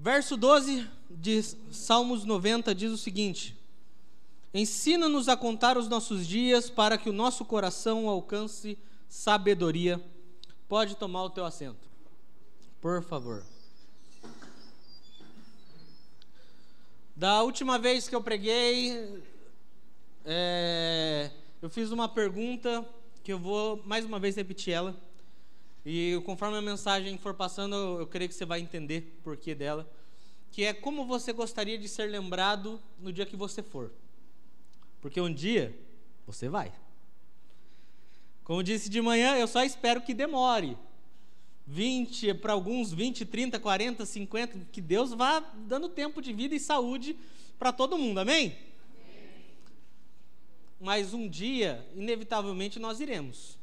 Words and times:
Verso 0.00 0.36
12 0.36 0.88
de 1.10 1.42
Salmos 1.72 2.24
90 2.24 2.72
diz 2.72 2.92
o 2.92 2.96
seguinte: 2.96 3.58
Ensina-nos 4.54 5.28
a 5.28 5.36
contar 5.36 5.76
os 5.76 5.88
nossos 5.88 6.24
dias 6.24 6.70
para 6.70 6.96
que 6.96 7.10
o 7.10 7.12
nosso 7.12 7.44
coração 7.44 8.08
alcance 8.08 8.78
sabedoria. 9.08 10.00
Pode 10.68 10.94
tomar 10.94 11.24
o 11.24 11.30
teu 11.30 11.44
assento, 11.44 11.88
por 12.80 13.02
favor. 13.02 13.44
Da 17.16 17.42
última 17.42 17.76
vez 17.76 18.08
que 18.08 18.14
eu 18.14 18.22
preguei, 18.22 19.20
é, 20.24 21.32
eu 21.60 21.68
fiz 21.68 21.90
uma 21.90 22.08
pergunta 22.08 22.88
que 23.24 23.32
eu 23.32 23.38
vou 23.40 23.82
mais 23.84 24.04
uma 24.04 24.20
vez 24.20 24.36
repetir 24.36 24.74
ela. 24.74 25.07
E 25.90 26.20
conforme 26.26 26.54
a 26.58 26.60
mensagem 26.60 27.16
for 27.16 27.32
passando, 27.32 27.74
eu, 27.74 28.00
eu 28.00 28.06
creio 28.06 28.28
que 28.28 28.34
você 28.34 28.44
vai 28.44 28.60
entender 28.60 29.16
o 29.20 29.22
porquê 29.22 29.54
dela. 29.54 29.90
Que 30.52 30.64
é 30.64 30.74
como 30.74 31.06
você 31.06 31.32
gostaria 31.32 31.78
de 31.78 31.88
ser 31.88 32.10
lembrado 32.10 32.78
no 33.00 33.10
dia 33.10 33.24
que 33.24 33.34
você 33.34 33.62
for. 33.62 33.90
Porque 35.00 35.18
um 35.18 35.32
dia 35.32 35.74
você 36.26 36.46
vai. 36.46 36.70
Como 38.44 38.62
disse 38.62 38.90
de 38.90 39.00
manhã, 39.00 39.38
eu 39.38 39.48
só 39.48 39.64
espero 39.64 40.02
que 40.02 40.12
demore. 40.12 40.76
20, 41.66 42.34
para 42.34 42.52
alguns 42.52 42.92
20, 42.92 43.24
30, 43.24 43.58
40, 43.58 44.04
50, 44.04 44.66
que 44.70 44.82
Deus 44.82 45.14
vá 45.14 45.40
dando 45.40 45.88
tempo 45.88 46.20
de 46.20 46.34
vida 46.34 46.54
e 46.54 46.60
saúde 46.60 47.16
para 47.58 47.72
todo 47.72 47.96
mundo, 47.96 48.18
amém? 48.18 48.48
amém? 48.48 48.56
Mas 50.78 51.14
um 51.14 51.26
dia, 51.26 51.86
inevitavelmente, 51.94 52.78
nós 52.78 53.00
iremos. 53.00 53.57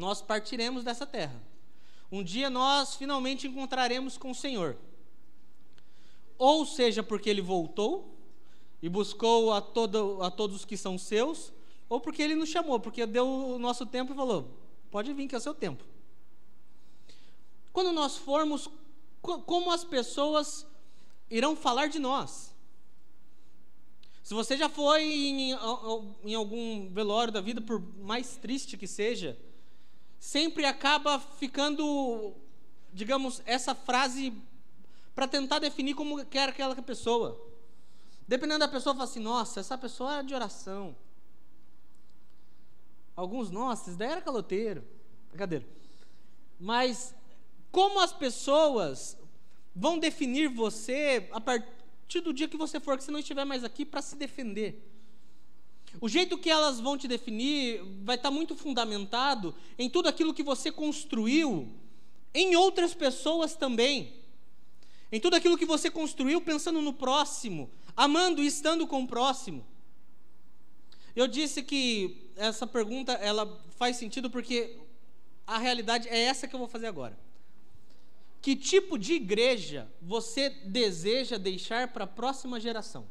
Nós 0.00 0.22
partiremos 0.22 0.82
dessa 0.82 1.06
terra. 1.06 1.38
Um 2.10 2.24
dia 2.24 2.48
nós 2.48 2.94
finalmente 2.94 3.46
encontraremos 3.46 4.16
com 4.16 4.30
o 4.30 4.34
Senhor. 4.34 4.78
Ou 6.38 6.64
seja, 6.64 7.02
porque 7.02 7.28
Ele 7.28 7.42
voltou 7.42 8.16
e 8.80 8.88
buscou 8.88 9.52
a, 9.52 9.60
todo, 9.60 10.22
a 10.22 10.30
todos 10.30 10.64
que 10.64 10.74
são 10.74 10.96
seus, 10.96 11.52
ou 11.86 12.00
porque 12.00 12.22
Ele 12.22 12.34
nos 12.34 12.48
chamou, 12.48 12.80
porque 12.80 13.04
deu 13.04 13.28
o 13.28 13.58
nosso 13.58 13.84
tempo 13.84 14.12
e 14.12 14.16
falou: 14.16 14.48
pode 14.90 15.12
vir 15.12 15.28
que 15.28 15.34
é 15.34 15.38
o 15.38 15.40
seu 15.40 15.54
tempo. 15.54 15.84
Quando 17.70 17.92
nós 17.92 18.16
formos, 18.16 18.70
como 19.20 19.70
as 19.70 19.84
pessoas 19.84 20.66
irão 21.30 21.54
falar 21.54 21.88
de 21.88 21.98
nós? 21.98 22.54
Se 24.22 24.32
você 24.32 24.56
já 24.56 24.70
foi 24.70 25.02
em, 25.02 25.50
em, 26.24 26.34
algum 26.34 26.88
velório 26.88 27.30
da 27.30 27.42
vida, 27.42 27.60
por 27.60 27.82
mais 27.98 28.38
triste 28.38 28.78
que 28.78 28.86
seja, 28.86 29.38
sempre 30.20 30.66
acaba 30.66 31.18
ficando, 31.18 32.34
digamos, 32.92 33.42
essa 33.46 33.74
frase 33.74 34.34
para 35.14 35.26
tentar 35.26 35.58
definir 35.58 35.94
como 35.94 36.24
quer 36.26 36.50
aquela 36.50 36.76
pessoa. 36.80 37.40
Dependendo 38.28 38.60
da 38.60 38.68
pessoa, 38.68 38.94
fala 38.94 39.04
assim: 39.04 39.18
nossa, 39.18 39.58
essa 39.58 39.76
pessoa 39.76 40.18
é 40.18 40.22
de 40.22 40.34
oração. 40.34 40.94
Alguns, 43.16 43.50
nossa, 43.50 43.90
isso 43.90 43.98
daí 43.98 44.12
era 44.12 44.20
caloteiro. 44.20 44.84
Brincadeira. 45.30 45.66
Mas 46.58 47.14
como 47.72 47.98
as 48.00 48.12
pessoas 48.12 49.16
vão 49.74 49.98
definir 49.98 50.48
você 50.48 51.28
a 51.32 51.40
partir 51.40 52.20
do 52.20 52.32
dia 52.32 52.48
que 52.48 52.56
você 52.56 52.78
for, 52.78 52.96
que 52.96 53.04
você 53.04 53.10
não 53.10 53.20
estiver 53.20 53.44
mais 53.44 53.64
aqui 53.64 53.84
para 53.84 54.02
se 54.02 54.16
defender? 54.16 54.89
O 55.98 56.08
jeito 56.08 56.38
que 56.38 56.50
elas 56.50 56.78
vão 56.78 56.96
te 56.96 57.08
definir 57.08 57.82
vai 58.02 58.16
estar 58.16 58.30
muito 58.30 58.54
fundamentado 58.54 59.54
em 59.78 59.88
tudo 59.88 60.08
aquilo 60.08 60.34
que 60.34 60.42
você 60.42 60.70
construiu 60.70 61.68
em 62.34 62.54
outras 62.54 62.94
pessoas 62.94 63.54
também. 63.56 64.12
Em 65.10 65.18
tudo 65.18 65.34
aquilo 65.34 65.58
que 65.58 65.64
você 65.64 65.90
construiu 65.90 66.40
pensando 66.40 66.80
no 66.80 66.92
próximo, 66.92 67.70
amando 67.96 68.42
e 68.42 68.46
estando 68.46 68.86
com 68.86 69.02
o 69.02 69.08
próximo. 69.08 69.66
Eu 71.16 71.26
disse 71.26 71.62
que 71.62 72.30
essa 72.36 72.66
pergunta 72.66 73.12
ela 73.14 73.60
faz 73.76 73.96
sentido 73.96 74.30
porque 74.30 74.76
a 75.46 75.58
realidade 75.58 76.08
é 76.08 76.20
essa 76.20 76.46
que 76.46 76.54
eu 76.54 76.58
vou 76.60 76.68
fazer 76.68 76.86
agora. 76.86 77.18
Que 78.40 78.54
tipo 78.54 78.96
de 78.96 79.14
igreja 79.14 79.90
você 80.00 80.48
deseja 80.48 81.36
deixar 81.36 81.88
para 81.88 82.04
a 82.04 82.06
próxima 82.06 82.60
geração? 82.60 83.06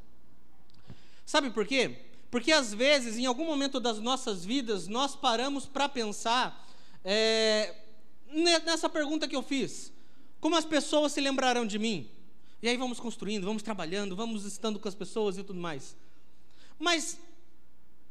Sabe 1.25 1.51
por 1.51 1.67
quê? 1.67 2.08
Porque 2.29 2.51
às 2.51 2.73
vezes, 2.73 3.17
em 3.17 3.25
algum 3.25 3.45
momento 3.45 3.79
das 3.79 3.99
nossas 3.99 4.45
vidas, 4.45 4.87
nós 4.87 5.15
paramos 5.15 5.65
para 5.65 5.89
pensar 5.89 6.67
é, 7.03 7.75
nessa 8.31 8.87
pergunta 8.87 9.27
que 9.27 9.35
eu 9.35 9.41
fiz: 9.41 9.91
como 10.39 10.55
as 10.55 10.65
pessoas 10.65 11.11
se 11.11 11.21
lembrarão 11.21 11.65
de 11.65 11.79
mim? 11.79 12.09
E 12.61 12.67
aí 12.67 12.77
vamos 12.77 12.99
construindo, 12.99 13.45
vamos 13.45 13.63
trabalhando, 13.63 14.15
vamos 14.15 14.45
estando 14.45 14.79
com 14.79 14.87
as 14.87 14.95
pessoas 14.95 15.37
e 15.37 15.43
tudo 15.43 15.59
mais. 15.59 15.95
Mas 16.77 17.17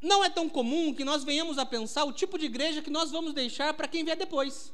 não 0.00 0.24
é 0.24 0.30
tão 0.30 0.48
comum 0.48 0.94
que 0.94 1.04
nós 1.04 1.22
venhamos 1.22 1.58
a 1.58 1.66
pensar 1.66 2.04
o 2.04 2.12
tipo 2.12 2.38
de 2.38 2.46
igreja 2.46 2.82
que 2.82 2.90
nós 2.90 3.10
vamos 3.10 3.34
deixar 3.34 3.74
para 3.74 3.86
quem 3.86 4.04
vier 4.04 4.16
depois. 4.16 4.72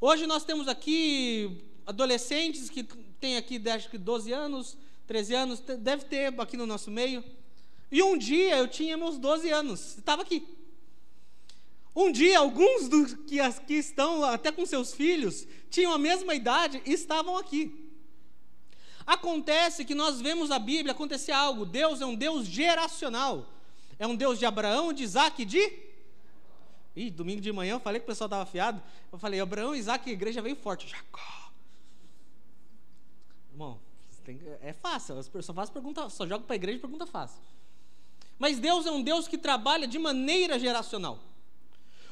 Hoje 0.00 0.26
nós 0.26 0.44
temos 0.44 0.68
aqui 0.68 1.62
adolescentes 1.86 2.70
que 2.70 2.84
têm 3.18 3.36
aqui, 3.36 3.60
acho 3.68 3.90
que 3.90 3.98
12 3.98 4.32
anos, 4.32 4.76
13 5.06 5.34
anos, 5.34 5.60
deve 5.60 6.04
ter 6.04 6.40
aqui 6.40 6.56
no 6.56 6.66
nosso 6.66 6.90
meio. 6.90 7.24
E 7.90 8.02
um 8.02 8.16
dia 8.16 8.56
eu 8.56 8.68
tinha 8.68 8.96
meus 8.96 9.18
12 9.18 9.50
anos, 9.50 9.98
estava 9.98 10.22
aqui. 10.22 10.46
Um 11.94 12.12
dia, 12.12 12.38
alguns 12.38 12.88
dos 12.88 13.14
que 13.26 13.40
aqui 13.40 13.74
estão, 13.74 14.24
até 14.24 14.52
com 14.52 14.64
seus 14.64 14.94
filhos, 14.94 15.46
tinham 15.68 15.92
a 15.92 15.98
mesma 15.98 16.34
idade 16.34 16.80
e 16.86 16.92
estavam 16.92 17.36
aqui. 17.36 17.90
Acontece 19.04 19.84
que 19.84 19.94
nós 19.94 20.20
vemos 20.20 20.52
a 20.52 20.58
Bíblia 20.58 20.92
acontecer 20.92 21.32
algo. 21.32 21.66
Deus 21.66 22.00
é 22.00 22.06
um 22.06 22.14
Deus 22.14 22.46
geracional. 22.46 23.46
É 23.98 24.06
um 24.06 24.14
Deus 24.14 24.38
de 24.38 24.46
Abraão, 24.46 24.92
de 24.92 25.02
Isaac 25.02 25.42
e 25.42 25.44
de 25.44 25.90
Ih, 26.94 27.10
domingo 27.10 27.40
de 27.40 27.52
manhã 27.52 27.74
eu 27.74 27.80
falei 27.80 28.00
que 28.00 28.04
o 28.04 28.06
pessoal 28.06 28.26
estava 28.26 28.42
afiado. 28.42 28.82
Eu 29.12 29.18
falei, 29.18 29.40
Abraão, 29.40 29.74
Isaac, 29.74 30.08
a 30.08 30.12
igreja 30.12 30.42
veio 30.42 30.56
forte. 30.56 30.88
Jacó. 30.88 31.50
Irmão, 33.52 33.80
é 34.60 34.72
fácil. 34.72 35.14
Pessoas 35.24 35.54
fazem 35.54 35.72
pergunta, 35.72 36.08
só 36.08 36.26
joga 36.26 36.44
para 36.44 36.54
a 36.54 36.56
igreja 36.56 36.78
e 36.78 36.80
pergunta 36.80 37.06
fácil. 37.06 37.40
Mas 38.40 38.58
Deus 38.58 38.86
é 38.86 38.90
um 38.90 39.02
Deus 39.02 39.28
que 39.28 39.36
trabalha 39.36 39.86
de 39.86 39.98
maneira 39.98 40.58
geracional. 40.58 41.22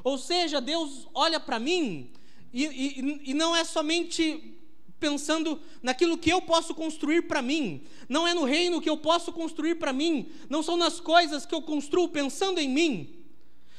Ou 0.04 0.18
seja, 0.18 0.60
Deus 0.60 1.08
olha 1.14 1.40
para 1.40 1.58
mim 1.58 2.12
e, 2.52 2.64
e, 2.64 3.30
e 3.30 3.34
não 3.34 3.56
é 3.56 3.64
somente 3.64 4.54
pensando 5.00 5.58
naquilo 5.82 6.18
que 6.18 6.30
eu 6.30 6.42
posso 6.42 6.74
construir 6.74 7.22
para 7.22 7.40
mim, 7.40 7.82
não 8.08 8.28
é 8.28 8.34
no 8.34 8.44
reino 8.44 8.80
que 8.80 8.90
eu 8.90 8.96
posso 8.96 9.32
construir 9.32 9.76
para 9.76 9.92
mim, 9.92 10.28
não 10.50 10.62
são 10.62 10.76
nas 10.76 11.00
coisas 11.00 11.46
que 11.46 11.54
eu 11.54 11.62
construo 11.62 12.08
pensando 12.08 12.58
em 12.58 12.68
mim, 12.68 13.24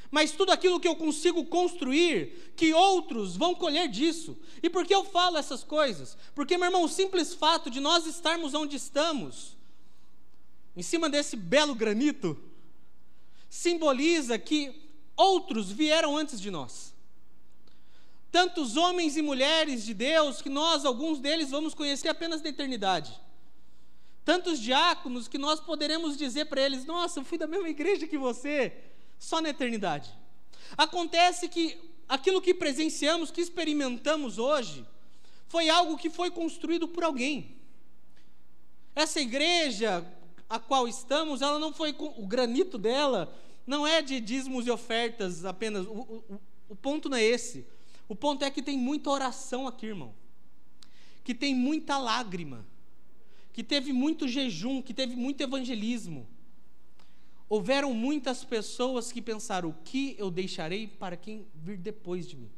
mas 0.09 0.31
tudo 0.31 0.51
aquilo 0.51 0.79
que 0.79 0.87
eu 0.87 0.95
consigo 0.95 1.45
construir, 1.45 2.53
que 2.55 2.73
outros 2.73 3.37
vão 3.37 3.53
colher 3.53 3.87
disso. 3.87 4.35
E 4.63 4.69
por 4.69 4.87
que 4.87 4.95
eu 4.95 5.03
falo 5.03 5.37
essas 5.37 5.63
coisas? 5.63 6.17
Porque, 6.33 6.57
meu 6.57 6.65
irmão, 6.65 6.83
o 6.83 6.89
simples 6.89 7.35
fato 7.35 7.69
de 7.69 7.79
nós 7.79 8.07
estarmos 8.07 8.55
onde 8.55 8.75
estamos, 8.75 9.58
em 10.75 10.81
cima 10.81 11.09
desse 11.09 11.35
belo 11.35 11.75
granito, 11.75 12.37
simboliza 13.49 14.37
que 14.37 14.89
outros 15.15 15.71
vieram 15.71 16.15
antes 16.15 16.39
de 16.39 16.49
nós. 16.49 16.93
Tantos 18.31 18.77
homens 18.77 19.17
e 19.17 19.21
mulheres 19.21 19.83
de 19.83 19.93
Deus 19.93 20.41
que 20.41 20.49
nós, 20.49 20.85
alguns 20.85 21.19
deles, 21.19 21.49
vamos 21.49 21.73
conhecer 21.73 22.09
apenas 22.09 22.41
na 22.41 22.49
eternidade. 22.49 23.19
Tantos 24.23 24.59
diáconos 24.59 25.27
que 25.27 25.37
nós 25.37 25.59
poderemos 25.59 26.15
dizer 26.15 26.45
para 26.45 26.61
eles: 26.61 26.85
Nossa, 26.85 27.19
eu 27.19 27.25
fui 27.25 27.37
da 27.37 27.47
mesma 27.47 27.69
igreja 27.69 28.07
que 28.07 28.17
você 28.17 28.71
só 29.17 29.41
na 29.41 29.49
eternidade. 29.49 30.13
Acontece 30.77 31.49
que 31.49 31.77
aquilo 32.07 32.41
que 32.41 32.53
presenciamos, 32.53 33.31
que 33.31 33.41
experimentamos 33.41 34.37
hoje, 34.37 34.85
foi 35.47 35.67
algo 35.67 35.97
que 35.97 36.09
foi 36.09 36.29
construído 36.29 36.87
por 36.87 37.03
alguém. 37.03 37.57
Essa 38.95 39.19
igreja 39.19 40.05
a 40.49 40.59
qual 40.59 40.87
estamos, 40.87 41.41
ela 41.41 41.59
não 41.59 41.71
foi 41.71 41.95
o 41.99 42.25
granito 42.25 42.77
dela 42.77 43.33
não 43.67 43.85
é 43.85 44.01
de 44.01 44.19
dízimos 44.19 44.65
e 44.65 44.71
ofertas 44.71 45.45
apenas. 45.45 45.85
O, 45.85 45.91
o, 45.91 46.41
o 46.69 46.75
ponto 46.75 47.07
não 47.07 47.17
é 47.17 47.23
esse. 47.23 47.67
O 48.07 48.15
ponto 48.15 48.43
é 48.43 48.49
que 48.49 48.63
tem 48.63 48.75
muita 48.75 49.11
oração 49.11 49.67
aqui, 49.67 49.85
irmão. 49.85 50.11
Que 51.23 51.35
tem 51.35 51.53
muita 51.53 51.99
lágrima. 51.99 52.65
Que 53.53 53.63
teve 53.63 53.93
muito 53.93 54.27
jejum, 54.27 54.81
que 54.81 54.91
teve 54.91 55.15
muito 55.15 55.41
evangelismo 55.41 56.27
houveram 57.49 57.93
muitas 57.93 58.45
pessoas 58.45 59.11
que 59.11 59.21
pensaram: 59.21 59.69
o 59.69 59.73
que 59.83 60.15
eu 60.17 60.29
deixarei 60.29 60.87
para 60.87 61.17
quem 61.17 61.47
vir 61.55 61.77
depois 61.77 62.27
de 62.27 62.37
mim? 62.37 62.51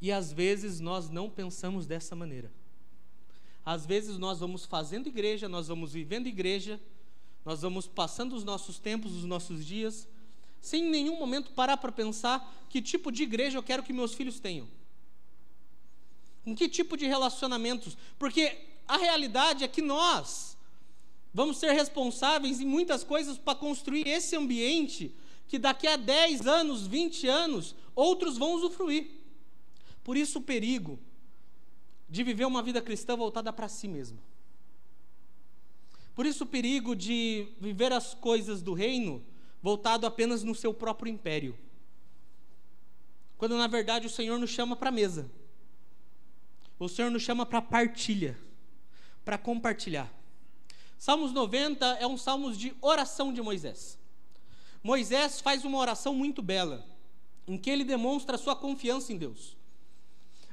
E 0.00 0.10
às 0.12 0.32
vezes 0.32 0.80
nós 0.80 1.08
não 1.08 1.30
pensamos 1.30 1.86
dessa 1.86 2.14
maneira. 2.14 2.52
Às 3.66 3.84
vezes 3.84 4.16
nós 4.16 4.38
vamos 4.38 4.64
fazendo 4.64 5.08
igreja, 5.08 5.48
nós 5.48 5.66
vamos 5.66 5.92
vivendo 5.92 6.28
igreja, 6.28 6.80
nós 7.44 7.62
vamos 7.62 7.88
passando 7.88 8.36
os 8.36 8.44
nossos 8.44 8.78
tempos, 8.78 9.12
os 9.12 9.24
nossos 9.24 9.66
dias, 9.66 10.06
sem 10.60 10.84
em 10.84 10.90
nenhum 10.90 11.18
momento 11.18 11.50
parar 11.50 11.76
para 11.76 11.90
pensar 11.90 12.64
que 12.70 12.80
tipo 12.80 13.10
de 13.10 13.24
igreja 13.24 13.58
eu 13.58 13.64
quero 13.64 13.82
que 13.82 13.92
meus 13.92 14.14
filhos 14.14 14.38
tenham. 14.38 14.68
Em 16.46 16.54
que 16.54 16.68
tipo 16.68 16.96
de 16.96 17.06
relacionamentos? 17.06 17.98
Porque 18.20 18.56
a 18.86 18.96
realidade 18.98 19.64
é 19.64 19.68
que 19.68 19.82
nós 19.82 20.56
vamos 21.34 21.56
ser 21.56 21.72
responsáveis 21.72 22.60
em 22.60 22.64
muitas 22.64 23.02
coisas 23.02 23.36
para 23.36 23.58
construir 23.58 24.06
esse 24.06 24.36
ambiente 24.36 25.12
que 25.48 25.58
daqui 25.58 25.88
a 25.88 25.96
10 25.96 26.46
anos, 26.46 26.86
20 26.86 27.26
anos, 27.26 27.74
outros 27.96 28.38
vão 28.38 28.54
usufruir. 28.54 29.10
Por 30.04 30.16
isso 30.16 30.38
o 30.38 30.42
perigo 30.42 31.00
de 32.08 32.22
viver 32.22 32.44
uma 32.44 32.62
vida 32.62 32.80
cristã 32.80 33.16
voltada 33.16 33.52
para 33.52 33.68
si 33.68 33.88
mesmo. 33.88 34.18
Por 36.14 36.24
isso 36.24 36.44
o 36.44 36.46
perigo 36.46 36.96
de 36.96 37.48
viver 37.60 37.92
as 37.92 38.14
coisas 38.14 38.62
do 38.62 38.72
reino 38.72 39.22
voltado 39.62 40.06
apenas 40.06 40.42
no 40.42 40.54
seu 40.54 40.72
próprio 40.72 41.12
império. 41.12 41.56
Quando 43.36 43.56
na 43.58 43.66
verdade 43.66 44.06
o 44.06 44.10
Senhor 44.10 44.38
nos 44.38 44.50
chama 44.50 44.76
para 44.76 44.88
a 44.88 44.92
mesa. 44.92 45.30
O 46.78 46.88
Senhor 46.88 47.10
nos 47.10 47.22
chama 47.22 47.44
para 47.44 47.60
partilha, 47.60 48.38
para 49.24 49.36
compartilhar. 49.36 50.10
Salmos 50.98 51.32
90 51.32 51.84
é 52.00 52.06
um 52.06 52.16
salmo 52.16 52.52
de 52.52 52.74
oração 52.80 53.32
de 53.32 53.42
Moisés. 53.42 53.98
Moisés 54.82 55.40
faz 55.40 55.64
uma 55.64 55.78
oração 55.78 56.14
muito 56.14 56.40
bela, 56.40 56.86
em 57.46 57.58
que 57.58 57.68
ele 57.68 57.84
demonstra 57.84 58.38
sua 58.38 58.56
confiança 58.56 59.12
em 59.12 59.18
Deus. 59.18 59.56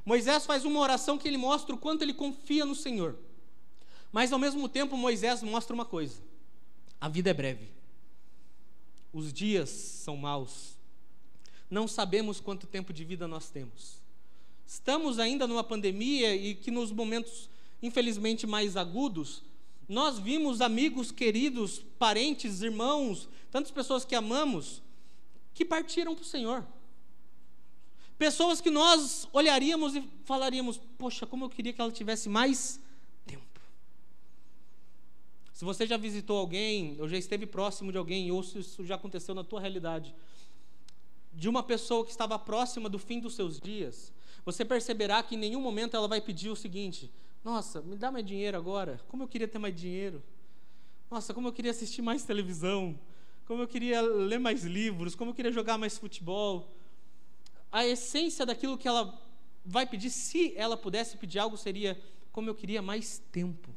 Moisés 0.06 0.46
faz 0.46 0.66
uma 0.66 0.80
oração 0.80 1.18
que 1.18 1.28
ele 1.28 1.38
mostra 1.38 1.74
o 1.74 1.78
quanto 1.78 2.02
ele 2.02 2.14
confia 2.14 2.66
no 2.66 2.76
Senhor. 2.76 3.18
Mas 4.12 4.32
ao 4.32 4.40
mesmo 4.40 4.68
tempo, 4.70 4.98
Moisés 4.98 5.42
mostra 5.42 5.74
uma 5.74 5.86
coisa: 5.86 6.22
a 7.00 7.10
vida 7.10 7.30
é 7.30 7.34
breve, 7.34 7.68
os 9.12 9.32
dias 9.32 9.70
são 9.70 10.18
maus, 10.18 10.78
não 11.70 11.88
sabemos 11.88 12.40
quanto 12.40 12.68
tempo 12.68 12.94
de 12.94 13.04
vida 13.04 13.28
nós 13.28 13.50
temos. 13.50 14.02
Estamos 14.66 15.20
ainda 15.20 15.48
numa 15.48 15.64
pandemia 15.64 16.36
e 16.36 16.56
que 16.56 16.72
nos 16.72 16.92
momentos, 16.92 17.50
infelizmente, 17.82 18.48
mais 18.48 18.78
agudos, 18.78 19.44
nós 19.88 20.18
vimos 20.18 20.62
amigos 20.62 21.12
queridos, 21.12 21.84
parentes, 22.00 22.62
irmãos, 22.62 23.28
tantas 23.52 23.72
pessoas 23.72 24.06
que 24.06 24.16
amamos, 24.16 24.82
que 25.54 25.66
partiram 25.66 26.16
para 26.16 26.24
o 26.24 26.26
Senhor. 26.26 26.66
Pessoas 28.18 28.62
que 28.62 28.70
nós 28.70 29.28
olharíamos 29.34 29.96
e 29.96 30.08
falaríamos: 30.24 30.80
Poxa, 30.98 31.26
como 31.26 31.46
eu 31.46 31.50
queria 31.50 31.74
que 31.74 31.82
ela 31.82 31.92
tivesse 31.92 32.30
mais 32.30 32.80
tempo. 33.26 33.60
Se 35.54 35.66
você 35.66 35.86
já 35.88 35.98
visitou 35.98 36.38
alguém, 36.38 36.98
ou 37.00 37.08
já 37.08 37.18
esteve 37.18 37.46
próximo 37.46 37.92
de 37.92 37.98
alguém, 37.98 38.32
ou 38.32 38.44
se 38.44 38.60
isso 38.60 38.86
já 38.86 38.96
aconteceu 38.96 39.34
na 39.34 39.44
tua 39.44 39.60
realidade, 39.60 40.14
de 41.34 41.50
uma 41.50 41.64
pessoa 41.64 42.06
que 42.06 42.12
estava 42.12 42.38
próxima 42.38 42.88
do 42.88 43.00
fim 43.00 43.20
dos 43.20 43.34
seus 43.34 43.60
dias, 43.60 44.14
você 44.46 44.64
perceberá 44.64 45.24
que 45.24 45.36
em 45.36 45.38
nenhum 45.38 45.62
momento 45.62 45.98
ela 45.98 46.08
vai 46.08 46.22
pedir 46.22 46.50
o 46.50 46.56
seguinte: 46.56 47.12
Nossa, 47.44 47.82
me 47.82 47.96
dá 47.96 48.12
mais 48.12 48.26
dinheiro 48.26 48.56
agora. 48.56 49.00
Como 49.08 49.24
eu 49.24 49.28
queria 49.28 49.48
ter 49.48 49.58
mais 49.58 49.76
dinheiro. 49.76 50.22
Nossa, 51.10 51.34
como 51.34 51.48
eu 51.48 51.54
queria 51.54 51.72
assistir 51.72 52.02
mais 52.02 52.24
televisão. 52.24 52.98
Como 53.46 53.62
eu 53.62 53.68
queria 53.68 54.02
ler 54.02 54.40
mais 54.40 54.64
livros. 54.64 55.16
Como 55.16 55.32
eu 55.32 55.36
queria 55.36 55.52
jogar 55.52 55.78
mais 55.78 55.98
futebol 55.98 56.70
a 57.74 57.84
essência 57.84 58.46
daquilo 58.46 58.78
que 58.78 58.88
ela 58.88 59.20
vai 59.66 59.88
pedir, 59.88 60.12
se 60.12 60.56
ela 60.56 60.78
pudesse 60.78 61.18
pedir 61.18 61.40
algo, 61.40 61.58
seria 61.58 62.00
como 62.32 62.48
eu 62.48 62.54
queria 62.54 62.84
mais 62.84 63.18
tempo. 63.32 63.76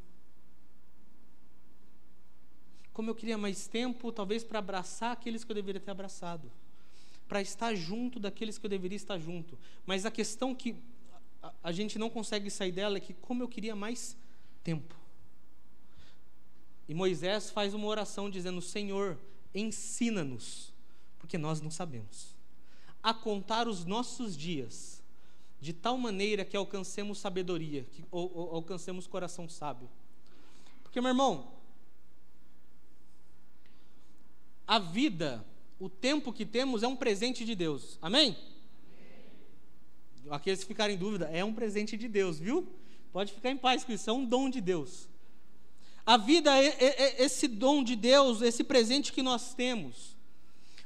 Como 2.93 3.09
eu 3.09 3.15
queria 3.15 3.39
mais 3.39 3.67
tempo, 3.67 4.13
talvez 4.13 4.45
para 4.45 4.59
abraçar 4.59 5.13
aqueles 5.13 5.45
que 5.45 5.51
eu 5.51 5.55
deveria 5.55 5.81
ter 5.81 5.91
abraçado, 5.91 6.53
para 7.27 7.41
estar 7.41 7.75
junto 7.75 8.21
daqueles 8.21 8.59
que 8.59 8.67
eu 8.67 8.71
deveria 8.71 8.97
estar 8.97 9.19
junto. 9.19 9.59
Mas 9.87 10.05
a 10.05 10.11
questão 10.11 10.55
que 10.55 10.77
a, 11.63 11.73
gente 11.73 11.99
não 11.99 12.11
consegue 12.11 12.51
sair 12.51 12.73
dela 12.73 12.99
é 12.99 13.01
que 13.01 13.15
como 13.15 13.43
eu 13.43 13.49
queria 13.49 13.75
mais 13.75 14.15
tempo. 14.63 14.95
E 16.87 16.95
Moisés 16.95 17.51
faz 17.51 17.73
uma 17.73 17.87
oração 17.87 18.29
dizendo: 18.29 18.61
Senhor, 18.61 19.19
ensina-nos, 19.55 20.73
porque 21.19 21.39
nós 21.39 21.63
não 21.63 21.71
sabemos 21.71 22.36
a 23.07 23.15
contar 23.15 23.69
os 23.69 23.85
nossos 23.85 24.37
dias, 24.37 25.01
de 25.61 25.73
tal 25.73 25.97
maneira 25.97 26.45
que 26.45 26.57
alcancemos 26.57 27.19
sabedoria, 27.19 27.85
que 27.85 28.05
ou, 28.11 28.33
ou, 28.35 28.57
alcancemos 28.57 29.07
coração 29.07 29.49
sábio. 29.49 29.89
Porque, 30.83 31.01
meu 31.01 31.11
irmão, 31.11 31.53
a 34.67 34.81
vida, 34.81 35.47
o 35.79 35.89
tempo 35.89 36.33
que 36.33 36.45
temos 36.45 36.83
é 36.83 36.89
um 36.89 36.97
presente 36.97 37.45
de 37.45 37.55
Deus. 37.55 37.97
Amém? 38.03 38.37
Aqueles 40.29 40.63
que 40.63 40.67
ficarem 40.67 40.97
em 40.97 40.99
dúvida, 40.99 41.27
é 41.27 41.45
um 41.45 41.55
presente 41.55 41.97
de 41.97 42.09
Deus, 42.09 42.41
viu? 42.41 42.67
Pode 43.13 43.33
ficar 43.33 43.53
em 43.53 43.57
paz 43.57 43.85
com 43.85 43.93
isso, 43.93 44.11
é 44.11 44.13
um 44.13 44.27
dom 44.27 44.51
de 44.51 44.61
Deus. 44.61 45.09
A 46.05 46.17
vida 46.17 46.51
é, 46.61 46.67
é, 46.67 47.03
é 47.03 47.23
esse 47.23 47.47
dom 47.47 47.85
de 47.85 47.95
Deus, 47.95 48.43
esse 48.43 48.65
presente 48.65 49.13
que 49.13 49.23
nós 49.23 49.55
temos. 49.55 50.16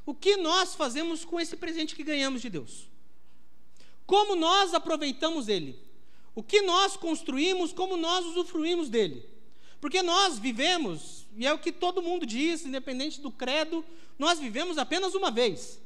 O 0.04 0.14
que 0.14 0.36
nós 0.36 0.74
fazemos 0.74 1.24
com 1.24 1.38
esse 1.38 1.56
presente 1.56 1.94
que 1.94 2.02
ganhamos 2.02 2.40
de 2.40 2.50
Deus? 2.50 2.88
Como 4.06 4.34
nós 4.34 4.74
aproveitamos 4.74 5.48
ele? 5.48 5.78
O 6.34 6.42
que 6.42 6.62
nós 6.62 6.96
construímos, 6.96 7.72
como 7.72 7.96
nós 7.96 8.24
usufruímos 8.26 8.88
dele? 8.88 9.28
Porque 9.80 10.02
nós 10.02 10.38
vivemos, 10.38 11.26
e 11.36 11.46
é 11.46 11.52
o 11.52 11.58
que 11.58 11.72
todo 11.72 12.02
mundo 12.02 12.26
diz, 12.26 12.64
independente 12.64 13.20
do 13.20 13.30
credo, 13.30 13.84
nós 14.18 14.38
vivemos 14.38 14.78
apenas 14.78 15.14
uma 15.14 15.30
vez. 15.30 15.80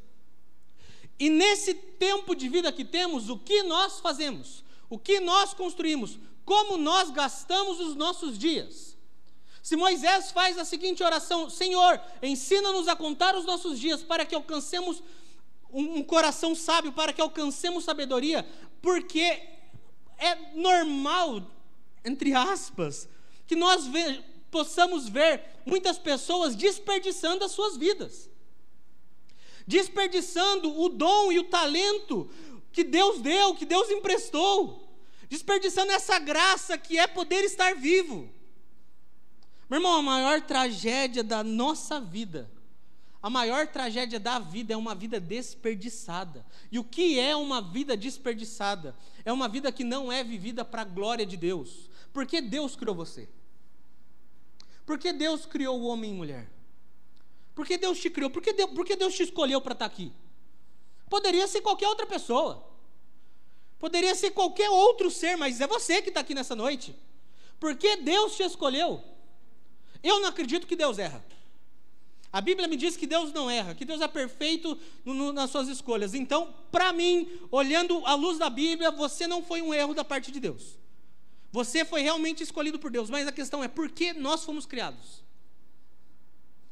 E 1.18 1.30
nesse 1.30 1.74
tempo 1.74 2.34
de 2.34 2.48
vida 2.48 2.72
que 2.72 2.84
temos, 2.84 3.28
o 3.28 3.38
que 3.38 3.62
nós 3.62 4.00
fazemos? 4.00 4.64
O 4.90 4.98
que 4.98 5.20
nós 5.20 5.54
construímos? 5.54 6.18
Como 6.44 6.76
nós 6.76 7.10
gastamos 7.10 7.80
os 7.80 7.94
nossos 7.94 8.36
dias? 8.36 8.93
Se 9.64 9.76
Moisés 9.76 10.30
faz 10.30 10.58
a 10.58 10.64
seguinte 10.64 11.02
oração: 11.02 11.48
Senhor, 11.48 11.98
ensina-nos 12.22 12.86
a 12.86 12.94
contar 12.94 13.34
os 13.34 13.46
nossos 13.46 13.80
dias 13.80 14.02
para 14.02 14.26
que 14.26 14.34
alcancemos 14.34 15.02
um, 15.72 16.04
coração 16.04 16.54
sábio, 16.54 16.92
para 16.92 17.14
que 17.14 17.20
alcancemos 17.22 17.82
sabedoria, 17.82 18.46
porque 18.82 19.22
é 20.18 20.52
normal, 20.54 21.50
entre 22.04 22.34
aspas, 22.34 23.08
que 23.46 23.56
nós 23.56 23.86
ve 23.86 24.22
possamos 24.50 25.08
ver 25.08 25.42
muitas 25.64 25.98
pessoas 25.98 26.54
desperdiçando 26.54 27.42
as 27.42 27.52
suas 27.52 27.74
vidas, 27.78 28.28
desperdiçando 29.66 30.78
o 30.78 30.90
dom 30.90 31.32
e 31.32 31.38
o 31.38 31.44
talento 31.44 32.30
que 32.70 32.84
Deus 32.84 33.18
deu, 33.22 33.54
que 33.54 33.64
Deus 33.64 33.90
emprestou, 33.90 34.94
desperdiçando 35.26 35.90
essa 35.90 36.18
graça 36.18 36.76
que 36.76 36.98
é 36.98 37.06
poder 37.06 37.44
estar 37.44 37.74
vivo. 37.74 38.30
Meu 39.68 39.78
irmão, 39.78 39.96
a 39.96 40.02
maior 40.02 40.40
tragédia 40.42 41.24
da 41.24 41.42
nossa 41.42 42.00
vida, 42.00 42.50
a 43.22 43.30
maior 43.30 43.66
tragédia 43.66 44.20
da 44.20 44.38
vida 44.38 44.74
é 44.74 44.76
uma 44.76 44.94
vida 44.94 45.18
desperdiçada. 45.18 46.44
E 46.70 46.78
o 46.78 46.84
que 46.84 47.18
é 47.18 47.34
uma 47.34 47.62
vida 47.62 47.96
desperdiçada? 47.96 48.94
É 49.24 49.32
uma 49.32 49.48
vida 49.48 49.72
que 49.72 49.82
não 49.82 50.12
é 50.12 50.22
vivida 50.22 50.62
para 50.62 50.82
a 50.82 50.84
glória 50.84 51.24
de 51.24 51.36
Deus. 51.36 51.88
Por 52.12 52.26
que 52.26 52.42
Deus 52.42 52.76
criou 52.76 52.94
você? 52.94 53.26
Por 54.84 54.98
que 54.98 55.10
Deus 55.10 55.46
criou 55.46 55.80
o 55.80 55.86
homem 55.86 56.10
e 56.10 56.14
mulher? 56.14 56.50
Por 57.54 57.66
que 57.66 57.78
Deus 57.78 57.98
te 57.98 58.10
criou? 58.10 58.28
Por 58.28 58.42
que 58.42 58.52
Deus, 58.52 58.70
por 58.72 58.84
que 58.84 58.94
Deus 58.94 59.14
te 59.14 59.22
escolheu 59.22 59.60
para 59.60 59.72
estar 59.72 59.86
aqui? 59.86 60.12
Poderia 61.08 61.46
ser 61.46 61.62
qualquer 61.62 61.88
outra 61.88 62.04
pessoa. 62.04 62.62
Poderia 63.78 64.14
ser 64.14 64.32
qualquer 64.32 64.68
outro 64.68 65.10
ser, 65.10 65.36
mas 65.36 65.62
é 65.62 65.66
você 65.66 66.02
que 66.02 66.10
está 66.10 66.20
aqui 66.20 66.34
nessa 66.34 66.54
noite. 66.54 66.94
Por 67.58 67.74
que 67.76 67.96
Deus 67.96 68.36
te 68.36 68.42
escolheu? 68.42 69.02
Eu 70.04 70.20
não 70.20 70.28
acredito 70.28 70.66
que 70.66 70.76
Deus 70.76 70.98
erra. 70.98 71.24
A 72.30 72.40
Bíblia 72.40 72.68
me 72.68 72.76
diz 72.76 72.96
que 72.96 73.06
Deus 73.06 73.32
não 73.32 73.48
erra, 73.48 73.74
que 73.74 73.84
Deus 73.84 74.00
é 74.00 74.08
perfeito 74.08 74.78
no, 75.04 75.14
no, 75.14 75.32
nas 75.32 75.50
suas 75.50 75.68
escolhas. 75.68 76.14
Então, 76.14 76.52
para 76.70 76.92
mim, 76.92 77.28
olhando 77.50 78.04
à 78.04 78.14
luz 78.14 78.38
da 78.38 78.50
Bíblia, 78.50 78.90
você 78.90 79.26
não 79.26 79.42
foi 79.42 79.62
um 79.62 79.72
erro 79.72 79.94
da 79.94 80.04
parte 80.04 80.30
de 80.30 80.40
Deus. 80.40 80.76
Você 81.50 81.84
foi 81.84 82.02
realmente 82.02 82.42
escolhido 82.42 82.78
por 82.78 82.90
Deus. 82.90 83.08
Mas 83.08 83.26
a 83.26 83.32
questão 83.32 83.62
é: 83.62 83.68
por 83.68 83.88
que 83.88 84.12
nós 84.12 84.44
fomos 84.44 84.66
criados? 84.66 85.22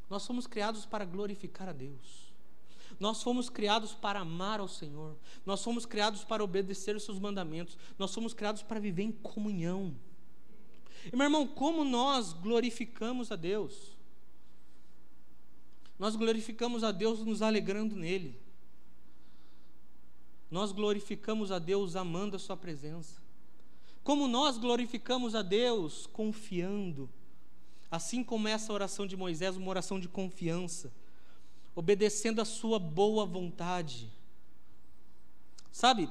Nós 0.09 0.27
fomos 0.27 0.45
criados 0.45 0.85
para 0.85 1.05
glorificar 1.05 1.69
a 1.69 1.73
Deus. 1.73 2.33
Nós 2.99 3.23
fomos 3.23 3.49
criados 3.49 3.93
para 3.93 4.19
amar 4.19 4.59
ao 4.59 4.67
Senhor. 4.67 5.15
Nós 5.45 5.63
fomos 5.63 5.85
criados 5.85 6.23
para 6.23 6.43
obedecer 6.43 6.95
os 6.95 7.03
seus 7.03 7.17
mandamentos. 7.17 7.77
Nós 7.97 8.13
fomos 8.13 8.33
criados 8.33 8.61
para 8.61 8.79
viver 8.79 9.03
em 9.03 9.11
comunhão. 9.11 9.95
E 11.11 11.15
meu 11.15 11.25
irmão, 11.25 11.47
como 11.47 11.83
nós 11.83 12.33
glorificamos 12.33 13.31
a 13.31 13.35
Deus? 13.35 13.97
Nós 15.97 16.15
glorificamos 16.15 16.83
a 16.83 16.91
Deus 16.91 17.19
nos 17.19 17.41
alegrando 17.41 17.95
nele. 17.95 18.39
Nós 20.49 20.71
glorificamos 20.71 21.51
a 21.51 21.59
Deus 21.59 21.95
amando 21.95 22.35
a 22.35 22.39
Sua 22.39 22.55
presença. 22.55 23.21
Como 24.03 24.27
nós 24.27 24.57
glorificamos 24.57 25.33
a 25.33 25.41
Deus 25.41 26.05
confiando. 26.07 27.09
Assim 27.89 28.23
como 28.23 28.47
essa 28.47 28.73
oração 28.73 29.05
de 29.05 29.15
Moisés, 29.15 29.55
uma 29.55 29.69
oração 29.69 29.99
de 29.99 30.07
confiança, 30.07 30.91
obedecendo 31.75 32.41
a 32.41 32.45
Sua 32.45 32.79
boa 32.79 33.25
vontade. 33.25 34.11
Sabe, 35.71 36.09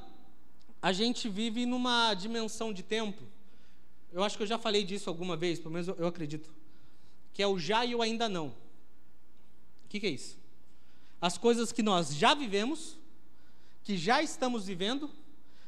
a 0.81 0.93
gente 0.93 1.29
vive 1.29 1.67
numa 1.67 2.15
dimensão 2.15 2.73
de 2.73 2.83
tempo. 2.83 3.23
Eu 4.13 4.23
acho 4.23 4.37
que 4.37 4.43
eu 4.43 4.47
já 4.47 4.59
falei 4.59 4.85
disso 4.85 5.09
alguma 5.09 5.37
vez, 5.37 5.59
pelo 5.59 5.73
menos 5.73 5.89
eu, 5.89 5.95
eu 5.97 6.07
acredito. 6.07 6.51
Que 7.33 7.43
é 7.43 7.47
o 7.47 7.59
já 7.59 7.85
e 7.85 7.95
o 7.95 8.03
ainda 8.03 8.29
não. 8.29 8.49
O 8.49 9.89
que, 9.89 9.99
que 10.01 10.07
é 10.07 10.11
isso? 10.11 10.39
As 11.21 11.39
coisas 11.39 11.73
que 11.73 11.83
nós 11.83 12.15
já 12.15 12.35
vivemos, 12.35 12.99
que 13.83 13.97
já 13.97 14.23
estamos 14.23 14.67
vivendo, 14.67 15.11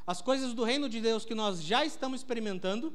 as 0.07 0.21
coisas 0.21 0.53
do 0.53 0.65
reino 0.65 0.89
de 0.89 1.01
Deus 1.01 1.25
que 1.25 1.35
nós 1.35 1.63
já 1.63 1.85
estamos 1.85 2.21
experimentando, 2.21 2.93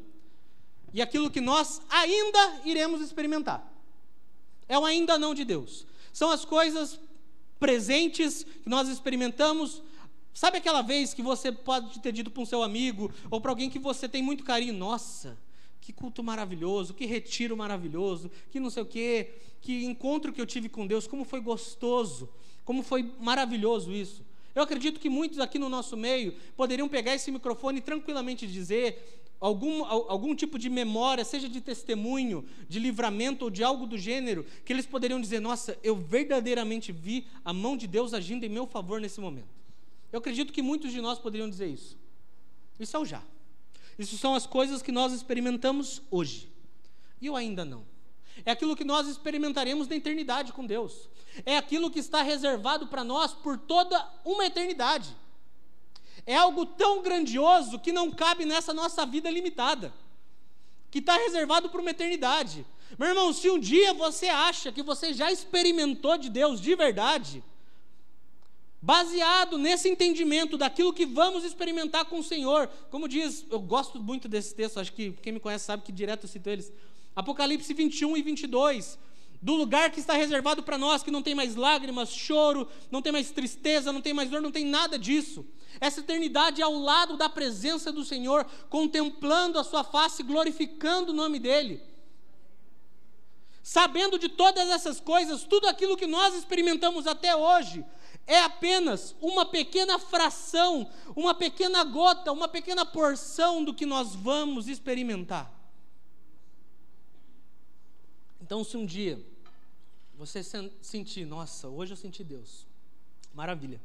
e 0.94 1.01
aquilo 1.01 1.29
que 1.29 1.41
nós 1.41 1.82
ainda 1.89 2.62
iremos 2.65 3.01
experimentar. 3.01 3.65
É 4.68 4.77
o 4.77 4.86
ainda 4.86 5.18
não 5.18 5.34
de 5.34 5.44
Deus. 5.44 5.86
São 6.13 6.32
as 6.32 6.46
coisas 6.46 7.00
presentes 7.60 8.44
que 8.44 8.70
nós 8.70 8.88
experimentamos. 8.88 9.82
Sabe 10.39 10.58
aquela 10.58 10.81
vez 10.81 11.13
que 11.13 11.22
você 11.22 11.51
pode 11.51 12.00
ter 12.00 12.13
dito 12.13 12.31
para 12.31 12.41
um 12.41 12.46
seu 12.46 12.63
amigo 12.63 13.12
ou 13.29 13.41
para 13.41 13.51
alguém 13.51 13.69
que 13.69 13.77
você 13.77 14.08
tem 14.08 14.24
muito 14.24 14.41
carinho: 14.41 14.74
Nossa, 14.74 15.38
que 15.81 15.91
culto 15.91 16.24
maravilhoso, 16.24 16.93
que 16.93 17.05
retiro 17.05 17.58
maravilhoso, 17.58 18.31
que 18.50 18.58
não 18.58 18.69
sei 18.69 18.84
o 18.84 18.86
quê, 18.86 19.31
que 19.60 19.84
encontro 19.84 20.31
que 20.31 20.39
eu 20.39 20.46
tive 20.46 20.69
com 20.69 20.88
Deus, 20.88 21.05
como 21.05 21.25
foi 21.25 21.41
gostoso, 21.41 22.29
como 22.63 22.84
foi 22.84 23.12
maravilhoso 23.19 23.91
isso. 23.91 24.24
Eu 24.55 24.63
acredito 24.63 24.98
que 24.98 25.10
muitos 25.10 25.39
aqui 25.39 25.60
no 25.60 25.67
nosso 25.67 25.98
meio 25.98 26.34
poderiam 26.55 26.88
pegar 26.88 27.13
esse 27.13 27.29
microfone 27.29 27.79
e 27.79 27.81
tranquilamente 27.81 28.48
dizer: 28.48 29.25
algum, 29.41 29.84
algum 29.84 30.34
tipo 30.34 30.58
de 30.58 30.69
memória, 30.69 31.25
seja 31.25 31.50
de 31.50 31.60
testemunho, 31.60 32.46
de 32.69 32.79
livramento 32.79 33.43
ou 33.43 33.51
de 33.51 33.62
algo 33.62 33.86
do 33.86 33.98
gênero, 33.98 34.46
que 34.63 34.72
eles 34.72 34.86
poderiam 34.86 35.19
dizer: 35.19 35.41
Nossa, 35.41 35.77
eu 35.84 35.98
verdadeiramente 35.98 36.93
vi 36.93 37.27
a 37.43 37.51
mão 37.51 37.75
de 37.75 37.88
Deus 37.88 38.13
agindo 38.13 38.46
em 38.46 38.50
meu 38.50 38.65
favor 38.65 39.01
nesse 39.01 39.19
momento. 39.19 39.58
Eu 40.11 40.19
acredito 40.19 40.53
que 40.53 40.61
muitos 40.61 40.91
de 40.91 41.01
nós 41.01 41.19
poderiam 41.19 41.49
dizer 41.49 41.67
isso. 41.67 41.97
Isso 42.79 42.95
é 42.95 42.99
o 42.99 43.05
já. 43.05 43.21
Isso 43.97 44.17
são 44.17 44.33
as 44.33 44.45
coisas 44.45 44.81
que 44.81 44.91
nós 44.91 45.13
experimentamos 45.13 46.01
hoje. 46.09 46.51
E 47.21 47.27
eu 47.27 47.35
ainda 47.35 47.65
não. 47.65 47.85
É 48.45 48.51
aquilo 48.51 48.75
que 48.75 48.85
nós 48.85 49.07
experimentaremos 49.07 49.87
na 49.87 49.95
eternidade 49.95 50.53
com 50.53 50.65
Deus. 50.65 51.09
É 51.45 51.57
aquilo 51.57 51.91
que 51.91 51.99
está 51.99 52.21
reservado 52.21 52.87
para 52.87 53.03
nós 53.03 53.33
por 53.33 53.57
toda 53.57 54.09
uma 54.23 54.45
eternidade 54.45 55.15
é 56.25 56.35
algo 56.35 56.65
tão 56.65 57.01
grandioso 57.01 57.79
que 57.79 57.91
não 57.91 58.11
cabe 58.11 58.45
nessa 58.45 58.73
nossa 58.73 59.05
vida 59.05 59.29
limitada, 59.29 59.91
que 60.91 60.99
está 60.99 61.17
reservado 61.17 61.69
para 61.69 61.81
uma 61.81 61.89
eternidade. 61.89 62.65
Meu 62.97 63.09
irmão, 63.09 63.31
se 63.33 63.49
um 63.49 63.59
dia 63.59 63.93
você 63.93 64.27
acha 64.27 64.71
que 64.71 64.83
você 64.83 65.11
já 65.13 65.31
experimentou 65.31 66.17
de 66.17 66.29
Deus 66.29 66.61
de 66.61 66.75
verdade, 66.75 67.43
baseado 68.81 69.57
nesse 69.57 69.89
entendimento 69.89 70.57
daquilo 70.57 70.93
que 70.93 71.05
vamos 71.05 71.43
experimentar 71.43 72.05
com 72.05 72.19
o 72.19 72.24
Senhor, 72.24 72.67
como 72.89 73.07
diz, 73.07 73.45
eu 73.50 73.59
gosto 73.59 74.01
muito 74.01 74.27
desse 74.27 74.55
texto, 74.55 74.79
acho 74.79 74.93
que 74.93 75.12
quem 75.12 75.33
me 75.33 75.39
conhece 75.39 75.65
sabe 75.65 75.83
que 75.83 75.91
direto 75.91 76.24
eu 76.24 76.29
cito 76.29 76.50
eles, 76.50 76.71
Apocalipse 77.15 77.74
21 77.74 78.15
e 78.15 78.21
22, 78.21 78.98
do 79.41 79.53
lugar 79.55 79.89
que 79.91 80.00
está 80.00 80.13
reservado 80.13 80.63
para 80.63 80.77
nós, 80.77 81.01
que 81.01 81.12
não 81.12 81.21
tem 81.21 81.33
mais 81.33 81.55
lágrimas, 81.55 82.09
choro, 82.09 82.67
não 82.91 83.01
tem 83.01 83.12
mais 83.12 83.31
tristeza, 83.31 83.91
não 83.91 84.01
tem 84.01 84.13
mais 84.13 84.29
dor, 84.29 84.41
não 84.41 84.51
tem 84.51 84.65
nada 84.65 84.98
disso. 85.00 85.45
Essa 85.79 86.01
eternidade 86.01 86.62
ao 86.62 86.74
lado 86.74 87.15
da 87.15 87.29
presença 87.29 87.91
do 87.91 88.03
Senhor, 88.03 88.45
contemplando 88.69 89.57
a 89.57 89.63
sua 89.63 89.83
face, 89.83 90.24
glorificando 90.24 91.12
o 91.12 91.15
nome 91.15 91.39
dEle. 91.39 91.81
Sabendo 93.63 94.19
de 94.19 94.27
todas 94.27 94.67
essas 94.69 95.00
coisas, 95.00 95.43
tudo 95.43 95.67
aquilo 95.67 95.95
que 95.95 96.07
nós 96.07 96.36
experimentamos 96.36 97.07
até 97.07 97.36
hoje, 97.36 97.86
é 98.29 98.43
apenas 98.43 99.15
uma 99.19 99.43
pequena 99.43 99.98
fração, 99.98 100.88
uma 101.15 101.33
pequena 101.33 101.83
gota, 101.83 102.31
uma 102.31 102.48
pequena 102.48 102.86
porção 102.86 103.63
do 103.63 103.74
que 103.74 103.88
nós 103.88 104.13
vamos 104.13 104.67
experimentar. 104.67 105.51
Então, 108.39 108.63
se 108.63 108.77
um 108.77 108.86
dia 108.86 109.19
você 110.15 110.43
sentir, 110.79 111.25
nossa, 111.25 111.67
hoje 111.69 111.93
eu 111.93 111.98
senti 111.98 112.24
Deus, 112.24 112.67
maravilha. 113.33 113.81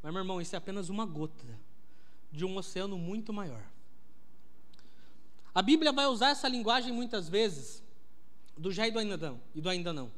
Mas, 0.00 0.12
meu 0.12 0.22
irmão, 0.22 0.40
isso 0.40 0.54
é 0.54 0.58
apenas 0.58 0.88
uma 0.88 1.04
gota 1.04 1.58
de 2.30 2.44
um 2.44 2.56
oceano 2.56 2.96
muito 2.96 3.32
maior. 3.32 3.64
A 5.52 5.62
Bíblia 5.62 5.90
vai 5.90 6.06
usar 6.06 6.30
essa 6.30 6.46
linguagem 6.46 6.92
muitas 6.92 7.28
vezes, 7.28 7.82
do 8.56 8.70
já 8.70 8.86
e 8.86 8.92
do 8.92 9.00
ainda 9.00 9.16
não. 9.16 9.40
E 9.52 9.60
do 9.60 9.68
ainda 9.68 9.92
não. 9.92 10.12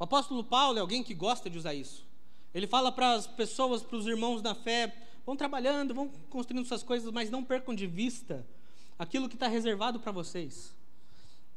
O 0.00 0.02
apóstolo 0.02 0.42
Paulo 0.42 0.78
é 0.78 0.80
alguém 0.80 1.04
que 1.04 1.14
gosta 1.14 1.48
de 1.48 1.56
usar 1.56 1.74
isso. 1.74 2.07
Ele 2.54 2.66
fala 2.66 2.90
para 2.90 3.12
as 3.12 3.26
pessoas, 3.26 3.82
para 3.82 3.96
os 3.96 4.06
irmãos 4.06 4.40
da 4.40 4.54
fé, 4.54 4.94
vão 5.24 5.36
trabalhando, 5.36 5.94
vão 5.94 6.08
construindo 6.30 6.66
suas 6.66 6.82
coisas, 6.82 7.12
mas 7.12 7.30
não 7.30 7.44
percam 7.44 7.74
de 7.74 7.86
vista 7.86 8.46
aquilo 8.98 9.28
que 9.28 9.36
está 9.36 9.46
reservado 9.46 10.00
para 10.00 10.10
vocês. 10.10 10.74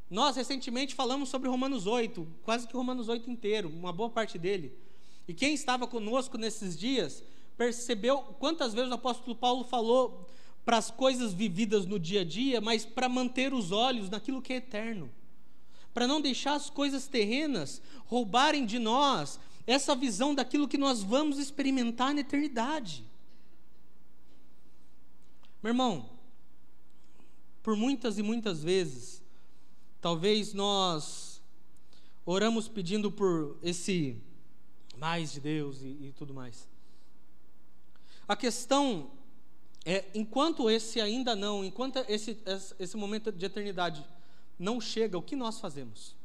Nós 0.09 0.35
recentemente 0.35 0.93
falamos 0.93 1.29
sobre 1.29 1.49
Romanos 1.49 1.87
8, 1.87 2.27
quase 2.43 2.67
que 2.67 2.75
Romanos 2.75 3.07
8 3.07 3.31
inteiro, 3.31 3.69
uma 3.69 3.93
boa 3.93 4.09
parte 4.09 4.37
dele. 4.37 4.77
E 5.25 5.33
quem 5.33 5.53
estava 5.53 5.87
conosco 5.87 6.37
nesses 6.37 6.77
dias 6.77 7.23
percebeu 7.57 8.17
quantas 8.37 8.73
vezes 8.73 8.91
o 8.91 8.95
apóstolo 8.95 9.35
Paulo 9.35 9.63
falou 9.63 10.27
para 10.65 10.77
as 10.77 10.91
coisas 10.91 11.33
vividas 11.33 11.85
no 11.85 11.97
dia 11.97 12.21
a 12.21 12.25
dia, 12.25 12.59
mas 12.59 12.85
para 12.85 13.07
manter 13.07 13.53
os 13.53 13.71
olhos 13.71 14.09
naquilo 14.09 14.41
que 14.41 14.51
é 14.51 14.57
eterno. 14.57 15.09
Para 15.93 16.07
não 16.07 16.21
deixar 16.21 16.55
as 16.55 16.69
coisas 16.69 17.07
terrenas 17.07 17.81
roubarem 18.05 18.65
de 18.65 18.79
nós 18.79 19.39
essa 19.65 19.95
visão 19.95 20.33
daquilo 20.33 20.67
que 20.67 20.77
nós 20.77 21.03
vamos 21.03 21.37
experimentar 21.37 22.13
na 22.13 22.21
eternidade. 22.21 23.05
Meu 25.61 25.71
irmão, 25.71 26.09
por 27.61 27.75
muitas 27.75 28.17
e 28.17 28.23
muitas 28.23 28.63
vezes, 28.63 29.21
talvez 29.99 30.53
nós 30.53 31.41
oramos 32.25 32.67
pedindo 32.67 33.11
por 33.11 33.57
esse 33.61 34.17
mais 34.97 35.33
de 35.33 35.39
Deus 35.39 35.81
e, 35.81 35.87
e 35.87 36.13
tudo 36.17 36.33
mais. 36.33 36.67
A 38.27 38.35
questão 38.35 39.11
é, 39.83 40.05
enquanto 40.13 40.69
esse 40.69 41.01
ainda 41.01 41.35
não, 41.35 41.65
enquanto 41.65 41.97
esse, 42.07 42.37
esse 42.79 42.95
momento 42.95 43.31
de 43.31 43.45
eternidade 43.45 44.05
não 44.57 44.79
chega, 44.79 45.17
o 45.17 45.21
que 45.21 45.35
nós 45.35 45.59
fazemos? 45.59 46.15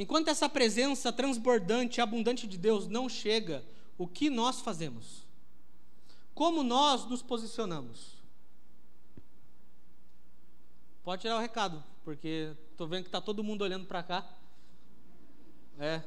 Enquanto 0.00 0.28
essa 0.28 0.48
presença 0.48 1.12
transbordante, 1.12 2.00
abundante 2.00 2.46
de 2.46 2.56
Deus 2.56 2.88
não 2.88 3.06
chega, 3.06 3.62
o 3.98 4.08
que 4.08 4.30
nós 4.30 4.60
fazemos? 4.60 5.26
Como 6.34 6.62
nós 6.62 7.04
nos 7.04 7.22
posicionamos? 7.22 8.14
Pode 11.04 11.20
tirar 11.20 11.36
o 11.36 11.40
recado, 11.40 11.84
porque 12.02 12.54
estou 12.70 12.88
vendo 12.88 13.02
que 13.02 13.08
está 13.08 13.20
todo 13.20 13.44
mundo 13.44 13.62
olhando 13.62 13.86
para 13.86 14.02
cá. 14.02 14.26
É, 15.78 16.02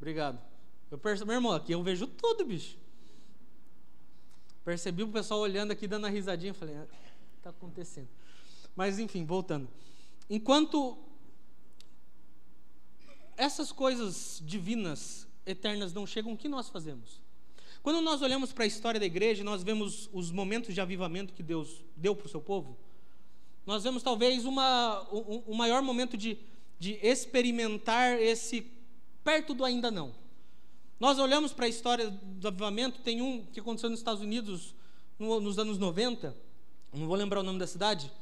Obrigado. 0.00 0.40
Eu 0.90 0.96
percebo, 0.96 1.26
meu 1.26 1.36
irmão, 1.36 1.52
aqui 1.52 1.72
eu 1.72 1.82
vejo 1.82 2.06
tudo, 2.06 2.42
bicho. 2.42 2.78
Percebi 4.64 5.02
o 5.02 5.08
pessoal 5.08 5.40
olhando 5.40 5.72
aqui, 5.72 5.86
dando 5.86 6.06
a 6.06 6.08
risadinha, 6.08 6.54
falei, 6.54 6.74
ah, 6.74 6.86
está 7.36 7.50
acontecendo. 7.50 8.08
Mas 8.74 8.98
enfim, 8.98 9.26
voltando. 9.26 9.68
Enquanto 10.28 10.96
essas 13.40 13.72
coisas 13.72 14.42
divinas, 14.44 15.26
eternas 15.46 15.94
não 15.94 16.06
chegam, 16.06 16.34
o 16.34 16.36
que 16.36 16.46
nós 16.46 16.68
fazemos? 16.68 17.22
Quando 17.82 18.02
nós 18.02 18.20
olhamos 18.20 18.52
para 18.52 18.64
a 18.64 18.66
história 18.66 19.00
da 19.00 19.06
igreja, 19.06 19.42
nós 19.42 19.62
vemos 19.62 20.10
os 20.12 20.30
momentos 20.30 20.74
de 20.74 20.80
avivamento 20.82 21.32
que 21.32 21.42
Deus 21.42 21.82
deu 21.96 22.14
para 22.14 22.26
o 22.26 22.28
seu 22.28 22.42
povo. 22.42 22.76
Nós 23.64 23.82
vemos 23.82 24.02
talvez 24.02 24.44
uma, 24.44 25.08
um, 25.10 25.42
um 25.48 25.54
maior 25.54 25.80
momento 25.80 26.18
de, 26.18 26.36
de 26.78 26.98
experimentar 27.02 28.20
esse 28.20 28.70
perto 29.24 29.54
do 29.54 29.64
ainda 29.64 29.90
não. 29.90 30.14
Nós 30.98 31.18
olhamos 31.18 31.50
para 31.50 31.64
a 31.64 31.68
história 31.68 32.10
do 32.10 32.46
avivamento, 32.46 33.00
tem 33.00 33.22
um 33.22 33.46
que 33.46 33.60
aconteceu 33.60 33.88
nos 33.88 34.00
Estados 34.00 34.20
Unidos 34.20 34.74
no, 35.18 35.40
nos 35.40 35.58
anos 35.58 35.78
90, 35.78 36.36
não 36.92 37.06
vou 37.06 37.16
lembrar 37.16 37.40
o 37.40 37.42
nome 37.42 37.58
da 37.58 37.66
cidade, 37.66 38.12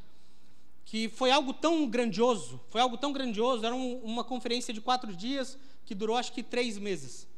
que 0.89 1.07
foi 1.11 1.31
algo 1.31 1.53
tão 1.53 1.87
grandioso, 1.87 2.59
foi 2.71 2.81
algo 2.81 2.97
tão 2.97 3.13
grandioso, 3.13 3.63
era 3.63 3.75
um, 3.75 3.99
uma 3.99 4.25
conferência 4.25 4.73
de 4.73 4.81
quatro 4.81 5.15
dias 5.15 5.59
que 5.85 5.95
durou 5.95 6.17
acho 6.17 6.33
que 6.33 6.43
três 6.43 6.79
meses. 6.79 7.29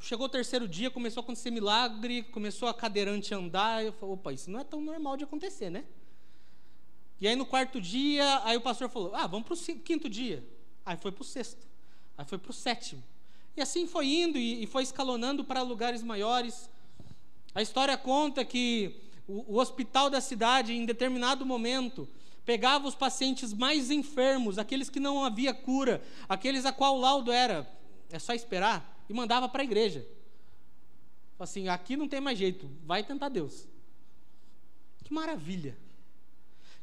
Chegou 0.00 0.24
o 0.24 0.28
terceiro 0.30 0.66
dia, 0.66 0.90
começou 0.90 1.20
a 1.20 1.24
acontecer 1.24 1.50
milagre, 1.50 2.22
começou 2.22 2.68
a 2.68 2.72
cadeirante 2.72 3.34
andar, 3.34 3.84
eu 3.84 3.92
falei, 3.92 4.14
opa, 4.14 4.32
isso 4.32 4.50
não 4.50 4.58
é 4.58 4.64
tão 4.64 4.80
normal 4.80 5.18
de 5.18 5.24
acontecer, 5.24 5.68
né? 5.68 5.84
E 7.20 7.28
aí 7.28 7.36
no 7.36 7.44
quarto 7.44 7.78
dia, 7.78 8.40
aí 8.44 8.56
o 8.56 8.62
pastor 8.62 8.88
falou, 8.88 9.14
ah, 9.14 9.26
vamos 9.26 9.46
para 9.46 9.74
o 9.74 9.78
quinto 9.80 10.08
dia. 10.08 10.42
Aí 10.86 10.96
foi 10.96 11.12
para 11.12 11.20
o 11.20 11.24
sexto. 11.24 11.66
Aí 12.16 12.24
foi 12.24 12.38
para 12.38 12.50
o 12.50 12.54
sétimo. 12.54 13.04
E 13.54 13.60
assim 13.60 13.86
foi 13.86 14.06
indo 14.06 14.38
e, 14.38 14.62
e, 14.62 14.66
foi 14.66 14.84
escalonando 14.84 15.44
para 15.44 15.60
lugares 15.60 16.02
maiores. 16.02 16.70
A 17.54 17.60
história 17.60 17.94
conta 17.98 18.42
que 18.42 19.09
o, 19.30 19.54
o 19.54 19.58
hospital 19.60 20.10
da 20.10 20.20
cidade, 20.20 20.72
em 20.72 20.84
determinado 20.84 21.46
momento, 21.46 22.08
pegava 22.44 22.88
os 22.88 22.96
pacientes 22.96 23.52
mais 23.52 23.90
enfermos, 23.90 24.58
aqueles 24.58 24.90
que 24.90 24.98
não 24.98 25.24
havia 25.24 25.54
cura, 25.54 26.02
aqueles 26.28 26.66
a 26.66 26.72
qual 26.72 26.96
o 26.96 27.00
laudo 27.00 27.30
era, 27.30 27.70
é 28.10 28.18
só 28.18 28.34
esperar, 28.34 29.04
e 29.08 29.14
mandava 29.14 29.48
para 29.48 29.62
a 29.62 29.64
igreja. 29.64 30.04
Assim, 31.38 31.68
aqui 31.68 31.96
não 31.96 32.08
tem 32.08 32.20
mais 32.20 32.38
jeito, 32.38 32.68
vai 32.84 33.04
tentar 33.04 33.28
Deus. 33.28 33.68
Que 35.04 35.14
maravilha. 35.14 35.78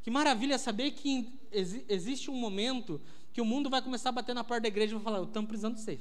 Que 0.02 0.10
maravilha 0.10 0.58
saber 0.58 0.92
que 0.92 1.30
existe 1.52 2.32
um 2.32 2.36
momento 2.36 3.02
que 3.34 3.42
o 3.42 3.46
mundo 3.46 3.70
vai 3.70 3.82
começar 3.82 4.10
a 4.10 4.14
bater 4.14 4.34
na 4.34 4.44
porta 4.44 4.62
da 4.62 4.68
igreja 4.70 4.94
e 4.94 4.96
vai 4.96 5.04
falar: 5.04 5.26
estamos 5.26 5.48
precisando 5.48 5.76
de 5.76 5.82
você. 5.82 6.00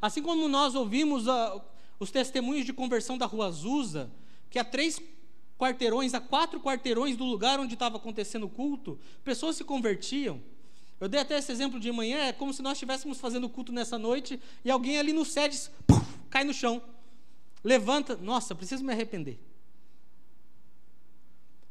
Assim 0.00 0.22
como 0.22 0.48
nós 0.48 0.74
ouvimos 0.74 1.26
uh, 1.26 1.60
os 2.00 2.10
testemunhos 2.10 2.64
de 2.64 2.72
conversão 2.72 3.18
da 3.18 3.26
rua 3.26 3.46
Azusa, 3.48 4.10
que 4.48 4.58
há 4.58 4.64
três 4.64 5.00
quarteirões, 5.58 6.14
a 6.14 6.20
quatro 6.20 6.58
quarteirões 6.58 7.14
do 7.14 7.24
lugar 7.24 7.60
onde 7.60 7.74
estava 7.74 7.98
acontecendo 7.98 8.46
o 8.46 8.48
culto, 8.48 8.98
pessoas 9.22 9.56
se 9.56 9.62
convertiam. 9.62 10.40
Eu 10.98 11.08
dei 11.08 11.20
até 11.20 11.38
esse 11.38 11.52
exemplo 11.52 11.78
de 11.78 11.92
manhã, 11.92 12.18
é 12.20 12.32
como 12.32 12.54
se 12.54 12.62
nós 12.62 12.72
estivéssemos 12.72 13.18
fazendo 13.20 13.48
culto 13.48 13.70
nessa 13.70 13.98
noite 13.98 14.40
e 14.64 14.70
alguém 14.70 14.98
ali 14.98 15.12
no 15.12 15.24
SEDES 15.24 15.70
cai 16.30 16.42
no 16.42 16.54
chão, 16.54 16.82
levanta, 17.62 18.16
nossa, 18.16 18.54
preciso 18.54 18.82
me 18.82 18.92
arrepender. 18.92 19.38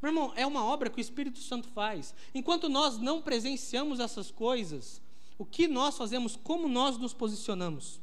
Meu 0.01 0.11
irmão, 0.11 0.31
é 0.35 0.45
uma 0.45 0.63
obra 0.63 0.89
que 0.89 0.99
o 0.99 1.01
Espírito 1.01 1.39
Santo 1.39 1.67
faz. 1.69 2.13
Enquanto 2.33 2.69
nós 2.69 2.99
não 2.99 3.21
presenciamos 3.21 3.99
essas 3.99 4.29
coisas, 4.29 5.01
o 5.37 5.45
que 5.45 5.67
nós 5.67 5.97
fazemos, 5.97 6.35
como 6.35 6.67
nós 6.67 6.97
nos 6.97 7.13
posicionamos? 7.13 7.99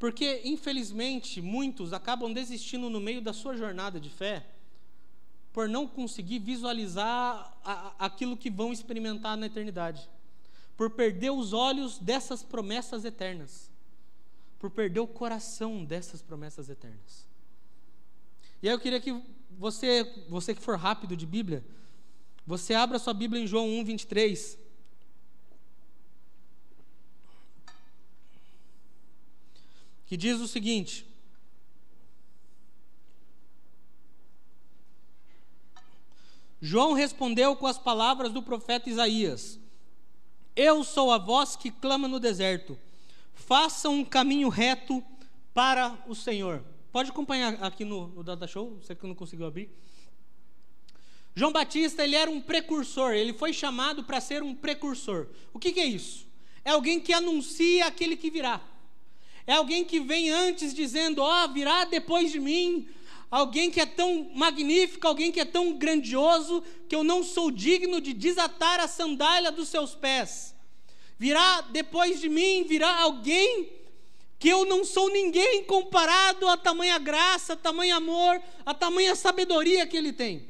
Porque, 0.00 0.40
infelizmente, 0.46 1.42
muitos 1.42 1.92
acabam 1.92 2.32
desistindo 2.32 2.88
no 2.88 2.98
meio 2.98 3.20
da 3.20 3.34
sua 3.34 3.54
jornada 3.54 4.00
de 4.00 4.08
fé 4.08 4.46
por 5.52 5.68
não 5.68 5.86
conseguir 5.86 6.38
visualizar 6.38 7.54
a, 7.62 8.06
aquilo 8.06 8.34
que 8.34 8.50
vão 8.50 8.72
experimentar 8.72 9.36
na 9.36 9.44
eternidade, 9.44 10.08
por 10.74 10.88
perder 10.88 11.30
os 11.30 11.52
olhos 11.52 11.98
dessas 11.98 12.42
promessas 12.42 13.04
eternas, 13.04 13.70
por 14.58 14.70
perder 14.70 15.00
o 15.00 15.06
coração 15.06 15.84
dessas 15.84 16.22
promessas 16.22 16.70
eternas. 16.70 17.28
E 18.62 18.68
aí 18.68 18.74
eu 18.74 18.80
queria 18.80 19.00
que 19.00 19.22
você, 19.50 20.24
você 20.30 20.54
que 20.54 20.62
for 20.62 20.78
rápido 20.78 21.14
de 21.14 21.26
Bíblia, 21.26 21.62
você 22.46 22.72
abra 22.72 22.98
sua 22.98 23.12
Bíblia 23.12 23.42
em 23.42 23.46
João 23.46 23.68
1, 23.68 23.84
23. 23.84 24.58
Que 30.10 30.16
diz 30.16 30.40
o 30.40 30.48
seguinte: 30.48 31.06
João 36.60 36.94
respondeu 36.94 37.54
com 37.54 37.68
as 37.68 37.78
palavras 37.78 38.32
do 38.32 38.42
profeta 38.42 38.90
Isaías: 38.90 39.56
Eu 40.56 40.82
sou 40.82 41.12
a 41.12 41.18
voz 41.18 41.54
que 41.54 41.70
clama 41.70 42.08
no 42.08 42.18
deserto, 42.18 42.76
façam 43.34 44.00
um 44.00 44.04
caminho 44.04 44.48
reto 44.48 45.00
para 45.54 45.96
o 46.08 46.14
Senhor. 46.16 46.64
Pode 46.90 47.10
acompanhar 47.10 47.62
aqui 47.62 47.84
no, 47.84 48.08
no 48.08 48.24
Data 48.24 48.48
Show, 48.48 48.80
você 48.82 48.96
que 48.96 49.06
não 49.06 49.14
conseguiu 49.14 49.46
abrir. 49.46 49.70
João 51.36 51.52
Batista, 51.52 52.02
ele 52.02 52.16
era 52.16 52.28
um 52.28 52.40
precursor, 52.40 53.12
ele 53.12 53.32
foi 53.32 53.52
chamado 53.52 54.02
para 54.02 54.20
ser 54.20 54.42
um 54.42 54.56
precursor. 54.56 55.28
O 55.52 55.58
que, 55.60 55.70
que 55.70 55.78
é 55.78 55.86
isso? 55.86 56.26
É 56.64 56.70
alguém 56.70 56.98
que 56.98 57.12
anuncia 57.12 57.86
aquele 57.86 58.16
que 58.16 58.28
virá. 58.28 58.60
É 59.50 59.54
alguém 59.54 59.84
que 59.84 59.98
vem 59.98 60.30
antes 60.30 60.72
dizendo: 60.72 61.22
Ó, 61.22 61.44
oh, 61.44 61.48
virá 61.48 61.84
depois 61.84 62.30
de 62.30 62.38
mim. 62.38 62.86
Alguém 63.28 63.68
que 63.68 63.80
é 63.80 63.86
tão 63.86 64.30
magnífico, 64.32 65.08
alguém 65.08 65.32
que 65.32 65.40
é 65.40 65.44
tão 65.44 65.72
grandioso, 65.72 66.62
que 66.88 66.94
eu 66.94 67.02
não 67.02 67.24
sou 67.24 67.50
digno 67.50 68.00
de 68.00 68.12
desatar 68.12 68.78
a 68.78 68.86
sandália 68.86 69.50
dos 69.50 69.68
seus 69.68 69.92
pés. 69.92 70.54
Virá 71.18 71.62
depois 71.62 72.20
de 72.20 72.28
mim, 72.28 72.62
virá 72.62 73.00
alguém 73.00 73.72
que 74.38 74.48
eu 74.48 74.64
não 74.66 74.84
sou 74.84 75.10
ninguém 75.10 75.64
comparado 75.64 76.46
a 76.46 76.56
tamanha 76.56 76.98
graça, 77.00 77.54
a 77.54 77.56
tamanho 77.56 77.96
amor, 77.96 78.40
a 78.64 78.72
tamanha 78.72 79.16
sabedoria 79.16 79.84
que 79.84 79.96
ele 79.96 80.12
tem. 80.12 80.48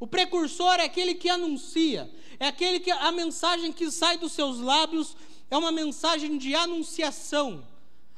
O 0.00 0.06
precursor 0.06 0.76
é 0.80 0.84
aquele 0.84 1.14
que 1.14 1.28
anuncia, 1.28 2.10
é 2.40 2.46
aquele 2.46 2.80
que 2.80 2.90
a 2.90 3.12
mensagem 3.12 3.70
que 3.70 3.90
sai 3.90 4.16
dos 4.16 4.32
seus 4.32 4.60
lábios 4.60 5.14
é 5.50 5.58
uma 5.58 5.70
mensagem 5.70 6.38
de 6.38 6.54
anunciação. 6.54 7.73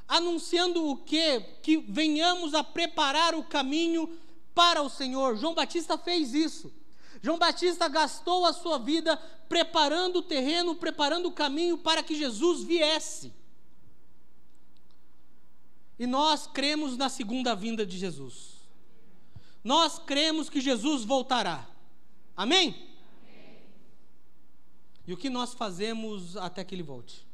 Anunciando 0.09 0.89
o 0.89 0.97
quê? 0.97 1.41
Que 1.63 1.79
venhamos 1.79 2.55
a 2.55 2.63
preparar 2.63 3.35
o 3.35 3.43
caminho 3.43 4.19
para 4.55 4.83
o 4.83 4.89
Senhor. 4.89 5.37
João 5.37 5.55
Batista 5.55 5.99
fez 5.99 6.33
isso. 6.33 6.73
João 7.23 7.39
Batista 7.39 7.89
gastou 7.89 8.45
a 8.47 8.53
sua 8.53 8.79
vida 8.79 9.17
preparando 9.49 10.17
o 10.21 10.23
terreno, 10.23 10.75
preparando 10.77 11.27
o 11.27 11.33
caminho 11.33 11.77
para 11.79 12.03
que 12.03 12.15
Jesus 12.15 12.63
viesse. 12.63 13.33
E 15.99 16.07
nós 16.07 16.47
cremos 16.47 16.97
na 16.97 17.09
segunda 17.09 17.55
vinda 17.55 17.85
de 17.85 17.99
Jesus. 17.99 18.57
Nós 19.65 19.99
cremos 19.99 20.49
que 20.49 20.61
Jesus 20.61 21.05
voltará. 21.05 21.67
Amém? 22.37 22.69
Amém? 22.69 23.59
E 25.07 25.13
o 25.13 25.17
que 25.17 25.29
nós 25.29 25.55
fazemos 25.55 26.37
até 26.37 26.63
que 26.63 26.75
ele 26.75 26.83
volte? 26.83 27.26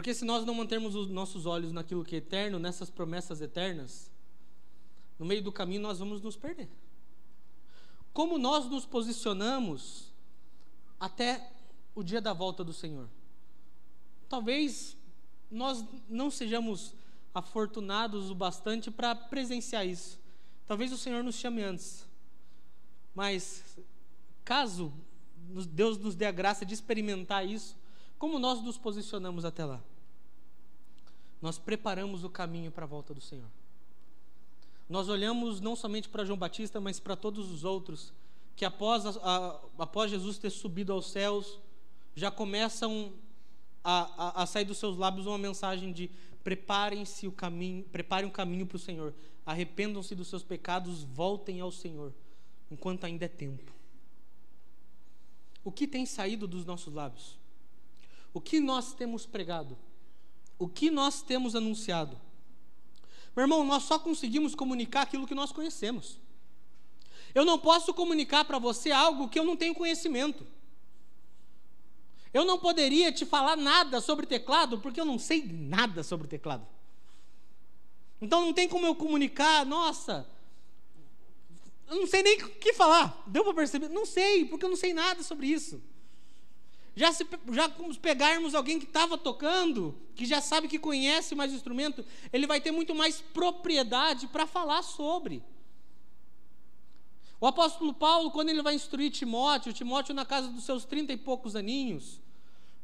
Porque 0.00 0.14
se 0.14 0.24
nós 0.24 0.46
não 0.46 0.54
mantermos 0.54 0.94
os 0.94 1.10
nossos 1.10 1.44
olhos 1.44 1.72
naquilo 1.72 2.02
que 2.02 2.14
é 2.14 2.18
eterno, 2.20 2.58
nessas 2.58 2.88
promessas 2.88 3.42
eternas, 3.42 4.10
no 5.18 5.26
meio 5.26 5.42
do 5.42 5.52
caminho 5.52 5.82
nós 5.82 5.98
vamos 5.98 6.22
nos 6.22 6.38
perder. 6.38 6.70
Como 8.10 8.38
nós 8.38 8.64
nos 8.64 8.86
posicionamos 8.86 10.10
até 10.98 11.52
o 11.94 12.02
dia 12.02 12.18
da 12.18 12.32
volta 12.32 12.64
do 12.64 12.72
Senhor? 12.72 13.10
Talvez 14.26 14.96
nós 15.50 15.84
não 16.08 16.30
sejamos 16.30 16.94
afortunados 17.34 18.30
o 18.30 18.34
bastante 18.34 18.90
para 18.90 19.14
presenciar 19.14 19.86
isso. 19.86 20.18
Talvez 20.66 20.94
o 20.94 20.96
Senhor 20.96 21.22
nos 21.22 21.34
chame 21.34 21.62
antes. 21.62 22.06
Mas, 23.14 23.76
caso 24.46 24.90
Deus 25.68 25.98
nos 25.98 26.14
dê 26.14 26.24
a 26.24 26.32
graça 26.32 26.64
de 26.64 26.72
experimentar 26.72 27.46
isso, 27.46 27.76
como 28.18 28.38
nós 28.38 28.62
nos 28.62 28.78
posicionamos 28.78 29.44
até 29.44 29.62
lá? 29.62 29.89
Nós 31.40 31.58
preparamos 31.58 32.24
o 32.24 32.30
caminho 32.30 32.70
para 32.70 32.84
a 32.84 32.88
volta 32.88 33.14
do 33.14 33.20
Senhor. 33.20 33.48
Nós 34.88 35.08
olhamos 35.08 35.60
não 35.60 35.76
somente 35.76 36.08
para 36.08 36.24
João 36.24 36.38
Batista, 36.38 36.80
mas 36.80 36.98
para 36.98 37.16
todos 37.16 37.50
os 37.50 37.64
outros 37.64 38.12
que 38.60 38.64
após, 38.66 39.06
a, 39.06 39.10
a, 39.10 39.60
após 39.78 40.10
Jesus 40.10 40.36
ter 40.36 40.50
subido 40.50 40.92
aos 40.92 41.10
céus, 41.10 41.58
já 42.14 42.30
começam 42.30 43.10
a, 43.82 44.40
a, 44.40 44.42
a 44.42 44.46
sair 44.46 44.66
dos 44.66 44.76
seus 44.76 44.98
lábios 44.98 45.26
uma 45.26 45.38
mensagem 45.38 45.92
de 45.92 46.10
preparem-se 46.44 47.26
o 47.26 47.32
caminho, 47.32 47.84
preparem 47.84 48.28
o 48.28 48.32
caminho 48.32 48.66
para 48.66 48.76
o 48.76 48.78
Senhor, 48.78 49.14
arrependam-se 49.46 50.14
dos 50.14 50.28
seus 50.28 50.42
pecados, 50.42 51.04
voltem 51.04 51.60
ao 51.60 51.72
Senhor, 51.72 52.12
enquanto 52.70 53.04
ainda 53.04 53.24
é 53.24 53.28
tempo. 53.28 53.72
O 55.64 55.72
que 55.72 55.86
tem 55.86 56.04
saído 56.04 56.46
dos 56.46 56.66
nossos 56.66 56.92
lábios? 56.92 57.38
O 58.34 58.42
que 58.42 58.60
nós 58.60 58.92
temos 58.92 59.24
pregado? 59.24 59.74
O 60.60 60.68
que 60.68 60.90
nós 60.90 61.22
temos 61.22 61.56
anunciado? 61.56 62.20
Meu 63.34 63.44
irmão, 63.44 63.64
nós 63.64 63.84
só 63.84 63.98
conseguimos 63.98 64.54
comunicar 64.54 65.00
aquilo 65.00 65.26
que 65.26 65.34
nós 65.34 65.50
conhecemos. 65.50 66.18
Eu 67.34 67.46
não 67.46 67.58
posso 67.58 67.94
comunicar 67.94 68.44
para 68.44 68.58
você 68.58 68.92
algo 68.92 69.30
que 69.30 69.38
eu 69.38 69.44
não 69.44 69.56
tenho 69.56 69.74
conhecimento. 69.74 70.46
Eu 72.34 72.44
não 72.44 72.58
poderia 72.58 73.10
te 73.10 73.24
falar 73.24 73.56
nada 73.56 74.02
sobre 74.02 74.26
teclado, 74.26 74.78
porque 74.78 75.00
eu 75.00 75.06
não 75.06 75.18
sei 75.18 75.42
nada 75.50 76.02
sobre 76.02 76.28
teclado. 76.28 76.66
Então 78.20 78.44
não 78.44 78.52
tem 78.52 78.68
como 78.68 78.86
eu 78.86 78.94
comunicar, 78.94 79.64
nossa, 79.64 80.28
eu 81.88 81.96
não 81.96 82.06
sei 82.06 82.22
nem 82.22 82.36
o 82.42 82.50
que 82.50 82.74
falar. 82.74 83.22
Deu 83.26 83.44
para 83.44 83.54
perceber? 83.54 83.88
Não 83.88 84.04
sei, 84.04 84.44
porque 84.44 84.66
eu 84.66 84.68
não 84.68 84.76
sei 84.76 84.92
nada 84.92 85.22
sobre 85.22 85.46
isso. 85.46 85.82
Já 87.00 87.14
se 87.14 87.26
já 87.50 87.66
pegarmos 88.02 88.54
alguém 88.54 88.78
que 88.78 88.84
estava 88.84 89.16
tocando, 89.16 89.98
que 90.14 90.26
já 90.26 90.42
sabe 90.42 90.68
que 90.68 90.78
conhece 90.78 91.34
mais 91.34 91.50
o 91.50 91.54
instrumento, 91.54 92.04
ele 92.30 92.46
vai 92.46 92.60
ter 92.60 92.72
muito 92.72 92.94
mais 92.94 93.22
propriedade 93.22 94.26
para 94.26 94.46
falar 94.46 94.82
sobre. 94.82 95.42
O 97.40 97.46
apóstolo 97.46 97.94
Paulo, 97.94 98.30
quando 98.30 98.50
ele 98.50 98.60
vai 98.60 98.74
instruir 98.74 99.10
Timóteo, 99.10 99.72
Timóteo 99.72 100.14
na 100.14 100.26
casa 100.26 100.48
dos 100.48 100.64
seus 100.64 100.84
trinta 100.84 101.10
e 101.10 101.16
poucos 101.16 101.56
aninhos, 101.56 102.20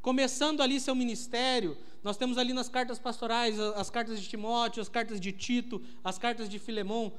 começando 0.01 0.63
ali 0.63 0.81
seu 0.81 0.95
ministério, 0.95 1.77
nós 2.03 2.17
temos 2.17 2.39
ali 2.39 2.55
nas 2.55 2.71
cartas 2.71 2.99
pastorais 2.99 3.61
as 3.61 3.91
cartas 3.91 4.19
de 4.19 4.27
Timóteo, 4.27 4.81
as 4.81 4.89
cartas 4.89 5.21
de 5.21 5.31
Tito, 5.31 5.85
as 6.03 6.17
cartas 6.17 6.49
de 6.49 6.59
Filemão, 6.59 7.13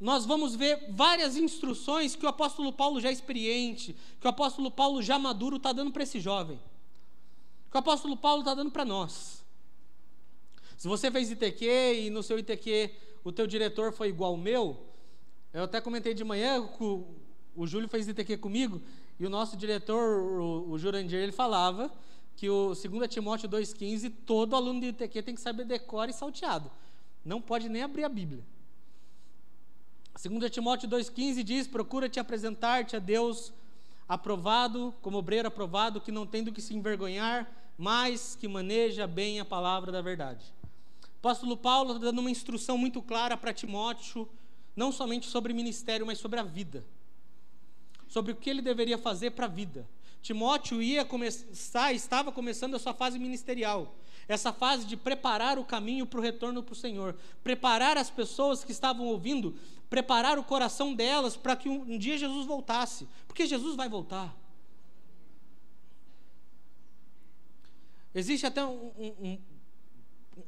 nós 0.00 0.24
vamos 0.24 0.54
ver 0.54 0.86
várias 0.90 1.36
instruções 1.36 2.14
que 2.14 2.24
o 2.24 2.28
apóstolo 2.28 2.72
Paulo 2.72 3.00
já 3.00 3.10
experiente, 3.10 3.96
que 4.20 4.26
o 4.26 4.30
apóstolo 4.30 4.70
Paulo 4.70 5.02
já 5.02 5.18
maduro 5.18 5.56
está 5.56 5.72
dando 5.72 5.90
para 5.90 6.04
esse 6.04 6.20
jovem, 6.20 6.60
que 7.70 7.76
o 7.76 7.80
apóstolo 7.80 8.16
Paulo 8.16 8.40
está 8.40 8.54
dando 8.54 8.70
para 8.70 8.84
nós. 8.84 9.44
Se 10.76 10.86
você 10.86 11.10
fez 11.10 11.30
ITQ 11.30 11.66
e 12.04 12.10
no 12.10 12.22
seu 12.22 12.38
ITQ 12.38 12.94
o 13.24 13.32
teu 13.32 13.46
diretor 13.46 13.92
foi 13.92 14.08
igual 14.08 14.32
ao 14.32 14.36
meu, 14.36 14.86
eu 15.52 15.64
até 15.64 15.80
comentei 15.80 16.14
de 16.14 16.22
manhã, 16.22 16.60
o, 16.60 17.04
o 17.56 17.66
Júlio 17.66 17.88
fez 17.88 18.06
ITQ 18.06 18.38
comigo, 18.38 18.80
e 19.18 19.26
o 19.26 19.30
nosso 19.30 19.56
diretor, 19.56 20.20
o, 20.40 20.70
o 20.70 20.78
Jurandir, 20.78 21.18
ele 21.18 21.32
falava 21.32 21.92
que 22.36 22.48
o 22.48 22.72
2 22.72 23.08
Timóteo 23.08 23.48
2,15, 23.48 24.12
todo 24.24 24.54
aluno 24.54 24.80
de 24.80 24.86
ITQ 24.88 25.22
tem 25.22 25.34
que 25.34 25.40
saber 25.40 25.64
decor 25.64 26.08
e 26.08 26.12
salteado. 26.12 26.70
Não 27.24 27.40
pode 27.40 27.68
nem 27.68 27.82
abrir 27.82 28.04
a 28.04 28.08
Bíblia. 28.08 28.44
2 30.20 30.50
Timóteo 30.50 30.88
2,15 30.88 31.44
diz: 31.44 31.68
Procura 31.68 32.08
te 32.08 32.18
apresentar-te 32.18 32.96
a 32.96 32.98
Deus 32.98 33.52
aprovado, 34.08 34.92
como 35.00 35.16
obreiro 35.16 35.46
aprovado, 35.46 36.00
que 36.00 36.10
não 36.10 36.26
tem 36.26 36.42
do 36.42 36.50
que 36.50 36.60
se 36.60 36.74
envergonhar, 36.74 37.48
mas 37.76 38.34
que 38.34 38.48
maneja 38.48 39.06
bem 39.06 39.38
a 39.38 39.44
palavra 39.44 39.92
da 39.92 40.02
verdade. 40.02 40.44
O 41.04 41.06
apóstolo 41.18 41.56
Paulo 41.56 41.92
está 41.92 42.06
dando 42.06 42.18
uma 42.18 42.32
instrução 42.32 42.76
muito 42.76 43.00
clara 43.00 43.36
para 43.36 43.52
Timóteo, 43.52 44.28
não 44.74 44.90
somente 44.90 45.26
sobre 45.26 45.52
ministério, 45.52 46.04
mas 46.04 46.18
sobre 46.18 46.40
a 46.40 46.42
vida. 46.42 46.84
Sobre 48.08 48.32
o 48.32 48.36
que 48.36 48.50
ele 48.50 48.62
deveria 48.62 48.98
fazer 48.98 49.30
para 49.30 49.46
a 49.46 49.48
vida. 49.48 49.86
Timóteo 50.20 50.82
ia 50.82 51.04
começar, 51.04 51.92
estava 51.92 52.32
começando 52.32 52.74
a 52.74 52.78
sua 52.80 52.92
fase 52.92 53.20
ministerial. 53.20 53.94
Essa 54.26 54.52
fase 54.52 54.84
de 54.84 54.96
preparar 54.96 55.58
o 55.58 55.64
caminho 55.64 56.04
para 56.04 56.18
o 56.18 56.22
retorno 56.22 56.62
para 56.62 56.72
o 56.72 56.76
Senhor, 56.76 57.16
preparar 57.42 57.96
as 57.96 58.10
pessoas 58.10 58.62
que 58.62 58.72
estavam 58.72 59.06
ouvindo, 59.06 59.54
preparar 59.88 60.38
o 60.38 60.44
coração 60.44 60.94
delas 60.94 61.36
para 61.36 61.56
que 61.56 61.68
um, 61.68 61.94
um 61.94 61.98
dia 61.98 62.18
Jesus 62.18 62.46
voltasse, 62.46 63.08
porque 63.26 63.46
Jesus 63.46 63.76
vai 63.76 63.88
voltar. 63.88 64.36
Existe 68.14 68.46
até 68.46 68.64
um, 68.64 68.92
um, 68.98 69.38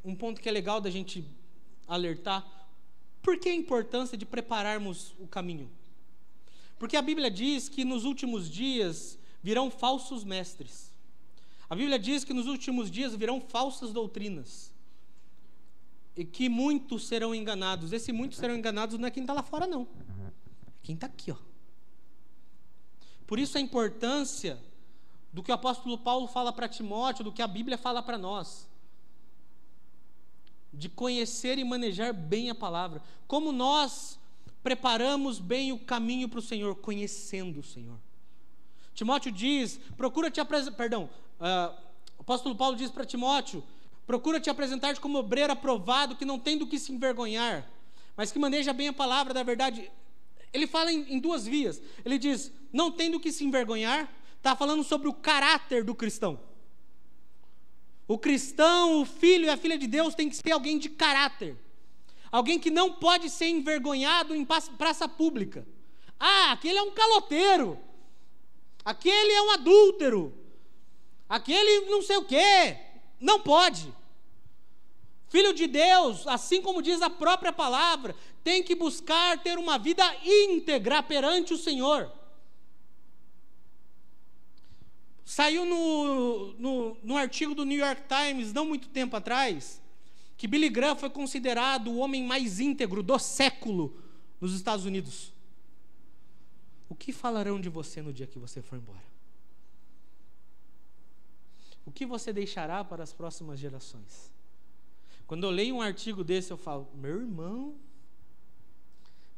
um 0.04 0.16
ponto 0.16 0.40
que 0.40 0.48
é 0.48 0.52
legal 0.52 0.80
da 0.80 0.90
gente 0.90 1.24
alertar. 1.86 2.46
Por 3.22 3.38
que 3.38 3.48
a 3.48 3.54
importância 3.54 4.16
de 4.16 4.24
prepararmos 4.24 5.14
o 5.18 5.26
caminho? 5.26 5.70
Porque 6.78 6.96
a 6.96 7.02
Bíblia 7.02 7.30
diz 7.30 7.68
que 7.68 7.84
nos 7.84 8.04
últimos 8.04 8.50
dias 8.50 9.18
virão 9.42 9.70
falsos 9.70 10.24
mestres. 10.24 10.90
A 11.68 11.76
Bíblia 11.76 11.98
diz 11.98 12.24
que 12.24 12.32
nos 12.32 12.46
últimos 12.46 12.90
dias 12.90 13.14
virão 13.14 13.40
falsas 13.40 13.92
doutrinas. 13.92 14.72
E 16.16 16.24
que 16.24 16.48
muitos 16.48 17.06
serão 17.06 17.34
enganados. 17.34 17.92
Esse 17.92 18.12
muitos 18.12 18.38
serão 18.38 18.54
enganados 18.54 18.98
não 18.98 19.06
é 19.06 19.10
quem 19.10 19.22
está 19.22 19.32
lá 19.32 19.42
fora, 19.42 19.66
não. 19.66 19.82
É 19.82 20.30
quem 20.82 20.94
está 20.94 21.06
aqui, 21.06 21.30
ó. 21.30 21.36
Por 23.26 23.38
isso 23.38 23.56
a 23.56 23.60
importância 23.60 24.60
do 25.32 25.42
que 25.42 25.52
o 25.52 25.54
apóstolo 25.54 25.96
Paulo 25.96 26.26
fala 26.26 26.52
para 26.52 26.68
Timóteo, 26.68 27.24
do 27.24 27.32
que 27.32 27.42
a 27.42 27.46
Bíblia 27.46 27.78
fala 27.78 28.02
para 28.02 28.18
nós. 28.18 28.68
De 30.72 30.88
conhecer 30.88 31.58
e 31.58 31.64
manejar 31.64 32.12
bem 32.12 32.50
a 32.50 32.54
palavra. 32.54 33.02
Como 33.26 33.52
nós 33.52 34.18
preparamos 34.62 35.38
bem 35.38 35.72
o 35.72 35.78
caminho 35.78 36.28
para 36.28 36.38
o 36.38 36.42
Senhor, 36.42 36.74
conhecendo 36.76 37.60
o 37.60 37.64
Senhor. 37.64 37.98
Timóteo 38.94 39.32
diz: 39.32 39.78
procura 39.96 40.30
te 40.30 40.40
apresentar. 40.40 40.76
Perdão, 40.76 41.08
uh, 41.38 41.74
o 42.18 42.22
apóstolo 42.22 42.54
Paulo 42.54 42.76
diz 42.76 42.90
para 42.90 43.04
Timóteo: 43.04 43.62
procura 44.10 44.40
te 44.40 44.50
apresentar 44.50 44.98
como 44.98 45.18
obreiro 45.18 45.52
aprovado, 45.52 46.16
que 46.16 46.24
não 46.24 46.36
tem 46.36 46.58
do 46.58 46.66
que 46.66 46.80
se 46.80 46.90
envergonhar, 46.90 47.64
mas 48.16 48.32
que 48.32 48.40
maneja 48.40 48.72
bem 48.72 48.88
a 48.88 48.92
palavra 48.92 49.32
da 49.32 49.44
verdade. 49.44 49.88
Ele 50.52 50.66
fala 50.66 50.90
em, 50.90 51.14
em 51.14 51.20
duas 51.20 51.46
vias. 51.46 51.80
Ele 52.04 52.18
diz: 52.18 52.50
não 52.72 52.90
tem 52.90 53.08
do 53.08 53.20
que 53.20 53.30
se 53.30 53.44
envergonhar, 53.44 54.12
está 54.36 54.56
falando 54.56 54.82
sobre 54.82 55.06
o 55.06 55.14
caráter 55.14 55.84
do 55.84 55.94
cristão. 55.94 56.40
O 58.08 58.18
cristão, 58.18 59.00
o 59.00 59.04
filho 59.04 59.44
e 59.44 59.48
a 59.48 59.56
filha 59.56 59.78
de 59.78 59.86
Deus 59.86 60.12
tem 60.12 60.28
que 60.28 60.34
ser 60.34 60.50
alguém 60.50 60.76
de 60.76 60.88
caráter. 60.88 61.56
Alguém 62.32 62.58
que 62.58 62.68
não 62.68 62.94
pode 62.94 63.30
ser 63.30 63.46
envergonhado 63.46 64.34
em 64.34 64.44
praça 64.44 65.08
pública. 65.08 65.64
Ah, 66.18 66.50
aquele 66.50 66.78
é 66.78 66.82
um 66.82 66.90
caloteiro. 66.90 67.78
Aquele 68.84 69.30
é 69.30 69.42
um 69.42 69.50
adúltero. 69.52 70.34
Aquele 71.28 71.88
não 71.88 72.02
sei 72.02 72.16
o 72.16 72.24
quê. 72.24 72.76
Não 73.20 73.38
pode. 73.38 73.99
Filho 75.30 75.54
de 75.54 75.68
Deus, 75.68 76.26
assim 76.26 76.60
como 76.60 76.82
diz 76.82 77.00
a 77.00 77.08
própria 77.08 77.52
palavra, 77.52 78.16
tem 78.42 78.64
que 78.64 78.74
buscar 78.74 79.40
ter 79.40 79.56
uma 79.58 79.78
vida 79.78 80.04
íntegra 80.24 81.04
perante 81.04 81.54
o 81.54 81.56
Senhor. 81.56 82.10
Saiu 85.24 85.64
no, 85.64 86.52
no, 86.54 86.96
no, 87.04 87.16
artigo 87.16 87.54
do 87.54 87.64
New 87.64 87.78
York 87.78 88.02
Times, 88.08 88.52
não 88.52 88.66
muito 88.66 88.88
tempo 88.88 89.14
atrás, 89.14 89.80
que 90.36 90.48
Billy 90.48 90.68
Graham 90.68 90.96
foi 90.96 91.08
considerado 91.08 91.92
o 91.92 91.98
homem 91.98 92.24
mais 92.24 92.58
íntegro 92.58 93.00
do 93.00 93.16
século 93.16 94.02
nos 94.40 94.52
Estados 94.52 94.84
Unidos. 94.84 95.32
O 96.88 96.94
que 96.96 97.12
falarão 97.12 97.60
de 97.60 97.68
você 97.68 98.02
no 98.02 98.12
dia 98.12 98.26
que 98.26 98.36
você 98.36 98.60
for 98.60 98.74
embora? 98.74 99.04
O 101.86 101.92
que 101.92 102.04
você 102.04 102.32
deixará 102.32 102.82
para 102.84 103.04
as 103.04 103.12
próximas 103.12 103.60
gerações? 103.60 104.39
Quando 105.30 105.44
eu 105.44 105.50
leio 105.50 105.76
um 105.76 105.80
artigo 105.80 106.24
desse, 106.24 106.50
eu 106.50 106.56
falo, 106.56 106.88
meu 106.92 107.20
irmão, 107.20 107.76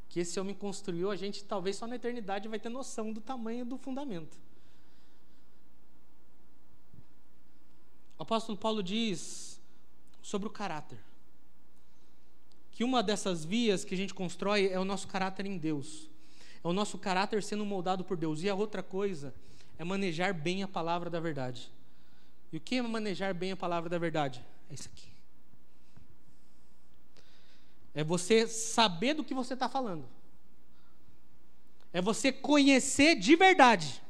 que 0.09 0.21
esse 0.21 0.41
homem 0.41 0.55
construiu, 0.55 1.11
a 1.11 1.17
gente 1.17 1.45
talvez 1.45 1.77
só 1.77 1.87
na 1.87 1.97
eternidade 1.97 2.49
vai 2.49 2.59
ter 2.59 2.71
noção 2.71 3.13
do 3.13 3.21
tamanho 3.21 3.67
do 3.67 3.77
fundamento. 3.77 4.41
O 8.19 8.23
apóstolo 8.23 8.57
Paulo 8.57 8.83
diz 8.83 9.61
sobre 10.23 10.49
o 10.49 10.51
caráter. 10.51 10.99
Que 12.71 12.85
uma 12.85 13.03
dessas 13.03 13.45
vias 13.45 13.85
que 13.85 13.93
a 13.93 13.99
gente 13.99 14.15
constrói 14.15 14.69
é 14.69 14.81
o 14.81 14.87
nosso 14.87 15.07
caráter 15.07 15.45
em 15.45 15.59
Deus. 15.59 16.09
É 16.65 16.67
o 16.67 16.73
nosso 16.73 16.97
caráter 16.97 17.43
sendo 17.43 17.67
moldado 17.67 18.03
por 18.03 18.17
Deus. 18.17 18.43
E 18.43 18.49
a 18.49 18.55
outra 18.55 18.83
coisa 18.83 19.35
é 19.77 19.85
manejar 19.85 20.33
bem 20.33 20.63
a 20.63 20.69
palavra 20.69 21.11
da 21.11 21.21
verdade. 21.21 21.71
E 22.51 22.57
o 22.57 22.61
que 22.61 22.77
é 22.77 22.81
manejar 22.81 23.35
bem 23.35 23.53
a 23.53 23.57
palavra 23.59 23.91
da 23.91 23.99
verdade? 23.99 24.43
É 24.71 24.75
isso 24.75 24.89
aqui. 24.89 25.12
É 27.95 28.03
você 28.03 28.47
saber 28.47 29.15
do 29.15 29.25
que 29.25 29.35
você 29.35 29.55
está 29.55 29.69
falando. 29.69 30.09
É 31.93 32.01
você 32.01 32.33
conhecer 32.33 33.17
de 33.17 33.37
verdade. 33.37 34.03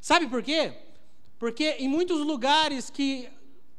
Sabe 0.00 0.26
por 0.26 0.42
quê? 0.42 0.72
Porque 1.38 1.76
em 1.78 1.88
muitos 1.88 2.20
lugares 2.20 2.88
que 2.90 3.28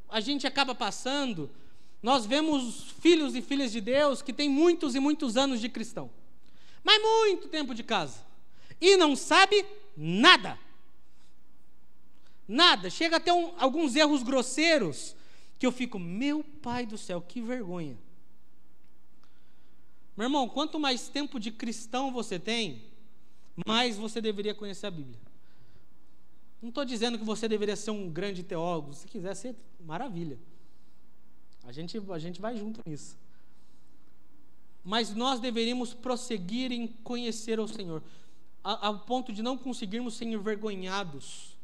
a 0.07 0.19
gente 0.19 0.45
acaba 0.45 0.75
passando, 0.75 1.49
nós 2.01 2.25
vemos 2.25 2.91
filhos 3.01 3.35
e 3.35 3.41
filhas 3.41 3.71
de 3.71 3.81
Deus 3.81 4.21
que 4.21 4.31
têm 4.31 4.49
muitos 4.49 4.95
e 4.95 4.99
muitos 4.99 5.37
anos 5.37 5.59
de 5.59 5.69
cristão 5.69 6.11
mas 6.83 7.01
muito 7.01 7.47
tempo 7.47 7.73
de 7.73 7.83
casa. 7.83 8.25
E 8.79 8.95
não 8.97 9.15
sabe 9.15 9.65
nada. 9.95 10.57
Nada. 12.47 12.89
Chega 12.89 13.17
até 13.17 13.33
um, 13.33 13.53
alguns 13.59 13.95
erros 13.95 14.23
grosseiros 14.23 15.15
que 15.57 15.65
eu 15.65 15.71
fico, 15.71 15.99
meu 15.99 16.43
pai 16.43 16.85
do 16.85 16.97
céu, 16.97 17.21
que 17.21 17.41
vergonha. 17.41 17.97
Meu 20.19 20.25
irmão, 20.25 20.49
quanto 20.49 20.77
mais 20.79 21.07
tempo 21.07 21.39
de 21.39 21.49
cristão 21.49 22.11
você 22.11 22.37
tem, 22.37 22.83
mais 23.65 23.97
você 23.97 24.19
deveria 24.21 24.53
conhecer 24.53 24.85
a 24.87 24.91
Bíblia. 24.91 25.17
Não 26.61 26.69
estou 26.69 26.83
dizendo 26.83 27.17
que 27.17 27.23
você 27.23 27.47
deveria 27.47 27.75
ser 27.75 27.91
um 27.91 28.09
grande 28.09 28.43
teólogo. 28.43 28.93
Se 28.93 29.07
quiser 29.07 29.33
ser, 29.33 29.55
maravilha. 29.79 30.37
A 31.63 31.71
gente, 31.71 31.97
a 32.11 32.19
gente 32.19 32.41
vai 32.41 32.57
junto 32.57 32.81
nisso 32.85 33.17
mas 34.83 35.13
nós 35.13 35.39
deveríamos 35.39 35.93
prosseguir 35.93 36.71
em 36.71 36.87
conhecer 36.87 37.59
o 37.59 37.67
Senhor, 37.67 38.01
ao 38.63 38.99
ponto 38.99 39.31
de 39.31 39.43
não 39.43 39.57
conseguirmos 39.57 40.15
ser 40.15 40.25
envergonhados 40.25 41.55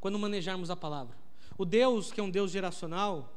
quando 0.00 0.18
manejarmos 0.18 0.70
a 0.70 0.76
palavra. 0.76 1.16
O 1.56 1.64
Deus, 1.64 2.12
que 2.12 2.20
é 2.20 2.22
um 2.22 2.30
Deus 2.30 2.50
geracional, 2.50 3.32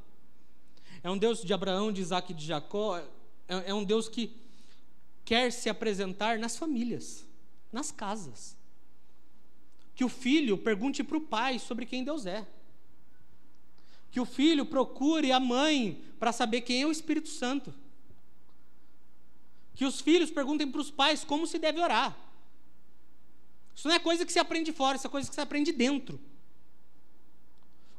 é 1.04 1.10
um 1.10 1.18
Deus 1.18 1.42
de 1.42 1.54
Abraão, 1.54 1.92
de 1.92 2.02
Isaac 2.02 2.32
e 2.32 2.36
de 2.36 2.46
Jacó, 2.46 3.02
é, 3.48 3.70
é 3.70 3.74
um 3.74 3.84
Deus 3.84 4.08
que 4.08 4.36
quer 5.24 5.52
se 5.52 5.70
apresentar 5.70 6.38
nas 6.40 6.58
famílias, 6.58 7.26
nas 7.72 7.92
casas. 7.92 8.56
Que 9.96 10.04
o 10.04 10.10
filho 10.10 10.58
pergunte 10.58 11.04
para 11.04 11.18
o 11.18 11.22
pai 11.22 11.58
sobre 11.60 11.86
quem 11.86 12.04
Deus 12.04 12.26
é. 12.26 12.46
Que 14.12 14.20
o 14.20 14.26
filho 14.26 14.66
procure 14.66 15.32
a 15.32 15.40
mãe 15.40 16.04
para 16.20 16.32
saber 16.32 16.62
quem 16.62 16.82
é 16.82 16.86
o 16.86 16.92
Espírito 16.92 17.30
Santo 17.30 17.74
que 19.76 19.86
os 19.86 20.00
filhos 20.00 20.32
perguntem 20.32 20.72
para 20.72 20.80
os 20.80 20.90
pais 20.90 21.24
como 21.24 21.46
se 21.46 21.60
deve 21.60 21.82
orar. 21.82 22.18
Isso 23.76 23.88
não 23.90 23.96
é 23.96 24.00
coisa 24.00 24.26
que 24.26 24.32
se 24.32 24.40
aprende 24.40 24.72
fora, 24.72 24.96
isso 24.96 25.06
é 25.06 25.10
coisa 25.10 25.28
que 25.28 25.36
se 25.36 25.42
aprende 25.42 25.74
dentro. 25.74 26.20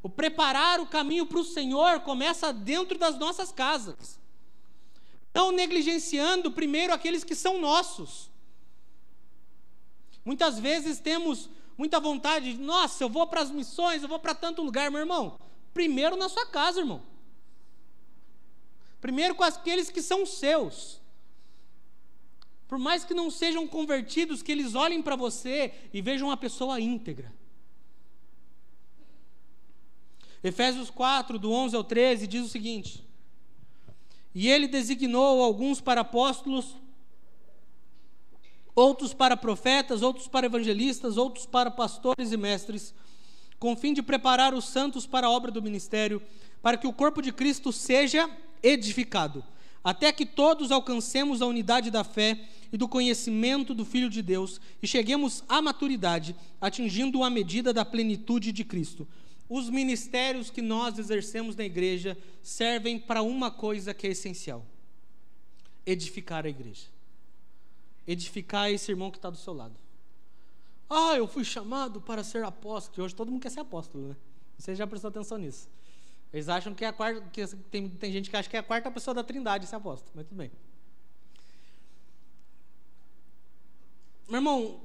O 0.03 0.09
preparar 0.09 0.81
o 0.81 0.87
caminho 0.87 1.27
para 1.27 1.39
o 1.39 1.45
Senhor 1.45 2.01
começa 2.01 2.53
dentro 2.53 2.99
das 2.99 3.19
nossas 3.19 3.53
casas. 3.53 4.19
Não 5.37 5.53
negligenciando 5.53 6.51
primeiro 6.51 6.94
aqueles 6.94 7.22
que 7.22 7.35
são 7.35 7.61
nossos. 7.61 8.31
Muitas 10.25 10.59
vezes 10.59 10.99
temos 10.99 11.51
muita 11.77 12.01
vontade 12.01 12.55
de, 12.55 12.59
nossa, 12.59 13.05
eu 13.05 13.11
vou 13.11 13.27
para 13.27 13.42
as 13.42 13.51
missões, 13.51 14.03
eu 14.03 14.09
vou 14.09 14.18
para 14.18 14.35
tanto 14.35 14.62
lugar, 14.62 14.90
meu 14.90 15.01
irmão. 15.01 15.38
Primeiro 15.75 16.16
na 16.16 16.31
sua 16.31 16.46
casa, 16.46 16.81
irmão. 16.81 17.03
Primeiro 18.99 19.35
com 19.35 19.44
aqueles 19.44 19.90
que 19.90 20.01
são 20.01 20.25
seus. 20.25 21.03
Por 22.66 22.79
mais 22.79 23.05
que 23.05 23.12
não 23.12 23.31
sejam 23.31 23.68
convertidos, 23.68 24.42
que 24.42 24.51
eles 24.51 24.75
olhem 24.75 25.03
para 25.03 25.16
você 25.16 25.75
e 25.92 26.01
vejam 26.01 26.29
uma 26.29 26.37
pessoa 26.38 26.81
íntegra. 26.81 27.31
Efésios 30.42 30.88
4, 30.88 31.38
do 31.38 31.53
11 31.53 31.77
ao 31.77 31.85
13, 31.85 32.27
diz 32.27 32.42
o 32.42 32.49
seguinte: 32.49 33.06
E 34.38 34.51
ele 34.51 34.68
designou 34.68 35.42
alguns 35.42 35.81
para 35.81 36.03
apóstolos, 36.03 36.77
outros 38.75 39.14
para 39.14 39.35
profetas, 39.35 40.03
outros 40.03 40.29
para 40.29 40.44
evangelistas, 40.44 41.16
outros 41.16 41.46
para 41.46 41.70
pastores 41.70 42.33
e 42.33 42.37
mestres, 42.37 42.94
com 43.59 43.72
o 43.72 43.77
fim 43.77 43.94
de 43.94 44.03
preparar 44.03 44.53
os 44.53 44.66
santos 44.66 45.07
para 45.07 45.27
a 45.27 45.31
obra 45.31 45.51
do 45.51 45.62
ministério, 45.62 46.20
para 46.61 46.77
que 46.77 46.87
o 46.87 46.92
corpo 46.92 47.22
de 47.22 47.33
Cristo 47.33 47.72
seja 47.72 48.29
edificado, 48.62 49.42
até 49.83 50.12
que 50.12 50.27
todos 50.27 50.70
alcancemos 50.70 51.40
a 51.40 51.46
unidade 51.46 51.90
da 51.90 52.05
fé 52.05 52.38
e 52.70 52.77
do 52.77 52.87
conhecimento 52.87 53.72
do 53.72 53.87
Filho 53.87 54.11
de 54.11 54.20
Deus 54.20 54.61
e 54.83 54.87
cheguemos 54.87 55.44
à 55.49 55.62
maturidade, 55.62 56.37
atingindo 56.61 57.25
a 57.25 57.31
medida 57.31 57.72
da 57.72 57.87
plenitude 57.87 58.53
de 58.53 58.64
Cristo. 58.64 59.09
Os 59.49 59.71
ministérios 59.71 60.51
que 60.51 60.61
nós 60.61 60.99
exercemos 60.99 61.55
na 61.55 61.65
igreja 61.65 62.17
servem 62.43 62.99
para 62.99 63.23
uma 63.23 63.51
coisa 63.51 63.95
que 63.95 64.07
é 64.07 64.11
essencial: 64.11 64.65
edificar 65.85 66.45
a 66.45 66.49
igreja 66.49 66.97
edificar 68.07 68.71
esse 68.71 68.91
irmão 68.91 69.11
que 69.11 69.19
está 69.19 69.29
do 69.29 69.37
seu 69.37 69.53
lado. 69.53 69.75
Ah, 70.89 71.15
eu 71.17 71.27
fui 71.27 71.45
chamado 71.45 72.01
para 72.01 72.23
ser 72.23 72.45
apóstolo, 72.45 73.05
hoje 73.05 73.15
todo 73.15 73.31
mundo 73.31 73.43
quer 73.43 73.51
ser 73.51 73.61
apóstolo, 73.61 74.09
né? 74.09 74.17
Você 74.57 74.75
já 74.75 74.87
prestou 74.87 75.09
atenção 75.09 75.37
nisso. 75.37 75.69
Eles 76.33 76.49
acham 76.49 76.75
que 76.75 76.85
é 76.85 76.89
a 76.89 76.93
quarta, 76.93 77.21
que 77.31 77.45
tem, 77.71 77.89
tem 77.89 78.13
gente 78.13 78.31
que 78.31 78.37
acha 78.37 78.49
que 78.49 78.57
é 78.57 78.61
a 78.61 78.63
quarta 78.63 78.91
pessoa 78.91 79.15
da 79.15 79.25
trindade 79.25 79.67
ser 79.67 79.77
apóstolo, 79.77 80.13
mas 80.15 80.27
tudo 80.27 80.39
bem. 80.39 80.51
Meu 84.29 84.39
irmão, 84.39 84.81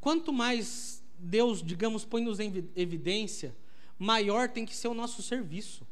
quanto 0.00 0.32
mais 0.32 1.02
Deus, 1.18 1.62
digamos, 1.62 2.04
põe-nos 2.04 2.40
em 2.40 2.70
evidência, 2.74 3.54
maior 4.02 4.48
tem 4.48 4.66
que 4.66 4.74
ser 4.74 4.88
o 4.88 4.94
nosso 4.94 5.22
serviço. 5.22 5.86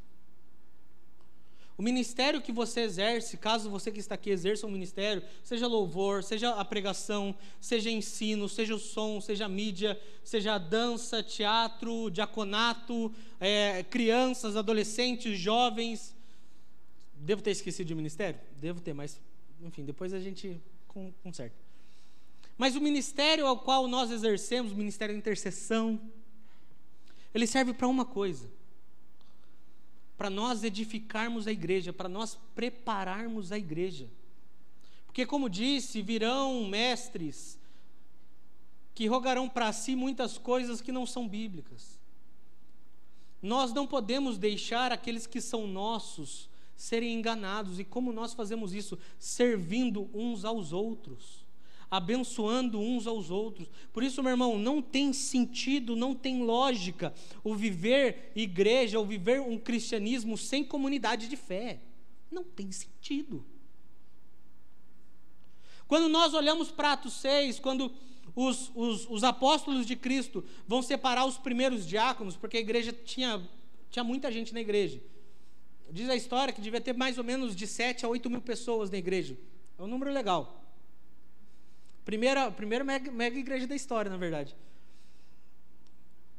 O 1.78 1.82
ministério 1.82 2.42
que 2.42 2.52
você 2.52 2.80
exerce, 2.80 3.38
caso 3.38 3.70
você 3.70 3.90
que 3.90 4.00
está 4.00 4.14
aqui 4.14 4.28
exerça 4.28 4.66
um 4.66 4.70
ministério, 4.70 5.22
seja 5.42 5.66
louvor, 5.66 6.22
seja 6.22 6.50
a 6.50 6.64
pregação, 6.64 7.34
seja 7.58 7.88
ensino, 7.88 8.48
seja 8.48 8.74
o 8.74 8.78
som, 8.78 9.18
seja 9.20 9.46
a 9.46 9.48
mídia, 9.48 9.98
seja 10.22 10.54
a 10.54 10.58
dança, 10.58 11.22
teatro, 11.22 12.10
diaconato, 12.10 13.10
é, 13.38 13.82
crianças, 13.84 14.56
adolescentes, 14.56 15.38
jovens. 15.38 16.14
Devo 17.14 17.40
ter 17.40 17.52
esquecido 17.52 17.86
de 17.86 17.94
ministério? 17.94 18.38
Devo 18.56 18.80
ter, 18.80 18.92
mas, 18.92 19.18
enfim, 19.62 19.84
depois 19.84 20.12
a 20.12 20.20
gente 20.20 20.60
conserta. 21.22 21.56
Mas 22.58 22.76
o 22.76 22.80
ministério 22.80 23.46
ao 23.46 23.58
qual 23.58 23.88
nós 23.88 24.10
exercemos, 24.10 24.72
o 24.72 24.76
ministério 24.76 25.14
de 25.14 25.18
intercessão, 25.18 25.98
ele 27.34 27.46
serve 27.46 27.72
para 27.72 27.88
uma 27.88 28.04
coisa 28.04 28.50
para 30.20 30.28
nós 30.28 30.62
edificarmos 30.62 31.46
a 31.46 31.50
igreja, 31.50 31.94
para 31.94 32.06
nós 32.06 32.38
prepararmos 32.54 33.52
a 33.52 33.56
igreja. 33.56 34.06
Porque, 35.06 35.24
como 35.24 35.48
disse, 35.48 36.02
virão 36.02 36.68
mestres 36.68 37.58
que 38.94 39.06
rogarão 39.06 39.48
para 39.48 39.72
si 39.72 39.96
muitas 39.96 40.36
coisas 40.36 40.82
que 40.82 40.92
não 40.92 41.06
são 41.06 41.26
bíblicas. 41.26 41.98
Nós 43.40 43.72
não 43.72 43.86
podemos 43.86 44.36
deixar 44.36 44.92
aqueles 44.92 45.26
que 45.26 45.40
são 45.40 45.66
nossos 45.66 46.50
serem 46.76 47.14
enganados. 47.14 47.80
E 47.80 47.84
como 47.84 48.12
nós 48.12 48.34
fazemos 48.34 48.74
isso? 48.74 48.98
Servindo 49.18 50.10
uns 50.12 50.44
aos 50.44 50.70
outros 50.70 51.39
abençoando 51.90 52.78
uns 52.78 53.06
aos 53.06 53.30
outros. 53.30 53.68
Por 53.92 54.02
isso, 54.02 54.22
meu 54.22 54.30
irmão, 54.30 54.58
não 54.58 54.80
tem 54.80 55.12
sentido, 55.12 55.96
não 55.96 56.14
tem 56.14 56.42
lógica 56.42 57.12
o 57.42 57.54
viver 57.54 58.30
igreja, 58.36 59.00
o 59.00 59.04
viver 59.04 59.40
um 59.40 59.58
cristianismo 59.58 60.38
sem 60.38 60.62
comunidade 60.62 61.26
de 61.26 61.36
fé. 61.36 61.80
Não 62.30 62.44
tem 62.44 62.70
sentido. 62.70 63.44
Quando 65.88 66.08
nós 66.08 66.32
olhamos 66.34 66.70
para 66.70 66.92
Atos 66.92 67.14
6, 67.14 67.58
quando 67.58 67.92
os, 68.36 68.70
os, 68.76 69.10
os, 69.10 69.24
apóstolos 69.24 69.84
de 69.84 69.96
Cristo 69.96 70.44
vão 70.68 70.82
separar 70.82 71.26
os 71.26 71.36
primeiros 71.36 71.84
diáconos, 71.84 72.36
porque 72.36 72.58
a 72.58 72.60
igreja 72.60 72.92
tinha, 72.92 73.42
tinha 73.90 74.04
muita 74.04 74.30
gente 74.30 74.54
na 74.54 74.60
igreja. 74.60 75.02
Diz 75.90 76.08
a 76.08 76.14
história 76.14 76.54
que 76.54 76.60
devia 76.60 76.80
ter 76.80 76.94
mais 76.94 77.18
ou 77.18 77.24
menos 77.24 77.56
de 77.56 77.66
7 77.66 78.06
a 78.06 78.08
8 78.08 78.30
mil 78.30 78.40
pessoas 78.40 78.88
na 78.88 78.98
igreja. 78.98 79.36
É 79.76 79.82
um 79.82 79.88
número 79.88 80.12
legal. 80.12 80.59
Primeira, 82.10 82.50
primeira 82.50 82.82
mega, 82.82 83.12
mega 83.12 83.38
igreja 83.38 83.68
da 83.68 83.76
história, 83.76 84.10
na 84.10 84.16
verdade. 84.16 84.56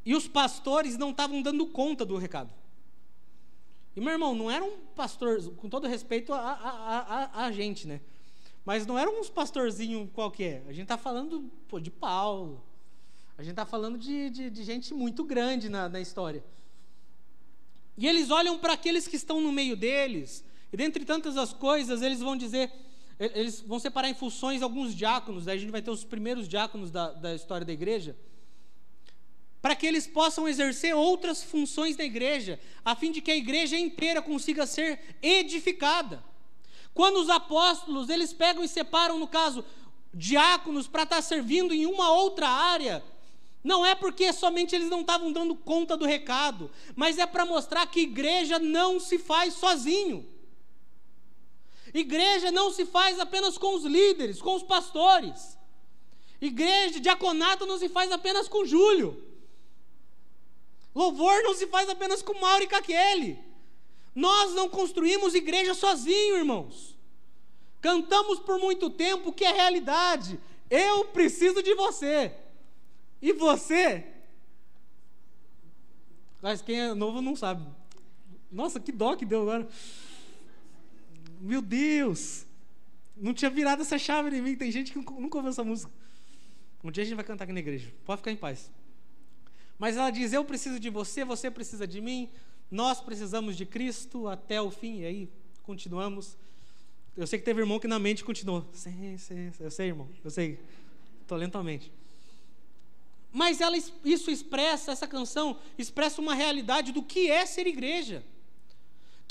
E 0.06 0.14
os 0.14 0.28
pastores 0.28 0.98
não 0.98 1.12
estavam 1.12 1.42
dando 1.42 1.66
conta 1.66 2.04
do 2.04 2.18
recado. 2.18 2.54
E 3.96 4.02
meu 4.02 4.12
irmão, 4.12 4.36
não 4.36 4.52
era 4.52 4.66
um 4.66 4.80
pastor, 4.94 5.42
com 5.56 5.70
todo 5.70 5.88
respeito 5.88 6.34
a, 6.34 6.42
a, 6.42 7.00
a, 7.00 7.46
a 7.46 7.52
gente, 7.54 7.88
né? 7.88 8.02
Mas 8.66 8.86
não 8.86 9.00
era 9.00 9.10
uns 9.10 9.30
pastorzinho 9.30 10.12
qualquer. 10.14 10.62
A 10.68 10.74
gente 10.74 10.84
está 10.84 10.98
falando 10.98 11.50
pô, 11.70 11.80
de 11.80 11.90
Paulo. 11.90 12.62
A 13.38 13.42
gente 13.42 13.52
está 13.52 13.66
falando 13.66 13.98
de, 13.98 14.30
de, 14.30 14.50
de, 14.50 14.64
gente 14.66 14.94
muito 14.94 15.24
grande 15.24 15.70
na, 15.70 15.88
na 15.88 16.02
história. 16.02 16.44
E 17.98 18.06
eles 18.10 18.30
olham 18.30 18.60
para 18.60 18.74
aqueles 18.74 19.08
que 19.08 19.16
estão 19.16 19.40
no 19.40 19.54
meio 19.54 19.78
deles, 19.78 20.44
e 20.74 20.76
dentre 20.76 21.06
tantas 21.06 21.38
as 21.38 21.54
coisas, 21.54 22.02
eles 22.02 22.20
vão 22.20 22.36
dizer: 22.36 22.74
eles 23.22 23.62
vão 23.62 23.78
separar 23.78 24.10
em 24.10 24.16
funções 24.16 24.64
alguns 24.64 24.96
diáconos, 24.96 25.48
aí 25.48 25.56
a 25.56 25.60
gente 25.60 25.72
vai 25.72 25.82
ter 25.82 25.92
os 25.92 26.04
primeiros 26.04 26.48
diáconos 26.48 26.90
da, 26.90 27.12
da 27.12 27.36
história 27.36 27.66
da 27.66 27.72
igreja, 27.72 28.16
para 29.62 29.76
que 29.76 29.86
eles 29.86 30.08
possam 30.08 30.48
exercer 30.48 30.96
outras 30.96 31.44
funções 31.44 31.96
da 31.96 32.04
igreja, 32.04 32.60
a 32.84 32.96
fim 32.96 33.12
de 33.12 33.22
que 33.22 33.30
a 33.30 33.36
igreja 33.36 33.78
inteira 33.78 34.22
consiga 34.22 34.66
ser 34.66 35.00
edificada. 35.22 36.24
Quando 36.96 37.18
os 37.18 37.30
apóstolos, 37.30 38.10
eles 38.10 38.34
pegam 38.34 38.64
e 38.64 38.68
separam, 38.68 39.20
no 39.20 39.28
caso, 39.28 39.64
diáconos 40.12 40.88
para 40.88 41.04
estar 41.04 41.22
servindo 41.22 41.76
em 41.76 41.86
uma 41.86 42.12
outra 42.12 42.50
área, 42.50 43.04
não 43.64 43.86
é 43.86 43.94
porque 43.94 44.34
somente 44.34 44.76
eles 44.76 44.90
não 44.90 45.02
estavam 45.02 45.32
dando 45.32 45.56
conta 45.56 45.96
do 45.96 46.06
recado, 46.06 46.72
mas 46.96 47.20
é 47.20 47.28
para 47.28 47.46
mostrar 47.46 47.86
que 47.86 48.02
igreja 48.02 48.58
não 48.58 49.00
se 49.00 49.20
faz 49.20 49.54
sozinho. 49.54 50.28
Igreja 51.94 52.52
não 52.52 52.72
se 52.72 52.86
faz 52.86 53.20
apenas 53.20 53.58
com 53.58 53.76
os 53.76 53.84
líderes, 53.84 54.42
com 54.42 54.56
os 54.56 54.64
pastores. 54.64 55.58
Igreja, 56.40 57.00
diaconato 57.00 57.66
não 57.66 57.78
se 57.78 57.90
faz 57.90 58.12
apenas 58.12 58.48
com 58.48 58.66
Júlio. 58.66 59.22
Louvor 60.96 61.44
não 61.44 61.54
se 61.54 61.68
faz 61.68 61.90
apenas 61.90 62.22
com 62.22 62.34
Mauro 62.40 62.64
e 62.64 62.68
Caquele. 62.68 63.40
Nós 64.16 64.54
não 64.54 64.68
construímos 64.68 65.36
igreja 65.36 65.74
sozinho, 65.74 66.38
irmãos. 66.38 66.98
Cantamos 67.80 68.40
por 68.40 68.60
muito 68.60 68.90
tempo 68.90 69.32
que 69.32 69.46
é 69.46 69.52
realidade. 69.52 70.40
Eu 70.70 71.06
preciso 71.06 71.62
de 71.62 71.74
você. 71.76 72.34
E 73.22 73.32
você? 73.34 74.06
Mas 76.42 76.62
quem 76.62 76.80
é 76.80 76.94
novo 76.94 77.22
não 77.22 77.36
sabe. 77.36 77.66
Nossa, 78.52 78.80
que 78.80 78.92
dó 78.92 79.16
que 79.16 79.26
deu 79.26 79.44
agora 79.44 79.70
meu 81.42 81.62
Deus, 81.62 82.46
não 83.18 83.34
tinha 83.34 83.50
virado 83.50 83.82
essa 83.82 83.98
chave 83.98 84.36
em 84.38 84.42
mim. 84.42 84.56
Tem 84.56 84.72
gente 84.72 84.92
que 84.92 84.98
nunca 84.98 85.38
ouviu 85.38 85.50
essa 85.50 85.64
música. 85.64 85.92
Um 86.84 86.92
dia 86.92 87.04
a 87.04 87.06
gente 87.06 87.16
vai 87.16 87.26
cantar 87.26 87.46
aqui 87.46 87.54
na 87.54 87.60
igreja. 87.60 87.92
Pode 88.06 88.20
ficar 88.20 88.32
em 88.32 88.36
paz. 88.36 88.72
Mas 89.78 89.98
ela 89.98 90.12
diz: 90.12 90.34
Eu 90.34 90.46
preciso 90.46 90.80
de 90.80 90.90
você, 90.90 91.26
você 91.26 91.50
precisa 91.50 91.88
de 91.88 92.00
mim. 92.00 92.30
Nós 92.70 93.02
precisamos 93.02 93.58
de 93.58 93.66
Cristo 93.66 94.28
até 94.28 94.62
o 94.62 94.70
fim. 94.70 95.00
E 95.00 95.06
aí, 95.06 95.30
continuamos. 95.64 96.38
Eu 97.18 97.28
sei 97.28 97.40
que 97.40 97.46
teve 97.46 97.60
irmão 97.60 97.80
que 97.80 97.88
na 97.88 98.00
mente 98.00 98.24
continuou. 98.24 98.66
Sim, 98.74 99.18
sim, 99.18 99.52
eu 99.60 99.70
sei, 99.70 99.88
irmão. 99.88 100.08
Eu 100.24 100.32
sei. 100.32 100.60
Estou 101.22 101.38
lentamente. 101.38 101.92
Mas 103.34 103.62
ela, 103.62 103.78
isso 104.06 104.30
expressa, 104.30 104.92
essa 104.92 105.08
canção 105.08 105.60
expressa 105.78 106.22
uma 106.22 106.36
realidade 106.36 106.92
do 106.92 107.02
que 107.02 107.30
é 107.30 107.46
ser 107.46 107.66
igreja 107.66 108.24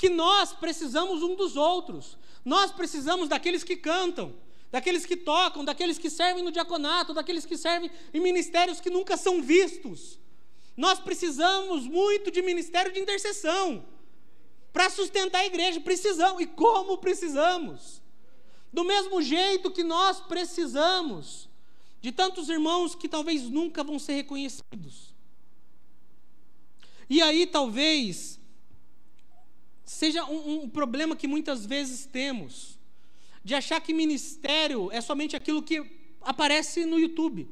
que 0.01 0.09
nós 0.09 0.51
precisamos 0.51 1.21
um 1.21 1.35
dos 1.35 1.55
outros. 1.55 2.17
Nós 2.43 2.71
precisamos 2.71 3.29
daqueles 3.29 3.63
que 3.63 3.75
cantam, 3.75 4.33
daqueles 4.71 5.05
que 5.05 5.15
tocam, 5.15 5.63
daqueles 5.63 5.99
que 5.99 6.09
servem 6.09 6.43
no 6.43 6.51
diaconato, 6.51 7.13
daqueles 7.13 7.45
que 7.45 7.55
servem 7.55 7.91
em 8.11 8.19
ministérios 8.19 8.81
que 8.81 8.89
nunca 8.89 9.15
são 9.15 9.43
vistos. 9.43 10.17
Nós 10.75 10.99
precisamos 10.99 11.85
muito 11.85 12.31
de 12.31 12.41
ministério 12.41 12.91
de 12.91 12.99
intercessão 12.99 13.85
para 14.73 14.89
sustentar 14.89 15.41
a 15.41 15.45
igreja. 15.45 15.79
Precisamos. 15.79 16.41
E 16.41 16.47
como 16.47 16.97
precisamos? 16.97 18.01
Do 18.73 18.83
mesmo 18.83 19.21
jeito 19.21 19.69
que 19.69 19.83
nós 19.83 20.19
precisamos 20.19 21.47
de 22.01 22.11
tantos 22.11 22.49
irmãos 22.49 22.95
que 22.95 23.07
talvez 23.07 23.43
nunca 23.43 23.83
vão 23.83 23.99
ser 23.99 24.13
reconhecidos. 24.13 25.13
E 27.07 27.21
aí, 27.21 27.45
talvez, 27.45 28.40
seja 29.83 30.23
um, 30.25 30.63
um 30.63 30.69
problema 30.69 31.15
que 31.15 31.27
muitas 31.27 31.65
vezes 31.65 32.05
temos, 32.05 32.79
de 33.43 33.55
achar 33.55 33.81
que 33.81 33.93
ministério 33.93 34.91
é 34.91 35.01
somente 35.01 35.35
aquilo 35.35 35.63
que 35.63 35.83
aparece 36.21 36.85
no 36.85 36.99
YouTube, 36.99 37.49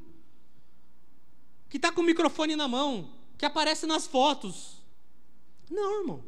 que 1.68 1.76
está 1.76 1.92
com 1.92 2.00
o 2.00 2.04
microfone 2.04 2.56
na 2.56 2.68
mão, 2.68 3.10
que 3.36 3.44
aparece 3.44 3.86
nas 3.86 4.06
fotos. 4.06 4.76
Não, 5.70 6.00
irmão. 6.00 6.24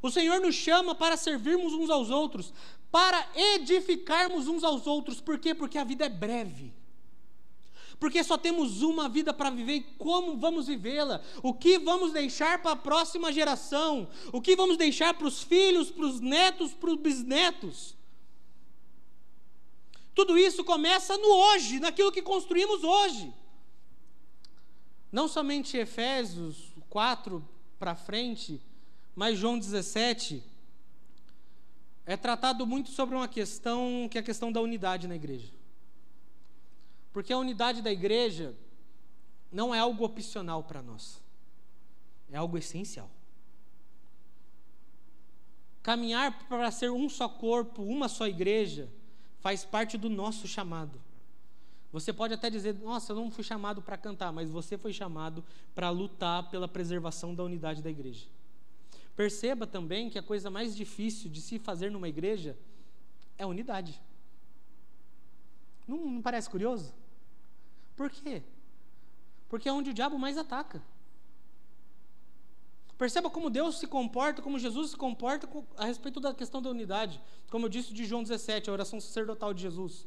O 0.00 0.10
Senhor 0.10 0.40
nos 0.40 0.54
chama 0.54 0.94
para 0.94 1.16
servirmos 1.16 1.72
uns 1.72 1.88
aos 1.88 2.10
outros, 2.10 2.52
para 2.90 3.26
edificarmos 3.34 4.46
uns 4.46 4.62
aos 4.62 4.86
outros. 4.86 5.20
Por 5.20 5.38
quê? 5.38 5.54
Porque 5.54 5.78
a 5.78 5.84
vida 5.84 6.04
é 6.04 6.08
breve. 6.10 6.72
Porque 7.98 8.22
só 8.24 8.36
temos 8.36 8.82
uma 8.82 9.08
vida 9.08 9.32
para 9.32 9.50
viver 9.50 9.74
e 9.74 9.82
como 9.82 10.36
vamos 10.36 10.66
vivê-la? 10.66 11.20
O 11.42 11.54
que 11.54 11.78
vamos 11.78 12.12
deixar 12.12 12.60
para 12.60 12.72
a 12.72 12.76
próxima 12.76 13.32
geração? 13.32 14.08
O 14.32 14.40
que 14.40 14.56
vamos 14.56 14.76
deixar 14.76 15.14
para 15.14 15.26
os 15.26 15.42
filhos, 15.42 15.90
para 15.90 16.06
os 16.06 16.20
netos, 16.20 16.72
para 16.74 16.90
os 16.90 16.96
bisnetos? 16.96 17.96
Tudo 20.14 20.38
isso 20.38 20.64
começa 20.64 21.16
no 21.18 21.28
hoje, 21.28 21.80
naquilo 21.80 22.12
que 22.12 22.22
construímos 22.22 22.84
hoje. 22.84 23.32
Não 25.10 25.28
somente 25.28 25.76
Efésios 25.76 26.72
4 26.88 27.46
para 27.78 27.94
frente, 27.94 28.60
mas 29.14 29.38
João 29.38 29.58
17 29.58 30.42
é 32.06 32.16
tratado 32.16 32.66
muito 32.66 32.90
sobre 32.90 33.16
uma 33.16 33.28
questão 33.28 34.08
que 34.10 34.18
é 34.18 34.20
a 34.20 34.24
questão 34.24 34.52
da 34.52 34.60
unidade 34.60 35.08
na 35.08 35.16
igreja. 35.16 35.50
Porque 37.14 37.32
a 37.32 37.38
unidade 37.38 37.80
da 37.80 37.92
igreja 37.92 38.56
não 39.50 39.72
é 39.72 39.78
algo 39.78 40.04
opcional 40.04 40.64
para 40.64 40.82
nós. 40.82 41.22
É 42.32 42.36
algo 42.36 42.58
essencial. 42.58 43.08
Caminhar 45.80 46.48
para 46.48 46.72
ser 46.72 46.90
um 46.90 47.08
só 47.08 47.28
corpo, 47.28 47.84
uma 47.84 48.08
só 48.08 48.26
igreja, 48.26 48.90
faz 49.38 49.64
parte 49.64 49.96
do 49.96 50.10
nosso 50.10 50.48
chamado. 50.48 51.00
Você 51.92 52.12
pode 52.12 52.34
até 52.34 52.50
dizer, 52.50 52.74
nossa, 52.80 53.12
eu 53.12 53.16
não 53.16 53.30
fui 53.30 53.44
chamado 53.44 53.80
para 53.80 53.96
cantar, 53.96 54.32
mas 54.32 54.50
você 54.50 54.76
foi 54.76 54.92
chamado 54.92 55.44
para 55.72 55.90
lutar 55.90 56.50
pela 56.50 56.66
preservação 56.66 57.32
da 57.32 57.44
unidade 57.44 57.80
da 57.80 57.90
igreja. 57.90 58.26
Perceba 59.14 59.68
também 59.68 60.10
que 60.10 60.18
a 60.18 60.22
coisa 60.22 60.50
mais 60.50 60.74
difícil 60.74 61.30
de 61.30 61.40
se 61.40 61.60
fazer 61.60 61.92
numa 61.92 62.08
igreja 62.08 62.58
é 63.38 63.44
a 63.44 63.46
unidade. 63.46 64.00
Não, 65.86 65.98
não 65.98 66.22
parece 66.22 66.50
curioso? 66.50 66.92
Por 67.96 68.10
quê? 68.10 68.42
Porque 69.48 69.68
é 69.68 69.72
onde 69.72 69.90
o 69.90 69.94
diabo 69.94 70.18
mais 70.18 70.36
ataca. 70.36 70.82
Perceba 72.96 73.28
como 73.28 73.50
Deus 73.50 73.78
se 73.78 73.86
comporta, 73.86 74.40
como 74.40 74.58
Jesus 74.58 74.90
se 74.90 74.96
comporta 74.96 75.48
a 75.76 75.84
respeito 75.84 76.20
da 76.20 76.32
questão 76.32 76.62
da 76.62 76.70
unidade. 76.70 77.20
Como 77.50 77.66
eu 77.66 77.68
disse 77.68 77.92
de 77.92 78.04
João 78.04 78.22
17, 78.22 78.70
a 78.70 78.72
oração 78.72 79.00
sacerdotal 79.00 79.52
de 79.52 79.62
Jesus. 79.62 80.06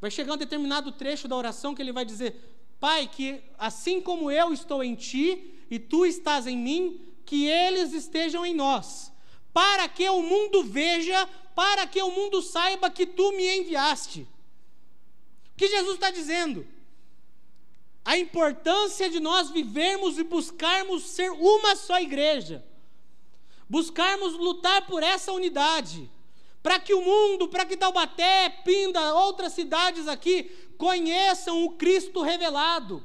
Vai 0.00 0.10
chegar 0.10 0.34
um 0.34 0.38
determinado 0.38 0.92
trecho 0.92 1.28
da 1.28 1.36
oração 1.36 1.74
que 1.74 1.82
ele 1.82 1.92
vai 1.92 2.04
dizer: 2.04 2.36
Pai, 2.80 3.06
que 3.06 3.42
assim 3.58 4.00
como 4.00 4.30
eu 4.30 4.52
estou 4.52 4.82
em 4.82 4.94
ti 4.94 5.54
e 5.70 5.78
tu 5.78 6.06
estás 6.06 6.46
em 6.46 6.56
mim, 6.56 7.00
que 7.24 7.46
eles 7.46 7.92
estejam 7.92 8.44
em 8.44 8.54
nós, 8.54 9.12
para 9.52 9.88
que 9.88 10.08
o 10.08 10.22
mundo 10.22 10.64
veja, 10.64 11.26
para 11.54 11.86
que 11.86 12.02
o 12.02 12.10
mundo 12.10 12.42
saiba 12.42 12.90
que 12.90 13.06
tu 13.06 13.32
me 13.32 13.58
enviaste. 13.58 14.26
O 15.52 15.56
que 15.56 15.68
Jesus 15.68 15.94
está 15.94 16.10
dizendo? 16.10 16.66
A 18.04 18.18
importância 18.18 19.08
de 19.08 19.18
nós 19.18 19.50
vivermos 19.50 20.18
e 20.18 20.24
buscarmos 20.24 21.04
ser 21.04 21.30
uma 21.30 21.74
só 21.74 21.98
igreja, 21.98 22.62
buscarmos 23.68 24.34
lutar 24.34 24.86
por 24.86 25.02
essa 25.02 25.32
unidade, 25.32 26.10
para 26.62 26.78
que 26.78 26.92
o 26.92 27.02
mundo, 27.02 27.48
para 27.48 27.64
que 27.64 27.76
Taubaté, 27.76 28.50
Pinda, 28.64 29.14
outras 29.14 29.52
cidades 29.52 30.06
aqui 30.06 30.50
conheçam 30.76 31.64
o 31.64 31.72
Cristo 31.72 32.20
revelado, 32.20 33.02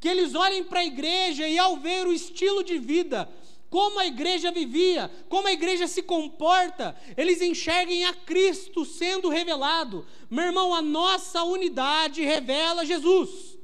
que 0.00 0.08
eles 0.08 0.34
olhem 0.34 0.64
para 0.64 0.80
a 0.80 0.84
igreja 0.84 1.46
e 1.46 1.58
ao 1.58 1.76
ver 1.76 2.06
o 2.06 2.12
estilo 2.12 2.64
de 2.64 2.78
vida, 2.78 3.28
como 3.70 3.98
a 3.98 4.06
igreja 4.06 4.50
vivia, 4.50 5.10
como 5.28 5.48
a 5.48 5.52
igreja 5.52 5.86
se 5.86 6.02
comporta, 6.02 6.96
eles 7.16 7.40
enxerguem 7.40 8.04
a 8.04 8.14
Cristo 8.14 8.84
sendo 8.84 9.28
revelado. 9.28 10.06
Meu 10.30 10.44
irmão, 10.44 10.74
a 10.74 10.80
nossa 10.80 11.42
unidade 11.42 12.22
revela 12.22 12.86
Jesus. 12.86 13.55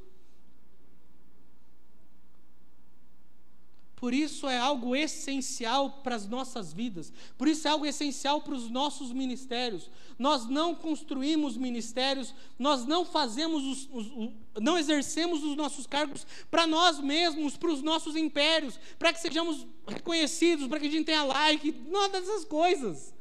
Por 4.02 4.12
isso 4.12 4.48
é 4.48 4.58
algo 4.58 4.96
essencial 4.96 6.00
para 6.02 6.16
as 6.16 6.26
nossas 6.26 6.72
vidas, 6.72 7.12
por 7.38 7.46
isso 7.46 7.68
é 7.68 7.70
algo 7.70 7.86
essencial 7.86 8.40
para 8.40 8.56
os 8.56 8.68
nossos 8.68 9.12
ministérios. 9.12 9.88
Nós 10.18 10.44
não 10.44 10.74
construímos 10.74 11.56
ministérios, 11.56 12.34
nós 12.58 12.84
não 12.84 13.04
fazemos, 13.04 13.62
os, 13.62 13.88
os, 13.92 14.12
não 14.60 14.76
exercemos 14.76 15.44
os 15.44 15.54
nossos 15.54 15.86
cargos 15.86 16.26
para 16.50 16.66
nós 16.66 16.98
mesmos, 16.98 17.56
para 17.56 17.70
os 17.70 17.80
nossos 17.80 18.16
impérios, 18.16 18.76
para 18.98 19.12
que 19.12 19.20
sejamos 19.20 19.64
reconhecidos, 19.86 20.66
para 20.66 20.80
que 20.80 20.88
a 20.88 20.90
gente 20.90 21.06
tenha 21.06 21.22
like, 21.22 21.70
nada 21.88 22.20
dessas 22.20 22.44
coisas. 22.44 23.14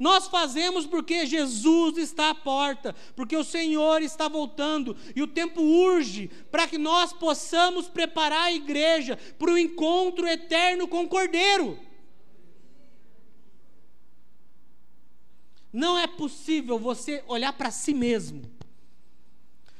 Nós 0.00 0.28
fazemos 0.28 0.86
porque 0.86 1.26
Jesus 1.26 1.98
está 1.98 2.30
à 2.30 2.34
porta, 2.34 2.96
porque 3.14 3.36
o 3.36 3.44
Senhor 3.44 4.00
está 4.00 4.28
voltando 4.28 4.96
e 5.14 5.20
o 5.20 5.26
tempo 5.26 5.60
urge 5.60 6.28
para 6.50 6.66
que 6.66 6.78
nós 6.78 7.12
possamos 7.12 7.86
preparar 7.86 8.44
a 8.44 8.52
igreja 8.52 9.18
para 9.38 9.52
o 9.52 9.58
encontro 9.58 10.26
eterno 10.26 10.88
com 10.88 11.04
o 11.04 11.08
Cordeiro. 11.08 11.78
Não 15.70 15.98
é 15.98 16.06
possível 16.06 16.78
você 16.78 17.22
olhar 17.28 17.52
para 17.52 17.70
si 17.70 17.92
mesmo 17.92 18.50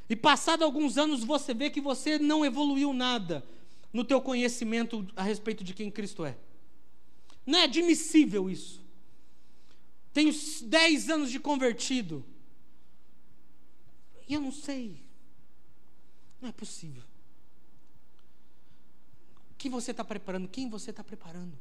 e 0.07 0.15
passado 0.15 0.63
alguns 0.63 0.99
anos 0.99 1.23
você 1.23 1.51
vê 1.51 1.71
que 1.71 1.81
você 1.81 2.19
não 2.19 2.45
evoluiu 2.45 2.93
nada 2.93 3.43
no 3.91 4.03
teu 4.03 4.21
conhecimento 4.21 5.07
a 5.15 5.23
respeito 5.23 5.63
de 5.63 5.73
quem 5.73 5.89
Cristo 5.89 6.23
é. 6.23 6.37
Não 7.43 7.57
é 7.57 7.63
admissível 7.63 8.47
isso. 8.47 8.80
Tenho 10.13 10.33
10 10.63 11.09
anos 11.09 11.31
de 11.31 11.39
convertido. 11.39 12.25
E 14.27 14.33
eu 14.33 14.41
não 14.41 14.51
sei. 14.51 14.97
Não 16.41 16.49
é 16.49 16.51
possível. 16.51 17.03
O 19.51 19.55
que 19.57 19.69
você 19.69 19.91
está 19.91 20.03
preparando? 20.03 20.47
Quem 20.47 20.69
você 20.69 20.89
está 20.89 21.03
preparando? 21.03 21.57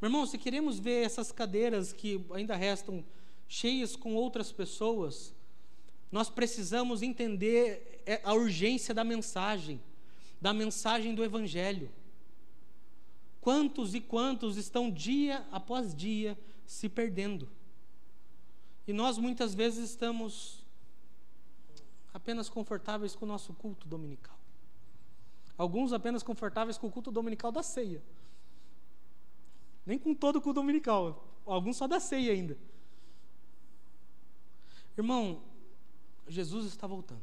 Meu 0.00 0.08
irmão, 0.08 0.26
se 0.26 0.36
queremos 0.36 0.78
ver 0.78 1.06
essas 1.06 1.32
cadeiras 1.32 1.92
que 1.92 2.22
ainda 2.34 2.54
restam 2.54 3.04
cheias 3.48 3.96
com 3.96 4.14
outras 4.14 4.52
pessoas, 4.52 5.34
nós 6.12 6.28
precisamos 6.28 7.02
entender 7.02 8.02
é, 8.04 8.20
a 8.22 8.34
urgência 8.34 8.94
da 8.94 9.02
mensagem, 9.02 9.80
da 10.40 10.52
mensagem 10.52 11.14
do 11.14 11.24
Evangelho. 11.24 11.90
Quantos 13.46 13.94
e 13.94 14.00
quantos 14.00 14.56
estão 14.56 14.90
dia 14.90 15.46
após 15.52 15.94
dia 15.94 16.36
se 16.66 16.88
perdendo? 16.88 17.48
E 18.88 18.92
nós 18.92 19.18
muitas 19.18 19.54
vezes 19.54 19.90
estamos 19.90 20.66
apenas 22.12 22.48
confortáveis 22.48 23.14
com 23.14 23.24
o 23.24 23.28
nosso 23.28 23.54
culto 23.54 23.86
dominical. 23.86 24.36
Alguns 25.56 25.92
apenas 25.92 26.24
confortáveis 26.24 26.76
com 26.76 26.88
o 26.88 26.90
culto 26.90 27.12
dominical 27.12 27.52
da 27.52 27.62
ceia. 27.62 28.02
Nem 29.86 29.96
com 29.96 30.12
todo 30.12 30.40
o 30.40 30.40
culto 30.40 30.60
dominical. 30.60 31.24
Alguns 31.46 31.76
só 31.76 31.86
da 31.86 32.00
ceia 32.00 32.32
ainda. 32.32 32.58
Irmão, 34.98 35.40
Jesus 36.26 36.66
está 36.66 36.88
voltando. 36.88 37.22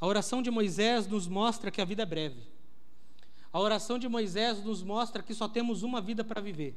A 0.00 0.06
oração 0.06 0.40
de 0.40 0.52
Moisés 0.52 1.08
nos 1.08 1.26
mostra 1.26 1.68
que 1.72 1.80
a 1.80 1.84
vida 1.84 2.04
é 2.04 2.06
breve. 2.06 2.59
A 3.52 3.60
oração 3.60 3.98
de 3.98 4.08
Moisés 4.08 4.62
nos 4.62 4.82
mostra 4.82 5.22
que 5.22 5.34
só 5.34 5.48
temos 5.48 5.82
uma 5.82 6.00
vida 6.00 6.22
para 6.22 6.40
viver. 6.40 6.74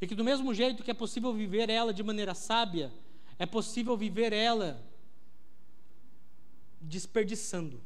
E 0.00 0.06
que 0.06 0.14
do 0.14 0.24
mesmo 0.24 0.52
jeito 0.54 0.82
que 0.82 0.90
é 0.90 0.94
possível 0.94 1.32
viver 1.32 1.68
ela 1.68 1.92
de 1.92 2.02
maneira 2.02 2.34
sábia, 2.34 2.92
é 3.38 3.46
possível 3.46 3.96
viver 3.96 4.32
ela 4.32 4.82
desperdiçando. 6.80 7.80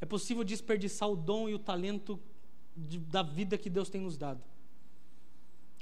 É 0.00 0.06
possível 0.06 0.42
desperdiçar 0.42 1.08
o 1.08 1.16
dom 1.16 1.48
e 1.48 1.54
o 1.54 1.58
talento 1.58 2.18
de, 2.76 2.98
da 2.98 3.22
vida 3.22 3.58
que 3.58 3.68
Deus 3.68 3.90
tem 3.90 4.00
nos 4.00 4.16
dado. 4.16 4.42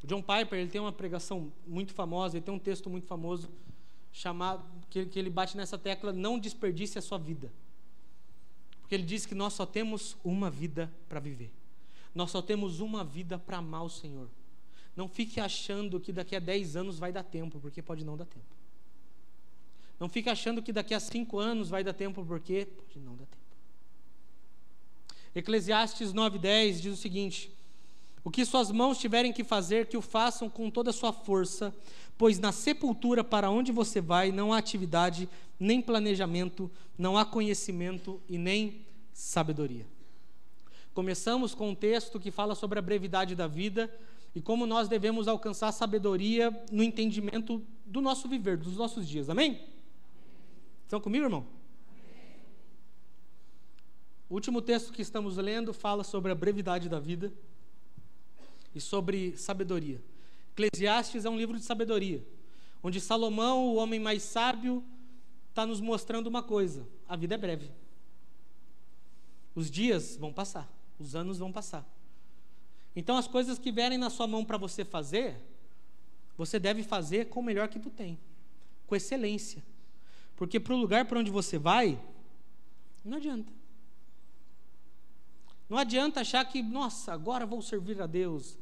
John 0.05 0.23
Piper 0.23 0.59
ele 0.59 0.71
tem 0.71 0.81
uma 0.81 0.93
pregação 0.93 1.53
muito 1.67 1.93
famosa, 1.93 2.37
ele 2.37 2.45
tem 2.45 2.55
um 2.55 2.59
texto 2.59 2.89
muito 2.89 3.07
famoso 3.07 3.49
chamado 4.13 4.65
que, 4.89 5.07
que 5.07 5.19
ele 5.19 5.31
bate 5.31 5.57
nessa 5.57 5.77
tecla: 5.77 6.13
não 6.13 6.39
desperdice 6.39 6.99
a 6.99 7.03
sua 7.03 7.19
vida. 7.19 7.53
Porque 8.89 8.95
ele 8.95 9.05
diz 9.05 9.27
que 9.27 9.35
nós 9.35 9.53
só 9.53 9.67
temos 9.67 10.17
uma 10.25 10.49
vida 10.49 10.91
para 11.11 11.21
viver. 11.21 11.53
Nós 12.15 12.31
só 12.31 12.41
temos 12.41 12.81
uma 12.81 13.05
vida 13.05 13.39
para 13.39 13.59
amar 13.59 13.85
o 13.85 13.91
Senhor. 13.91 14.31
Não 14.97 15.07
fique 15.07 15.39
achando 15.39 16.01
que 16.01 16.11
daqui 16.11 16.35
a 16.35 16.39
10 16.39 16.75
anos 16.75 16.99
vai 16.99 17.13
dar 17.13 17.23
tempo, 17.23 17.61
porque 17.61 17.83
pode 17.83 18.03
não 18.03 18.17
dar 18.17 18.25
tempo. 18.25 18.47
Não 20.01 20.09
fique 20.09 20.31
achando 20.31 20.63
que 20.63 20.73
daqui 20.73 20.95
a 20.95 21.01
5 21.01 21.39
anos 21.39 21.69
vai 21.69 21.85
dar 21.85 21.93
tempo, 21.93 22.25
porque 22.25 22.65
pode 22.65 22.99
não 23.01 23.15
dar 23.15 23.27
tempo. 23.27 23.45
Eclesiastes 25.35 26.15
9,10 26.15 26.81
diz 26.81 26.95
o 26.95 26.97
seguinte: 26.97 27.53
O 28.25 28.31
que 28.31 28.43
suas 28.43 28.71
mãos 28.73 28.97
tiverem 28.97 29.35
que 29.35 29.45
fazer, 29.45 29.87
que 29.87 29.99
o 29.99 30.03
façam 30.03 30.49
com 30.49 30.71
toda 30.71 30.89
a 30.89 30.95
sua 30.95 31.13
força, 31.13 31.77
pois 32.19 32.41
na 32.41 32.51
sepultura 32.51 33.23
para 33.23 33.49
onde 33.49 33.71
você 33.71 34.01
vai 34.01 34.33
não 34.33 34.53
há 34.53 34.59
atividade, 34.59 35.29
nem 35.59 35.81
planejamento, 35.81 36.69
não 36.99 37.17
há 37.17 37.25
conhecimento 37.25 38.21
e 38.29 38.37
nem 38.37 38.85
sabedoria. 39.13 39.87
Começamos 40.93 41.55
com 41.55 41.71
um 41.71 41.75
texto 41.77 42.19
que 42.19 42.33
fala 42.33 42.57
sobre 42.57 42.81
a 42.81 42.83
brevidade 42.83 43.37
da 43.37 43.47
vida 43.47 43.89
e 44.35 44.41
como 44.43 44.67
nós 44.67 44.89
devemos 44.89 45.29
alcançar 45.29 45.71
sabedoria 45.71 46.51
no 46.73 46.83
entendimento 46.83 47.63
do 47.87 48.01
nosso 48.01 48.29
viver, 48.29 48.57
dos 48.57 48.77
nossos 48.77 49.09
dias. 49.09 49.31
Amém? 49.31 49.61
Estão 50.83 51.01
comigo, 51.01 51.25
irmão? 51.25 51.47
O 54.29 54.35
último 54.35 54.61
texto 54.61 54.93
que 54.93 55.01
estamos 55.01 55.37
lendo 55.37 55.73
fala 55.73 56.03
sobre 56.03 56.33
a 56.33 56.35
brevidade 56.35 56.89
da 56.89 56.99
vida 56.99 57.33
e 58.75 58.81
sobre 58.81 59.37
sabedoria. 59.37 60.01
Eclesiastes 60.59 61.25
é 61.25 61.31
um 61.31 61.37
livro 61.37 61.57
de 61.57 61.63
sabedoria, 61.63 62.27
onde 62.83 63.01
Salomão, 63.01 63.69
o 63.69 63.77
homem 63.77 64.01
mais 64.01 64.25
sábio, 64.25 64.85
está 65.51 65.65
nos 65.65 65.81
mostrando 65.81 66.27
uma 66.27 66.43
coisa: 66.43 66.87
a 67.09 67.15
vida 67.15 67.37
é 67.37 67.39
breve. 67.39 67.71
Os 69.55 69.71
dias 69.71 70.17
vão 70.17 70.33
passar, 70.33 70.69
os 70.99 71.15
anos 71.15 71.39
vão 71.39 71.53
passar. 71.53 71.87
Então, 72.97 73.17
as 73.17 73.29
coisas 73.29 73.59
que 73.59 73.71
vierem 73.71 73.99
na 73.99 74.11
sua 74.11 74.27
mão 74.27 74.45
para 74.45 74.57
você 74.57 74.85
fazer, 74.85 75.41
você 76.37 76.59
deve 76.59 76.83
fazer 76.83 77.29
com 77.29 77.39
o 77.39 77.43
melhor 77.43 77.69
que 77.69 77.79
tu 77.79 77.91
tem, 77.91 78.19
com 78.87 78.97
excelência. 78.97 79.63
Porque 80.37 80.59
para 80.59 80.75
o 80.75 80.77
lugar 80.77 81.05
para 81.05 81.21
onde 81.21 81.31
você 81.31 81.57
vai, 81.57 82.01
não 83.05 83.19
adianta. 83.19 83.53
Não 85.69 85.79
adianta 85.79 86.21
achar 86.21 86.45
que, 86.45 86.63
nossa, 86.63 87.13
agora 87.13 87.47
vou 87.47 87.63
servir 87.63 88.01
a 88.01 88.07
Deus. 88.07 88.59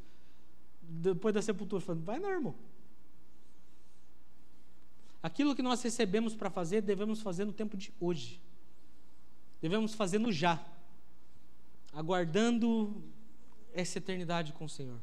Depois 0.88 1.34
da 1.34 1.42
sepultura, 1.42 1.80
falando, 1.80 2.04
vai 2.04 2.18
não, 2.18 2.30
irmão. 2.30 2.54
Aquilo 5.22 5.56
que 5.56 5.62
nós 5.62 5.82
recebemos 5.82 6.34
para 6.34 6.48
fazer, 6.48 6.80
devemos 6.80 7.20
fazer 7.20 7.44
no 7.44 7.52
tempo 7.52 7.76
de 7.76 7.92
hoje. 8.00 8.40
Devemos 9.60 9.94
fazer 9.94 10.18
no 10.18 10.30
já, 10.30 10.64
aguardando 11.92 13.02
essa 13.72 13.98
eternidade 13.98 14.52
com 14.52 14.66
o 14.66 14.68
Senhor. 14.68 15.00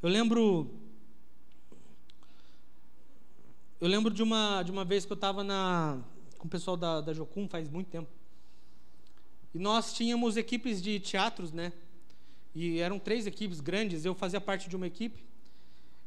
Eu 0.00 0.08
lembro. 0.08 0.70
Eu 3.80 3.88
lembro 3.88 4.12
de 4.12 4.22
uma, 4.22 4.62
de 4.62 4.70
uma 4.70 4.84
vez 4.84 5.04
que 5.04 5.12
eu 5.12 5.16
estava 5.16 5.44
com 6.38 6.46
o 6.46 6.50
pessoal 6.50 6.76
da, 6.76 7.00
da 7.00 7.12
Jocum, 7.12 7.48
faz 7.48 7.68
muito 7.68 7.88
tempo. 7.88 8.08
E 9.54 9.58
nós 9.58 9.92
tínhamos 9.92 10.36
equipes 10.36 10.80
de 10.80 11.00
teatros, 11.00 11.52
né? 11.52 11.72
E 12.54 12.80
eram 12.80 12.98
três 12.98 13.26
equipes 13.26 13.60
grandes, 13.60 14.04
eu 14.04 14.14
fazia 14.14 14.40
parte 14.40 14.68
de 14.68 14.76
uma 14.76 14.86
equipe. 14.86 15.24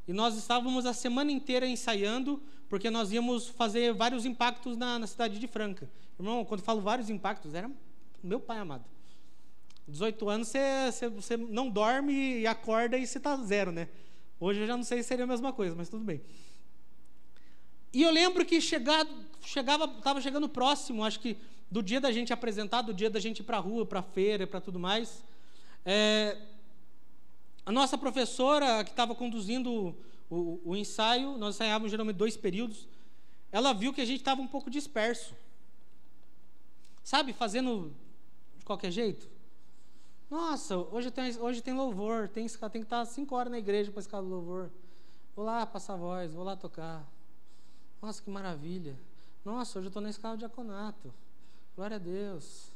E 0.07 0.13
nós 0.13 0.35
estávamos 0.35 0.85
a 0.85 0.93
semana 0.93 1.31
inteira 1.31 1.67
ensaiando, 1.67 2.41
porque 2.67 2.89
nós 2.89 3.11
íamos 3.11 3.47
fazer 3.47 3.93
vários 3.93 4.25
impactos 4.25 4.75
na, 4.75 4.99
na 4.99 5.07
cidade 5.07 5.39
de 5.39 5.47
Franca. 5.47 5.89
Irmão, 6.19 6.43
quando 6.45 6.61
falo 6.61 6.81
vários 6.81 7.09
impactos, 7.09 7.53
era 7.53 7.69
meu 8.23 8.39
pai 8.39 8.57
amado. 8.57 8.85
18 9.87 10.29
anos 10.29 10.47
você, 10.47 11.09
você 11.09 11.37
não 11.37 11.69
dorme 11.69 12.39
e 12.39 12.47
acorda 12.47 12.97
e 12.97 13.05
você 13.05 13.17
está 13.17 13.35
zero, 13.37 13.71
né? 13.71 13.89
Hoje 14.39 14.61
eu 14.61 14.67
já 14.67 14.75
não 14.75 14.83
sei 14.83 15.01
se 15.03 15.09
seria 15.09 15.25
a 15.25 15.27
mesma 15.27 15.53
coisa, 15.53 15.75
mas 15.75 15.89
tudo 15.89 16.03
bem. 16.03 16.21
E 17.93 18.03
eu 18.03 18.11
lembro 18.11 18.45
que 18.45 18.61
chegado, 18.61 19.09
chegava, 19.41 19.85
estava 19.85 20.21
chegando 20.21 20.47
próximo, 20.47 21.03
acho 21.03 21.19
que 21.19 21.37
do 21.69 21.83
dia 21.83 21.99
da 21.99 22.11
gente 22.11 22.31
apresentar, 22.31 22.81
do 22.81 22.93
dia 22.93 23.09
da 23.09 23.19
gente 23.19 23.39
ir 23.39 23.43
para 23.43 23.57
a 23.57 23.59
rua, 23.59 23.85
para 23.85 23.99
a 23.99 24.03
feira, 24.03 24.47
para 24.47 24.61
tudo 24.61 24.79
mais. 24.79 25.23
É, 25.85 26.37
a 27.65 27.71
nossa 27.71 27.97
professora 27.97 28.83
que 28.83 28.91
estava 28.91 29.15
conduzindo 29.15 29.71
o, 29.71 29.95
o, 30.29 30.61
o, 30.71 30.75
ensaio, 30.75 31.37
nós 31.37 31.55
ensaiávamos 31.55 31.91
geralmente 31.91 32.17
dois 32.17 32.37
períodos, 32.37 32.87
ela 33.51 33.73
viu 33.73 33.93
que 33.93 34.01
a 34.01 34.05
gente 34.05 34.19
estava 34.19 34.41
um 34.41 34.47
pouco 34.47 34.69
disperso. 34.69 35.35
Sabe, 37.03 37.33
fazendo 37.33 37.93
de 38.57 38.65
qualquer 38.65 38.91
jeito. 38.91 39.29
Nossa, 40.29 40.77
hoje 40.77 41.11
tem, 41.11 41.37
hoje 41.37 41.61
tem 41.61 41.73
louvor, 41.73 42.29
tem, 42.29 42.47
tem 42.47 42.69
que 42.71 42.77
estar 42.79 43.03
cinco 43.05 43.35
horas 43.35 43.51
na 43.51 43.59
igreja 43.59 43.91
para 43.91 43.99
escalar 43.99 44.25
louvor. 44.25 44.71
Vou 45.35 45.45
lá 45.45 45.65
passar 45.65 45.95
voz, 45.95 46.33
vou 46.33 46.43
lá 46.43 46.55
tocar. 46.55 47.05
Nossa, 48.01 48.21
que 48.21 48.29
maravilha. 48.29 48.97
Nossa, 49.43 49.79
hoje 49.79 49.87
eu 49.87 49.89
estou 49.89 50.01
na 50.01 50.09
escala 50.09 50.35
de 50.35 50.39
diaconato. 50.39 51.13
Glória 51.75 51.97
a 51.97 51.99
Deus. 51.99 52.70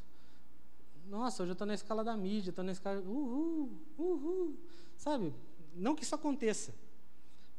Nossa, 1.08 1.44
hoje 1.44 1.52
eu 1.52 1.54
estou 1.54 1.68
na 1.68 1.74
escala 1.74 2.04
da 2.04 2.18
mídia, 2.18 2.50
estou 2.50 2.64
na 2.64 2.72
escala. 2.72 3.00
Uhul, 3.02 3.72
uhul. 3.98 4.58
Sabe? 4.98 5.34
Não 5.76 5.96
que 5.96 6.04
isso 6.04 6.16
aconteça. 6.16 6.74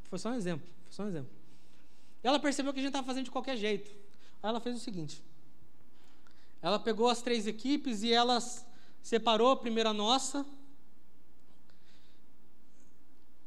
Foi 0.05 0.19
só 0.19 0.31
um 0.31 0.35
exemplo. 0.35 0.67
Foi 0.85 0.93
só 0.93 1.03
um 1.05 1.09
exemplo. 1.09 1.31
Ela 2.23 2.41
percebeu 2.41 2.73
que 2.73 2.81
a 2.81 2.83
gente 2.83 2.91
estava 2.91 3.07
fazendo 3.07 3.25
de 3.25 3.31
qualquer 3.31 3.57
jeito. 3.57 3.91
Aí 4.43 4.51
ela 4.51 4.61
fez 4.61 4.77
o 4.77 4.81
seguinte: 4.81 5.23
ela 6.61 6.79
pegou 6.79 7.09
as 7.09 7.23
três 7.23 7.47
equipes 7.47 8.03
e 8.03 8.13
ela 8.13 8.39
separou 9.03 9.53
a 9.53 9.57
primeira 9.57 9.93
nossa. 9.93 10.45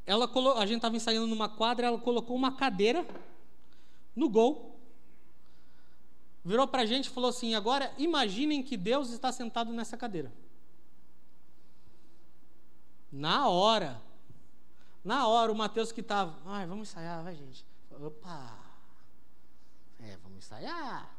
Ela 0.06 0.26
colo... 0.26 0.52
A 0.52 0.64
gente 0.64 0.76
estava 0.76 0.96
ensaiando 0.96 1.26
numa 1.26 1.48
quadra, 1.48 1.86
ela 1.86 1.98
colocou 1.98 2.34
uma 2.34 2.56
cadeira 2.56 3.06
no 4.16 4.28
gol 4.28 4.79
virou 6.44 6.66
para 6.66 6.82
a 6.82 6.86
gente 6.86 7.06
e 7.06 7.10
falou 7.10 7.30
assim: 7.30 7.54
agora 7.54 7.92
imaginem 7.98 8.62
que 8.62 8.76
Deus 8.76 9.10
está 9.10 9.30
sentado 9.32 9.72
nessa 9.72 9.96
cadeira. 9.96 10.32
Na 13.12 13.48
hora, 13.48 14.00
na 15.04 15.26
hora, 15.26 15.50
o 15.50 15.54
Mateus 15.54 15.90
que 15.90 16.00
estava, 16.00 16.38
ai, 16.46 16.66
vamos 16.66 16.90
ensaiar, 16.90 17.22
vai 17.24 17.34
gente. 17.34 17.64
Opa, 17.90 18.56
é, 19.98 20.16
vamos 20.22 20.38
ensaiar. 20.38 21.16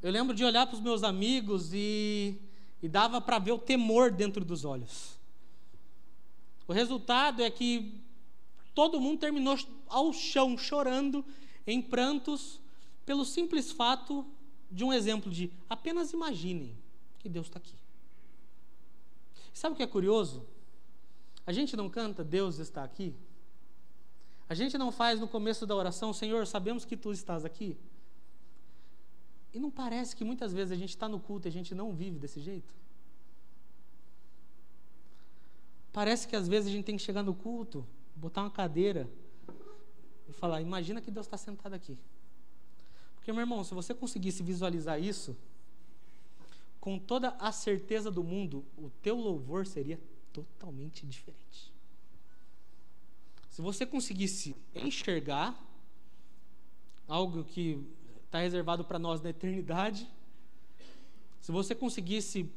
Eu 0.00 0.12
lembro 0.12 0.34
de 0.34 0.44
olhar 0.44 0.66
para 0.66 0.76
os 0.76 0.80
meus 0.80 1.02
amigos 1.02 1.72
e, 1.72 2.40
e 2.80 2.88
dava 2.88 3.20
para 3.20 3.38
ver 3.38 3.52
o 3.52 3.58
temor 3.58 4.12
dentro 4.12 4.44
dos 4.44 4.64
olhos. 4.64 5.18
O 6.68 6.72
resultado 6.72 7.42
é 7.42 7.50
que 7.50 8.00
todo 8.74 9.00
mundo 9.00 9.18
terminou 9.18 9.58
ao 9.88 10.12
chão, 10.12 10.56
chorando, 10.56 11.24
em 11.66 11.82
prantos, 11.82 12.60
pelo 13.08 13.24
simples 13.24 13.72
fato 13.72 14.22
de 14.70 14.84
um 14.84 14.92
exemplo 14.92 15.32
de 15.32 15.50
apenas 15.66 16.12
imaginem 16.12 16.76
que 17.18 17.26
Deus 17.26 17.46
está 17.46 17.58
aqui. 17.58 17.74
Sabe 19.50 19.72
o 19.72 19.76
que 19.78 19.82
é 19.82 19.86
curioso? 19.86 20.46
A 21.46 21.50
gente 21.50 21.74
não 21.74 21.88
canta 21.88 22.22
Deus 22.22 22.58
está 22.58 22.84
aqui? 22.84 23.16
A 24.46 24.52
gente 24.52 24.76
não 24.76 24.92
faz 24.92 25.18
no 25.18 25.26
começo 25.26 25.64
da 25.64 25.74
oração, 25.74 26.12
Senhor, 26.12 26.46
sabemos 26.46 26.84
que 26.84 26.98
tu 26.98 27.10
estás 27.10 27.46
aqui? 27.46 27.78
E 29.54 29.58
não 29.58 29.70
parece 29.70 30.14
que 30.14 30.22
muitas 30.22 30.52
vezes 30.52 30.72
a 30.72 30.76
gente 30.76 30.90
está 30.90 31.08
no 31.08 31.18
culto 31.18 31.48
e 31.48 31.50
a 31.50 31.52
gente 31.52 31.74
não 31.74 31.94
vive 31.94 32.18
desse 32.18 32.40
jeito? 32.40 32.74
Parece 35.94 36.28
que 36.28 36.36
às 36.36 36.46
vezes 36.46 36.68
a 36.68 36.72
gente 36.72 36.84
tem 36.84 36.98
que 36.98 37.02
chegar 37.02 37.22
no 37.22 37.34
culto, 37.34 37.86
botar 38.14 38.42
uma 38.42 38.50
cadeira 38.50 39.08
e 40.28 40.32
falar: 40.34 40.60
Imagina 40.60 41.00
que 41.00 41.10
Deus 41.10 41.24
está 41.24 41.38
sentado 41.38 41.72
aqui. 41.72 41.98
Porque, 43.28 43.34
meu 43.34 43.42
irmão, 43.42 43.62
se 43.62 43.74
você 43.74 43.92
conseguisse 43.92 44.42
visualizar 44.42 44.98
isso, 44.98 45.36
com 46.80 46.98
toda 46.98 47.36
a 47.38 47.52
certeza 47.52 48.10
do 48.10 48.24
mundo, 48.24 48.64
o 48.74 48.88
teu 49.02 49.18
louvor 49.18 49.66
seria 49.66 50.00
totalmente 50.32 51.04
diferente. 51.04 51.70
Se 53.50 53.60
você 53.60 53.84
conseguisse 53.84 54.56
enxergar 54.74 55.62
algo 57.06 57.44
que 57.44 57.86
está 58.24 58.38
reservado 58.38 58.82
para 58.82 58.98
nós 58.98 59.20
na 59.20 59.28
eternidade, 59.28 60.08
se 61.42 61.52
você 61.52 61.74
conseguisse 61.74 62.50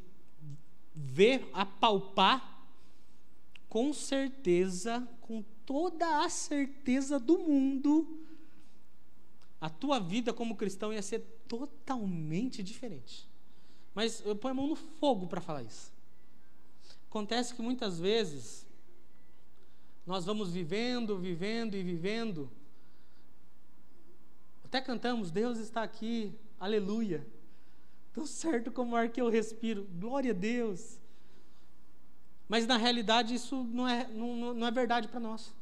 ver, 0.96 1.50
apalpar, 1.52 2.66
com 3.68 3.92
certeza, 3.92 5.06
com 5.20 5.44
toda 5.66 6.24
a 6.24 6.30
certeza 6.30 7.20
do 7.20 7.40
mundo, 7.40 8.21
a 9.62 9.70
tua 9.70 10.00
vida 10.00 10.34
como 10.34 10.58
cristão 10.58 10.92
ia 10.92 11.04
ser 11.04 11.20
totalmente 11.48 12.64
diferente. 12.64 13.30
Mas 13.94 14.26
eu 14.26 14.36
ponho 14.36 14.54
a 14.54 14.56
mão 14.56 14.68
no 14.68 14.76
fogo 14.76 15.28
para 15.28 15.40
falar 15.40 15.62
isso. 15.62 15.94
Acontece 17.08 17.54
que 17.54 17.62
muitas 17.62 18.00
vezes 18.00 18.66
nós 20.06 20.26
vamos 20.26 20.52
vivendo, 20.52 21.20
vivendo 21.20 21.76
e 21.76 21.84
vivendo. 21.84 22.50
Até 24.64 24.82
cantamos, 24.82 25.30
Deus 25.30 25.60
está 25.60 25.84
aqui, 25.84 26.34
aleluia. 26.60 27.28
Tão 28.14 28.26
certo 28.26 28.72
como 28.72 28.94
o 28.94 28.96
ar 28.96 29.10
que 29.10 29.22
eu 29.22 29.30
respiro, 29.30 29.88
glória 30.00 30.32
a 30.32 30.34
Deus. 30.34 31.00
Mas 32.50 32.66
na 32.66 32.78
realidade 32.78 33.36
isso 33.36 33.64
não 33.64 33.88
é, 33.88 34.08
não, 34.08 34.54
não 34.56 34.68
é 34.68 34.72
verdade 34.72 35.08
para 35.08 35.20
nós. 35.20 35.54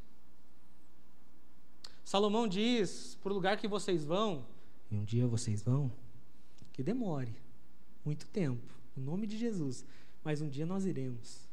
Salomão 2.10 2.48
diz: 2.48 3.20
para 3.22 3.32
o 3.32 3.36
lugar 3.36 3.56
que 3.56 3.68
vocês 3.68 4.04
vão, 4.04 4.44
e 4.90 4.98
um 4.98 5.04
dia 5.04 5.28
vocês 5.28 5.62
vão, 5.62 5.92
que 6.74 6.82
demore 6.82 7.36
muito 8.04 8.26
tempo, 8.26 8.74
em 8.98 9.00
nome 9.00 9.28
de 9.28 9.38
Jesus, 9.38 9.86
mas 10.24 10.42
um 10.42 10.50
dia 10.50 10.66
nós 10.66 10.88
iremos. 10.88 11.48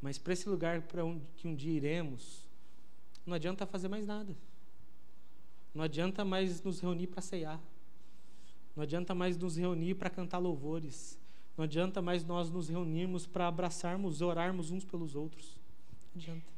Mas 0.00 0.16
para 0.16 0.32
esse 0.32 0.48
lugar 0.48 0.82
para 0.82 1.04
onde 1.04 1.26
que 1.34 1.48
um 1.48 1.56
dia 1.56 1.72
iremos, 1.72 2.48
não 3.26 3.34
adianta 3.34 3.66
fazer 3.66 3.88
mais 3.88 4.06
nada. 4.06 4.36
Não 5.74 5.82
adianta 5.82 6.24
mais 6.24 6.62
nos 6.62 6.78
reunir 6.78 7.08
para 7.08 7.20
ceiar. 7.20 7.60
Não 8.76 8.84
adianta 8.84 9.12
mais 9.12 9.36
nos 9.36 9.56
reunir 9.56 9.96
para 9.96 10.08
cantar 10.08 10.38
louvores. 10.38 11.18
Não 11.56 11.64
adianta 11.64 12.00
mais 12.00 12.24
nós 12.24 12.48
nos 12.48 12.68
reunirmos 12.68 13.26
para 13.26 13.48
abraçarmos, 13.48 14.20
orarmos 14.20 14.70
uns 14.70 14.84
pelos 14.84 15.16
outros. 15.16 15.58
Não 16.14 16.22
adianta. 16.22 16.53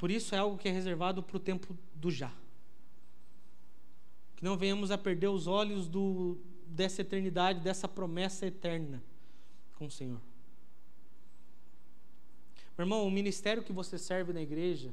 Por 0.00 0.10
isso 0.10 0.34
é 0.34 0.38
algo 0.38 0.56
que 0.56 0.66
é 0.66 0.72
reservado 0.72 1.22
para 1.22 1.36
o 1.36 1.38
tempo 1.38 1.76
do 1.94 2.10
já. 2.10 2.32
Que 4.34 4.42
não 4.42 4.56
venhamos 4.56 4.90
a 4.90 4.96
perder 4.96 5.28
os 5.28 5.46
olhos 5.46 5.86
do, 5.86 6.38
dessa 6.64 7.02
eternidade, 7.02 7.60
dessa 7.60 7.86
promessa 7.86 8.46
eterna 8.46 9.04
com 9.74 9.84
o 9.84 9.90
Senhor. 9.90 10.18
Meu 12.78 12.86
irmão, 12.86 13.06
o 13.06 13.10
ministério 13.10 13.62
que 13.62 13.74
você 13.74 13.98
serve 13.98 14.32
na 14.32 14.40
igreja, 14.40 14.90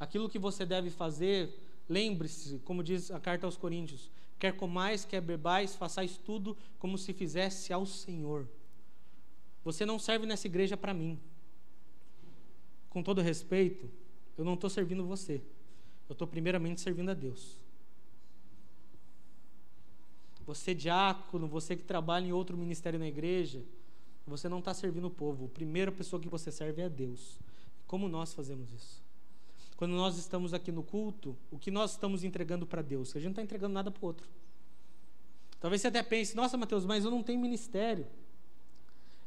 aquilo 0.00 0.28
que 0.28 0.40
você 0.40 0.66
deve 0.66 0.90
fazer, 0.90 1.56
lembre-se, 1.88 2.58
como 2.64 2.82
diz 2.82 3.12
a 3.12 3.20
carta 3.20 3.46
aos 3.46 3.56
Coríntios: 3.56 4.10
quer 4.40 4.56
comais, 4.56 5.04
quer 5.04 5.20
bebais, 5.20 5.76
façais 5.76 6.18
tudo 6.18 6.56
como 6.80 6.98
se 6.98 7.12
fizesse 7.12 7.72
ao 7.72 7.86
Senhor. 7.86 8.48
Você 9.62 9.86
não 9.86 10.00
serve 10.00 10.26
nessa 10.26 10.48
igreja 10.48 10.76
para 10.76 10.92
mim 10.92 11.16
com 12.90 13.02
todo 13.02 13.20
respeito, 13.20 13.90
eu 14.36 14.44
não 14.44 14.54
estou 14.54 14.70
servindo 14.70 15.04
você. 15.04 15.42
Eu 16.08 16.12
estou 16.12 16.26
primeiramente 16.26 16.80
servindo 16.80 17.10
a 17.10 17.14
Deus. 17.14 17.58
Você 20.46 20.74
diácono, 20.74 21.48
você 21.48 21.76
que 21.76 21.82
trabalha 21.82 22.26
em 22.26 22.32
outro 22.32 22.56
ministério 22.56 22.98
na 22.98 23.08
igreja, 23.08 23.64
você 24.26 24.48
não 24.48 24.60
está 24.60 24.72
servindo 24.72 25.06
o 25.06 25.10
povo. 25.10 25.46
A 25.46 25.48
primeira 25.48 25.90
pessoa 25.90 26.20
que 26.20 26.28
você 26.28 26.52
serve 26.52 26.82
é 26.82 26.88
Deus. 26.88 27.38
Como 27.86 28.08
nós 28.08 28.32
fazemos 28.32 28.72
isso? 28.72 29.04
Quando 29.76 29.92
nós 29.92 30.16
estamos 30.16 30.54
aqui 30.54 30.72
no 30.72 30.82
culto, 30.82 31.36
o 31.50 31.58
que 31.58 31.70
nós 31.70 31.92
estamos 31.92 32.24
entregando 32.24 32.66
para 32.66 32.80
Deus? 32.80 33.10
A 33.10 33.18
gente 33.18 33.24
não 33.24 33.32
está 33.32 33.42
entregando 33.42 33.74
nada 33.74 33.90
para 33.90 34.02
o 34.02 34.06
outro. 34.06 34.26
Talvez 35.60 35.82
você 35.82 35.88
até 35.88 36.02
pense, 36.02 36.34
nossa, 36.34 36.56
Mateus, 36.56 36.84
mas 36.84 37.04
eu 37.04 37.10
não 37.10 37.22
tenho 37.22 37.40
ministério. 37.40 38.06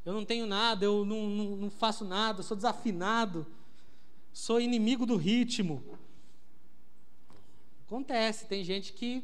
Eu 0.05 0.13
não 0.13 0.25
tenho 0.25 0.45
nada, 0.45 0.85
eu 0.85 1.05
não, 1.05 1.29
não, 1.29 1.55
não 1.55 1.69
faço 1.69 2.03
nada, 2.05 2.41
sou 2.41 2.55
desafinado 2.55 3.45
sou 4.33 4.59
inimigo 4.59 5.05
do 5.05 5.17
ritmo. 5.17 5.83
Acontece, 7.85 8.45
tem 8.45 8.63
gente 8.63 8.93
que 8.93 9.23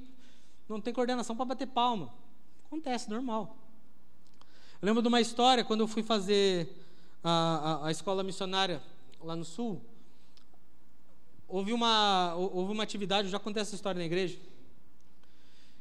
não 0.67 0.81
tem 0.81 0.93
coordenação 0.93 1.35
para 1.35 1.45
bater 1.45 1.67
palma. 1.67 2.13
Acontece, 2.65 3.09
normal. 3.09 3.55
Eu 4.81 4.85
lembro 4.87 5.01
de 5.01 5.07
uma 5.07 5.21
história, 5.21 5.63
quando 5.63 5.81
eu 5.81 5.87
fui 5.87 6.03
fazer 6.03 6.69
a, 7.23 7.83
a, 7.83 7.87
a 7.87 7.91
escola 7.91 8.23
missionária 8.23 8.81
lá 9.21 9.35
no 9.35 9.45
sul, 9.45 9.81
houve 11.47 11.71
uma, 11.71 12.35
houve 12.35 12.73
uma 12.73 12.83
atividade, 12.83 13.27
eu 13.27 13.31
já 13.31 13.39
contei 13.39 13.61
essa 13.61 13.75
história 13.75 13.99
na 13.99 14.05
igreja, 14.05 14.37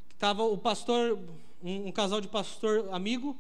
que 0.08 0.14
estava 0.14 0.44
o 0.44 0.56
pastor, 0.56 1.18
um, 1.62 1.88
um, 1.88 1.92
casal 1.92 2.20
de 2.20 2.28
pastor 2.28 2.88
amigo, 2.92 3.36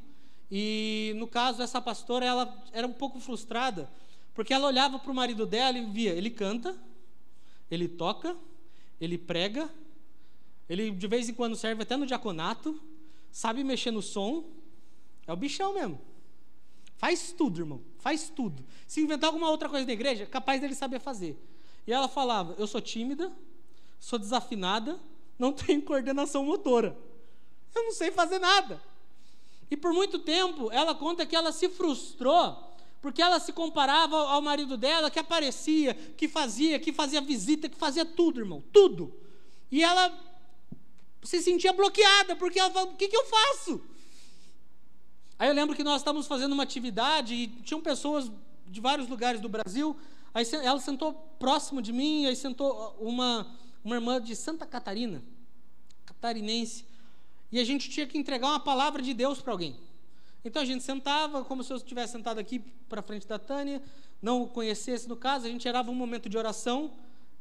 e 0.50 1.12
no 1.16 1.26
caso 1.26 1.62
essa 1.62 1.80
pastora, 1.80 2.24
ela 2.24 2.64
era 2.72 2.86
um 2.86 2.92
pouco 2.92 3.18
frustrada, 3.20 3.90
porque 4.34 4.52
ela 4.52 4.66
olhava 4.66 4.98
para 4.98 5.10
o 5.10 5.14
marido 5.14 5.46
dela 5.46 5.78
e 5.78 5.84
via, 5.86 6.12
ele 6.12 6.30
canta, 6.30 6.76
ele 7.70 7.88
toca, 7.88 8.36
ele 9.00 9.18
prega, 9.18 9.68
ele 10.68 10.90
de 10.90 11.06
vez 11.06 11.28
em 11.28 11.34
quando 11.34 11.56
serve 11.56 11.82
até 11.82 11.96
no 11.96 12.06
diaconato, 12.06 12.80
sabe 13.30 13.64
mexer 13.64 13.90
no 13.90 14.02
som, 14.02 14.44
é 15.26 15.32
o 15.32 15.36
bichão 15.36 15.74
mesmo. 15.74 16.00
Faz 16.96 17.32
tudo, 17.32 17.60
irmão, 17.60 17.82
faz 17.98 18.28
tudo. 18.28 18.64
Se 18.86 19.00
inventar 19.00 19.28
alguma 19.28 19.50
outra 19.50 19.68
coisa 19.68 19.86
na 19.86 19.92
igreja, 19.92 20.26
capaz 20.26 20.60
dele 20.60 20.74
saber 20.74 21.00
fazer. 21.00 21.38
E 21.86 21.92
ela 21.92 22.08
falava: 22.08 22.54
Eu 22.58 22.66
sou 22.66 22.80
tímida, 22.80 23.32
sou 23.98 24.18
desafinada, 24.18 24.98
não 25.38 25.52
tenho 25.52 25.82
coordenação 25.82 26.44
motora. 26.44 26.96
Eu 27.74 27.84
não 27.84 27.92
sei 27.92 28.10
fazer 28.10 28.38
nada. 28.38 28.80
E 29.70 29.76
por 29.76 29.92
muito 29.92 30.18
tempo, 30.18 30.70
ela 30.70 30.94
conta 30.94 31.26
que 31.26 31.34
ela 31.34 31.52
se 31.52 31.68
frustrou 31.68 32.74
porque 33.04 33.20
ela 33.20 33.38
se 33.38 33.52
comparava 33.52 34.16
ao 34.16 34.40
marido 34.40 34.78
dela, 34.78 35.10
que 35.10 35.18
aparecia, 35.18 35.92
que 35.92 36.26
fazia, 36.26 36.78
que 36.78 36.90
fazia 36.90 37.20
visita, 37.20 37.68
que 37.68 37.76
fazia 37.76 38.02
tudo, 38.02 38.40
irmão, 38.40 38.64
tudo. 38.72 39.12
E 39.70 39.82
ela 39.82 40.10
se 41.22 41.42
sentia 41.42 41.70
bloqueada, 41.74 42.34
porque 42.34 42.58
ela 42.58 42.70
falava: 42.70 42.92
o 42.92 42.96
que, 42.96 43.08
que 43.08 43.16
eu 43.16 43.26
faço? 43.26 43.82
Aí 45.38 45.50
eu 45.50 45.54
lembro 45.54 45.76
que 45.76 45.84
nós 45.84 46.00
estávamos 46.00 46.26
fazendo 46.26 46.54
uma 46.54 46.62
atividade 46.62 47.34
e 47.34 47.46
tinham 47.46 47.82
pessoas 47.82 48.32
de 48.66 48.80
vários 48.80 49.06
lugares 49.06 49.38
do 49.38 49.50
Brasil. 49.50 49.94
Aí 50.32 50.46
ela 50.62 50.80
sentou 50.80 51.12
próximo 51.38 51.82
de 51.82 51.92
mim, 51.92 52.24
aí 52.24 52.34
sentou 52.34 52.96
uma, 52.98 53.54
uma 53.84 53.96
irmã 53.96 54.18
de 54.18 54.34
Santa 54.34 54.64
Catarina, 54.64 55.22
catarinense, 56.06 56.86
e 57.54 57.60
a 57.60 57.64
gente 57.64 57.88
tinha 57.88 58.04
que 58.04 58.18
entregar 58.18 58.48
uma 58.48 58.58
palavra 58.58 59.00
de 59.00 59.14
Deus 59.14 59.40
para 59.40 59.52
alguém. 59.52 59.76
Então 60.44 60.60
a 60.60 60.64
gente 60.64 60.82
sentava, 60.82 61.44
como 61.44 61.62
se 61.62 61.72
eu 61.72 61.76
estivesse 61.76 62.12
sentado 62.12 62.40
aqui 62.40 62.58
para 62.88 63.00
frente 63.00 63.28
da 63.28 63.38
Tânia, 63.38 63.80
não 64.20 64.42
o 64.42 64.48
conhecesse 64.48 65.08
no 65.08 65.16
caso, 65.16 65.46
a 65.46 65.48
gente 65.48 65.62
gerava 65.62 65.88
um 65.88 65.94
momento 65.94 66.28
de 66.28 66.36
oração, 66.36 66.94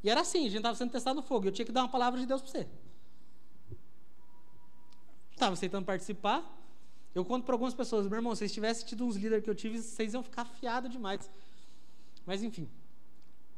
e 0.03 0.11
era 0.11 0.21
assim, 0.21 0.41
a 0.41 0.49
gente 0.49 0.57
estava 0.57 0.75
sendo 0.75 0.91
testado 0.91 1.15
no 1.15 1.23
fogo, 1.23 1.47
eu 1.47 1.51
tinha 1.51 1.65
que 1.65 1.71
dar 1.71 1.81
uma 1.81 1.89
palavra 1.89 2.19
de 2.19 2.27
Deus 2.27 2.43
para 2.43 2.51
você. 2.51 2.67
Estava 5.31 5.53
aceitando 5.53 5.83
participar, 5.83 6.47
eu 7.15 7.25
conto 7.25 7.43
para 7.43 7.55
algumas 7.55 7.73
pessoas, 7.73 8.05
meu 8.05 8.17
irmão, 8.17 8.35
se 8.35 8.39
vocês 8.39 8.53
tivessem 8.53 8.85
tido 8.85 9.07
uns 9.07 9.15
líderes 9.15 9.43
que 9.43 9.49
eu 9.49 9.55
tive, 9.55 9.79
vocês 9.79 10.13
iam 10.13 10.21
ficar 10.21 10.43
afiados 10.43 10.91
demais. 10.91 11.27
Mas 12.23 12.43
enfim. 12.43 12.69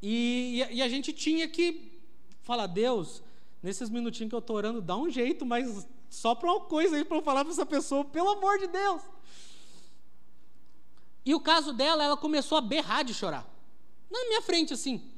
E, 0.01 0.66
e, 0.72 0.82
a 0.82 0.88
gente 0.88 1.12
tinha 1.12 1.49
que 1.49 1.99
falar, 2.43 2.68
Deus, 2.68 3.22
nesses 3.62 3.89
minutinhos 3.89 4.30
que 4.30 4.36
eu 4.36 4.39
estou 4.39 4.56
orando, 4.56 4.82
dá 4.82 4.95
um 4.95 5.10
jeito, 5.10 5.45
mas 5.45 5.86
só 6.10 6.36
para 6.36 6.51
uma 6.51 6.62
coisa 6.62 6.95
aí 6.95 7.03
para 7.03 7.18
eu 7.18 7.22
falar 7.22 7.43
para 7.43 7.53
essa 7.53 7.66
pessoa, 7.66 8.06
pelo 8.06 8.30
amor 8.30 8.58
de 8.58 8.68
Deus. 8.68 9.01
E 11.26 11.34
o 11.34 11.39
caso 11.39 11.74
dela, 11.74 12.03
ela 12.03 12.18
começou 12.18 12.58
a 12.58 12.62
berrar 12.62 13.03
de 13.03 13.14
chorar. 13.14 13.45
Na 14.10 14.24
minha 14.26 14.41
frente, 14.41 14.74
assim. 14.74 15.12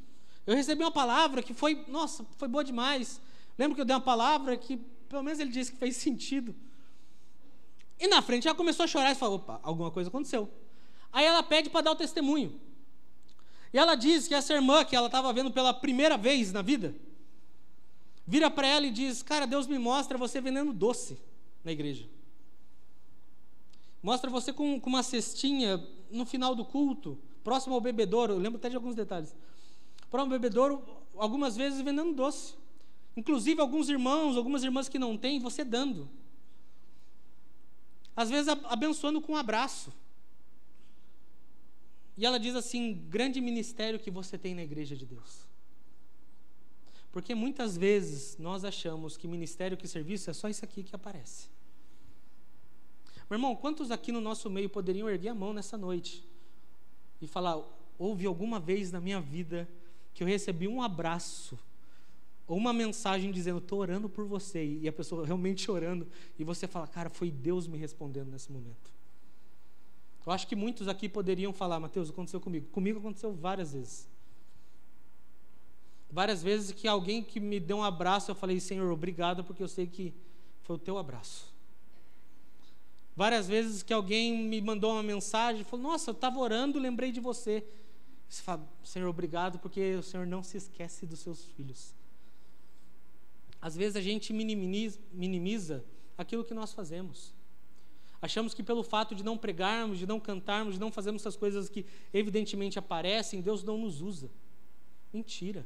Eu 0.45 0.55
recebi 0.55 0.81
uma 0.81 0.91
palavra 0.91 1.43
que 1.43 1.53
foi, 1.53 1.83
nossa, 1.87 2.25
foi 2.37 2.47
boa 2.47 2.63
demais. 2.63 3.19
Lembro 3.57 3.75
que 3.75 3.81
eu 3.81 3.85
dei 3.85 3.93
uma 3.93 4.01
palavra 4.01 4.55
que, 4.55 4.77
pelo 5.09 5.23
menos 5.23 5.39
ele 5.39 5.51
disse 5.51 5.71
que 5.71 5.77
fez 5.77 5.97
sentido. 5.97 6.55
E 7.99 8.07
na 8.07 8.21
frente 8.21 8.47
ela 8.47 8.55
começou 8.55 8.83
a 8.83 8.87
chorar 8.87 9.11
e 9.11 9.15
falou: 9.15 9.37
opa, 9.37 9.59
alguma 9.63 9.91
coisa 9.91 10.09
aconteceu. 10.09 10.49
Aí 11.11 11.25
ela 11.25 11.43
pede 11.43 11.69
para 11.69 11.81
dar 11.81 11.91
o 11.91 11.95
testemunho. 11.95 12.59
E 13.73 13.77
ela 13.77 13.95
diz 13.95 14.27
que 14.27 14.33
essa 14.33 14.53
irmã 14.53 14.85
que 14.85 14.95
ela 14.95 15.07
estava 15.07 15.33
vendo 15.33 15.51
pela 15.51 15.73
primeira 15.73 16.17
vez 16.17 16.53
na 16.53 16.61
vida, 16.61 16.95
vira 18.27 18.51
para 18.51 18.67
ela 18.67 18.85
e 18.85 18.91
diz: 18.91 19.23
Cara, 19.23 19.47
Deus 19.47 19.65
me 19.65 19.79
mostra 19.79 20.17
você 20.17 20.41
vendendo 20.41 20.73
doce 20.73 21.17
na 21.63 21.71
igreja. 21.71 22.07
Mostra 24.03 24.29
você 24.29 24.51
com, 24.51 24.79
com 24.79 24.89
uma 24.89 25.01
cestinha 25.01 25.83
no 26.11 26.25
final 26.25 26.53
do 26.53 26.65
culto, 26.65 27.17
próximo 27.43 27.73
ao 27.73 27.81
bebedouro, 27.81 28.33
eu 28.33 28.37
lembro 28.37 28.59
até 28.59 28.69
de 28.69 28.75
alguns 28.75 28.95
detalhes. 28.95 29.35
Próximo 30.09 30.33
ao 30.33 30.39
bebedouro, 30.39 30.83
algumas 31.15 31.55
vezes 31.55 31.81
vendendo 31.81 32.13
doce. 32.13 32.55
Inclusive 33.15 33.59
alguns 33.59 33.89
irmãos, 33.89 34.37
algumas 34.37 34.63
irmãs 34.63 34.87
que 34.87 34.99
não 34.99 35.17
têm, 35.17 35.39
você 35.39 35.63
dando. 35.63 36.07
Às 38.15 38.29
vezes 38.29 38.47
abençoando 38.65 39.21
com 39.21 39.33
um 39.33 39.37
abraço. 39.37 39.91
E 42.15 42.25
ela 42.25 42.39
diz 42.39 42.55
assim: 42.55 42.93
grande 43.09 43.41
ministério 43.41 43.99
que 43.99 44.11
você 44.11 44.37
tem 44.37 44.53
na 44.53 44.63
igreja 44.63 44.95
de 44.95 45.05
Deus. 45.05 45.46
Porque 47.17 47.33
muitas 47.33 47.75
vezes 47.75 48.37
nós 48.37 48.63
achamos 48.63 49.17
que 49.17 49.27
ministério, 49.27 49.75
que 49.75 49.87
serviço 49.87 50.29
é 50.29 50.33
só 50.33 50.47
isso 50.49 50.63
aqui 50.63 50.83
que 50.83 50.95
aparece. 50.95 51.49
Meu 53.27 53.37
irmão, 53.37 53.55
quantos 53.55 53.89
aqui 53.89 54.11
no 54.11 54.21
nosso 54.21 54.51
meio 54.51 54.69
poderiam 54.69 55.09
erguer 55.09 55.29
a 55.29 55.33
mão 55.33 55.51
nessa 55.51 55.75
noite 55.75 56.23
e 57.19 57.25
falar: 57.25 57.59
houve 57.97 58.27
alguma 58.27 58.59
vez 58.59 58.91
na 58.91 59.01
minha 59.01 59.19
vida 59.19 59.67
que 60.13 60.21
eu 60.21 60.27
recebi 60.27 60.67
um 60.67 60.79
abraço 60.79 61.57
ou 62.45 62.55
uma 62.55 62.71
mensagem 62.71 63.31
dizendo: 63.31 63.57
estou 63.57 63.79
orando 63.79 64.07
por 64.07 64.25
você, 64.25 64.63
e 64.63 64.87
a 64.87 64.93
pessoa 64.93 65.25
realmente 65.25 65.71
orando, 65.71 66.07
e 66.37 66.43
você 66.43 66.67
fala: 66.67 66.85
cara, 66.85 67.09
foi 67.09 67.31
Deus 67.31 67.65
me 67.65 67.79
respondendo 67.79 68.29
nesse 68.29 68.51
momento. 68.51 68.93
Eu 70.23 70.31
acho 70.31 70.45
que 70.45 70.55
muitos 70.55 70.87
aqui 70.87 71.09
poderiam 71.09 71.51
falar: 71.51 71.79
Mateus, 71.79 72.11
aconteceu 72.11 72.39
comigo. 72.39 72.67
Comigo 72.67 72.99
aconteceu 72.99 73.33
várias 73.33 73.73
vezes. 73.73 74.07
Várias 76.09 76.41
vezes 76.41 76.71
que 76.71 76.87
alguém 76.87 77.23
que 77.23 77.39
me 77.39 77.59
deu 77.59 77.77
um 77.77 77.83
abraço, 77.83 78.31
eu 78.31 78.35
falei: 78.35 78.59
Senhor, 78.59 78.91
obrigado, 78.91 79.43
porque 79.43 79.61
eu 79.61 79.67
sei 79.67 79.87
que 79.87 80.13
foi 80.61 80.75
o 80.75 80.79
teu 80.79 80.97
abraço. 80.97 81.53
Várias 83.15 83.47
vezes 83.47 83.81
que 83.81 83.91
alguém 83.91 84.47
me 84.47 84.61
mandou 84.61 84.91
uma 84.93 85.03
mensagem, 85.03 85.63
falou: 85.63 85.91
Nossa, 85.91 86.11
eu 86.11 86.13
estava 86.13 86.39
orando, 86.39 86.79
lembrei 86.79 87.11
de 87.11 87.19
você. 87.19 87.65
Você 88.29 88.41
fala: 88.41 88.67
Senhor, 88.83 89.07
obrigado, 89.07 89.59
porque 89.59 89.95
o 89.95 90.03
Senhor 90.03 90.25
não 90.25 90.43
se 90.43 90.57
esquece 90.57 91.05
dos 91.05 91.19
seus 91.19 91.43
filhos. 91.43 91.95
Às 93.61 93.75
vezes 93.75 93.95
a 93.95 94.01
gente 94.01 94.31
minimiza, 94.31 94.99
minimiza 95.11 95.83
aquilo 96.17 96.43
que 96.43 96.53
nós 96.53 96.73
fazemos. 96.73 97.33
Achamos 98.21 98.53
que 98.53 98.63
pelo 98.63 98.83
fato 98.83 99.13
de 99.13 99.23
não 99.23 99.37
pregarmos, 99.37 99.99
de 99.99 100.07
não 100.07 100.19
cantarmos, 100.19 100.75
de 100.75 100.79
não 100.79 100.91
fazermos 100.91 101.21
essas 101.21 101.35
coisas 101.35 101.69
que 101.69 101.85
evidentemente 102.13 102.79
aparecem, 102.79 103.41
Deus 103.41 103.63
não 103.63 103.77
nos 103.77 104.01
usa. 104.01 104.29
Mentira. 105.13 105.65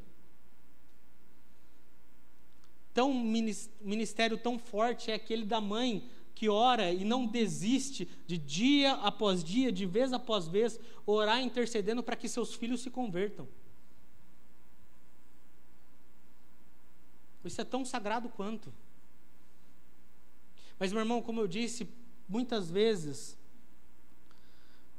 Tão 2.94 3.14
ministério 3.14 4.38
tão 4.38 4.60
forte 4.60 5.12
é 5.12 5.14
aquele 5.14 5.46
da 5.46 5.62
mãe 5.62 6.10
que 6.36 6.50
ora 6.50 6.92
e 6.92 7.04
não 7.04 7.26
desiste 7.26 8.08
de 8.26 8.38
dia 8.38 8.94
após 8.94 9.44
dia, 9.44 9.72
de 9.72 9.86
vez 9.86 10.12
após 10.12 10.48
vez, 10.48 10.80
orar 11.06 11.42
intercedendo 11.42 12.02
para 12.02 12.16
que 12.16 12.28
seus 12.28 12.54
filhos 12.54 12.82
se 12.82 12.90
convertam. 12.90 13.48
Isso 17.44 17.62
é 17.62 17.64
tão 17.64 17.84
sagrado 17.86 18.30
quanto. 18.30 18.74
Mas, 20.78 20.92
meu 20.92 21.02
irmão, 21.02 21.22
como 21.22 21.40
eu 21.40 21.48
disse, 21.48 21.88
muitas 22.28 22.70
vezes 22.70 23.38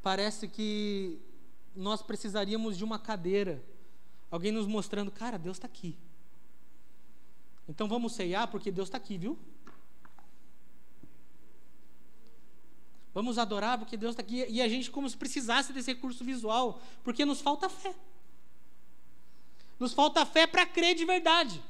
parece 0.00 0.48
que 0.48 1.18
nós 1.74 2.02
precisaríamos 2.02 2.76
de 2.76 2.84
uma 2.84 2.98
cadeira, 2.98 3.62
alguém 4.30 4.52
nos 4.52 4.66
mostrando, 4.66 5.10
cara, 5.10 5.38
Deus 5.38 5.56
está 5.56 5.66
aqui. 5.66 5.96
Então 7.68 7.88
vamos 7.88 8.12
ceiar 8.12 8.48
porque 8.48 8.70
Deus 8.70 8.88
está 8.88 8.98
aqui, 8.98 9.16
viu? 9.16 9.38
Vamos 13.14 13.38
adorar 13.38 13.78
porque 13.78 13.96
Deus 13.96 14.12
está 14.12 14.22
aqui. 14.22 14.46
E 14.48 14.62
a 14.62 14.68
gente, 14.68 14.90
como 14.90 15.08
se 15.08 15.16
precisasse 15.16 15.72
desse 15.72 15.92
recurso 15.92 16.24
visual, 16.24 16.80
porque 17.04 17.24
nos 17.24 17.40
falta 17.40 17.68
fé. 17.68 17.94
Nos 19.78 19.92
falta 19.92 20.24
fé 20.24 20.46
para 20.46 20.64
crer 20.64 20.94
de 20.94 21.04
verdade. 21.04 21.62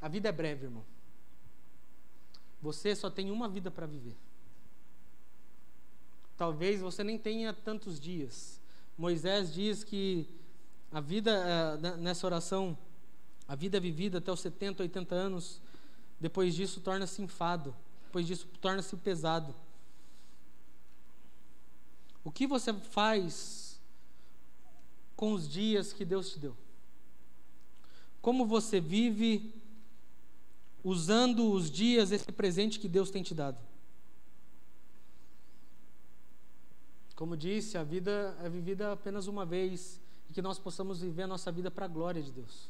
A 0.00 0.08
vida 0.08 0.28
é 0.28 0.32
breve, 0.32 0.64
irmão. 0.64 0.84
Você 2.62 2.94
só 2.96 3.10
tem 3.10 3.30
uma 3.30 3.48
vida 3.48 3.70
para 3.70 3.86
viver. 3.86 4.16
Talvez 6.36 6.80
você 6.80 7.02
nem 7.02 7.18
tenha 7.18 7.52
tantos 7.52 7.98
dias. 7.98 8.60
Moisés 8.96 9.52
diz 9.52 9.84
que 9.84 10.28
a 10.90 11.00
vida, 11.00 11.30
eh, 11.82 11.96
nessa 11.96 12.26
oração, 12.26 12.76
a 13.48 13.54
vida 13.54 13.76
é 13.76 13.80
vivida 13.80 14.18
até 14.18 14.32
os 14.32 14.40
70, 14.40 14.82
80 14.82 15.14
anos, 15.14 15.60
depois 16.18 16.54
disso 16.54 16.80
torna-se 16.80 17.22
enfado, 17.22 17.74
depois 18.04 18.26
disso 18.26 18.48
torna-se 18.60 18.96
pesado. 18.96 19.54
O 22.24 22.30
que 22.30 22.46
você 22.46 22.72
faz 22.72 23.80
com 25.14 25.32
os 25.32 25.48
dias 25.48 25.92
que 25.92 26.04
Deus 26.04 26.30
te 26.30 26.38
deu? 26.38 26.56
Como 28.20 28.44
você 28.44 28.80
vive 28.80 29.54
usando 30.82 31.52
os 31.52 31.70
dias, 31.70 32.10
esse 32.10 32.32
presente 32.32 32.80
que 32.80 32.88
Deus 32.88 33.10
tem 33.10 33.22
te 33.22 33.34
dado? 33.34 33.58
Como 37.14 37.36
disse, 37.36 37.78
a 37.78 37.84
vida 37.84 38.36
é 38.42 38.48
vivida 38.48 38.92
apenas 38.92 39.26
uma 39.26 39.46
vez 39.46 40.00
e 40.28 40.32
que 40.32 40.42
nós 40.42 40.58
possamos 40.58 41.00
viver 41.00 41.22
a 41.22 41.26
nossa 41.26 41.50
vida 41.52 41.70
para 41.70 41.86
a 41.86 41.88
glória 41.88 42.22
de 42.22 42.30
Deus. 42.30 42.68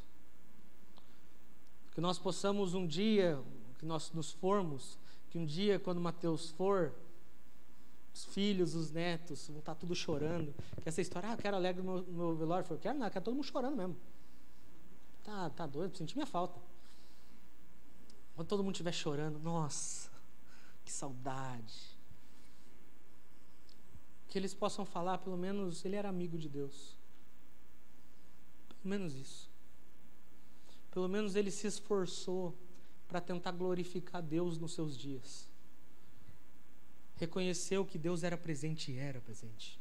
Que 1.97 2.01
nós 2.01 2.19
possamos 2.19 2.75
um 2.75 2.85
dia, 2.85 3.43
que 3.79 3.83
nós 3.83 4.11
nos 4.11 4.31
formos, 4.31 4.99
que 5.31 5.37
um 5.39 5.43
dia, 5.43 5.79
quando 5.79 5.99
Mateus 5.99 6.51
for, 6.51 6.93
os 8.13 8.23
filhos, 8.23 8.75
os 8.75 8.91
netos, 8.91 9.47
vão 9.47 9.57
estar 9.57 9.73
tudo 9.73 9.95
chorando. 9.95 10.53
Que 10.83 10.89
essa 10.89 11.01
história, 11.01 11.27
ah, 11.27 11.33
eu 11.33 11.39
quero 11.39 11.57
alegre 11.57 11.81
no 11.81 11.93
meu, 11.93 12.03
meu 12.03 12.35
velório. 12.35 12.67
Eu 12.69 12.77
quero 12.77 12.99
não, 12.99 13.09
quero 13.09 13.25
todo 13.25 13.33
mundo 13.33 13.45
chorando 13.45 13.75
mesmo. 13.75 13.97
Tá, 15.23 15.49
tá 15.49 15.65
doido, 15.65 15.97
senti 15.97 16.15
minha 16.15 16.27
falta. 16.27 16.61
Quando 18.35 18.47
todo 18.47 18.63
mundo 18.63 18.75
estiver 18.75 18.91
chorando, 18.91 19.39
nossa, 19.39 20.11
que 20.85 20.91
saudade. 20.91 21.97
Que 24.27 24.37
eles 24.37 24.53
possam 24.53 24.85
falar, 24.85 25.17
pelo 25.17 25.35
menos, 25.35 25.83
ele 25.83 25.95
era 25.95 26.07
amigo 26.07 26.37
de 26.37 26.47
Deus. 26.47 26.95
Pelo 28.69 28.87
menos 28.87 29.15
isso. 29.15 29.49
Pelo 30.97 31.07
menos 31.07 31.35
ele 31.35 31.51
se 31.51 31.67
esforçou 31.67 32.57
para 33.07 33.21
tentar 33.21 33.51
glorificar 33.51 34.19
Deus 34.19 34.57
nos 34.57 34.73
seus 34.73 34.97
dias. 34.97 35.47
Reconheceu 37.17 37.85
que 37.85 37.99
Deus 37.99 38.23
era 38.23 38.35
presente 38.35 38.91
e 38.91 38.97
era 38.97 39.21
presente. 39.21 39.79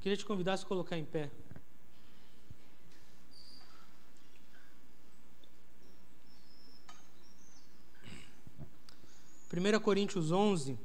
Queria 0.00 0.16
te 0.16 0.24
convidar 0.24 0.54
a 0.54 0.56
se 0.56 0.66
colocar 0.66 0.98
em 0.98 1.04
pé. 1.04 1.30
Primeira 9.48 9.78
Coríntios 9.78 10.32
11, 10.32 10.76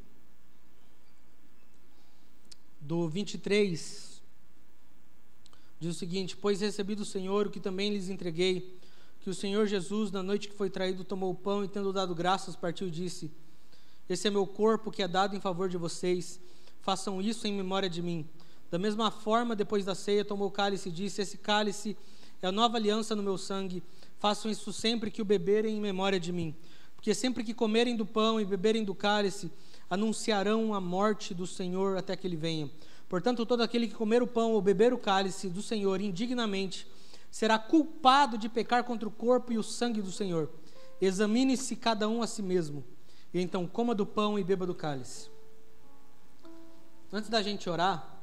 do 2.79 3.09
23 3.09 4.14
Diz 5.79 5.95
o 5.95 5.99
seguinte: 5.99 6.37
Pois 6.37 6.61
recebi 6.61 6.95
do 6.95 7.05
Senhor 7.05 7.47
o 7.47 7.49
que 7.49 7.59
também 7.59 7.91
lhes 7.91 8.09
entreguei, 8.09 8.77
que 9.19 9.29
o 9.29 9.33
Senhor 9.33 9.65
Jesus, 9.67 10.11
na 10.11 10.23
noite 10.23 10.47
que 10.47 10.55
foi 10.55 10.69
traído, 10.69 11.03
tomou 11.03 11.31
o 11.31 11.35
pão 11.35 11.63
e, 11.63 11.67
tendo 11.67 11.91
dado 11.91 12.15
graças, 12.15 12.55
partiu 12.55 12.87
e 12.87 12.91
disse: 12.91 13.31
Esse 14.09 14.27
é 14.27 14.31
meu 14.31 14.47
corpo 14.47 14.91
que 14.91 15.03
é 15.03 15.07
dado 15.07 15.35
em 15.35 15.39
favor 15.39 15.67
de 15.67 15.77
vocês. 15.77 16.39
Façam 16.81 17.21
isso 17.21 17.47
em 17.47 17.53
memória 17.53 17.89
de 17.89 18.01
mim. 18.01 18.27
Da 18.69 18.77
mesma 18.77 19.09
forma, 19.09 19.55
depois 19.55 19.83
da 19.83 19.95
ceia, 19.95 20.23
tomou 20.23 20.47
o 20.47 20.51
cálice 20.51 20.89
e 20.89 20.91
disse: 20.91 21.21
Esse 21.21 21.37
cálice 21.37 21.97
é 22.41 22.47
a 22.47 22.51
nova 22.51 22.77
aliança 22.77 23.15
no 23.15 23.23
meu 23.23 23.37
sangue. 23.37 23.83
Façam 24.19 24.49
isso 24.49 24.71
sempre 24.71 25.11
que 25.11 25.21
o 25.21 25.25
beberem 25.25 25.77
em 25.77 25.81
memória 25.81 26.19
de 26.19 26.31
mim. 26.31 26.55
Porque 26.95 27.13
sempre 27.13 27.43
que 27.43 27.53
comerem 27.53 27.95
do 27.95 28.05
pão 28.05 28.39
e 28.39 28.45
beberem 28.45 28.83
do 28.83 28.95
cálice, 28.95 29.51
anunciarão 29.89 30.73
a 30.73 30.81
morte 30.81 31.33
do 31.33 31.45
Senhor 31.45 31.97
até 31.97 32.15
que 32.15 32.25
ele 32.25 32.35
venha. 32.35 32.69
Portanto, 33.07 33.45
todo 33.45 33.61
aquele 33.61 33.87
que 33.87 33.93
comer 33.93 34.21
o 34.21 34.27
pão 34.27 34.53
ou 34.53 34.61
beber 34.61 34.93
o 34.93 34.97
cálice 34.97 35.49
do 35.49 35.61
Senhor 35.61 36.01
indignamente 36.01 36.87
será 37.29 37.59
culpado 37.59 38.37
de 38.37 38.49
pecar 38.49 38.83
contra 38.83 39.07
o 39.07 39.11
corpo 39.11 39.51
e 39.51 39.57
o 39.57 39.63
sangue 39.63 40.01
do 40.01 40.11
Senhor. 40.11 40.49
Examine-se 40.99 41.75
cada 41.75 42.07
um 42.07 42.21
a 42.21 42.27
si 42.27 42.41
mesmo, 42.41 42.83
e 43.33 43.41
então 43.41 43.67
coma 43.67 43.93
do 43.93 44.05
pão 44.05 44.39
e 44.39 44.43
beba 44.43 44.65
do 44.65 44.73
cálice. 44.73 45.29
Antes 47.11 47.29
da 47.29 47.41
gente 47.41 47.69
orar, 47.69 48.17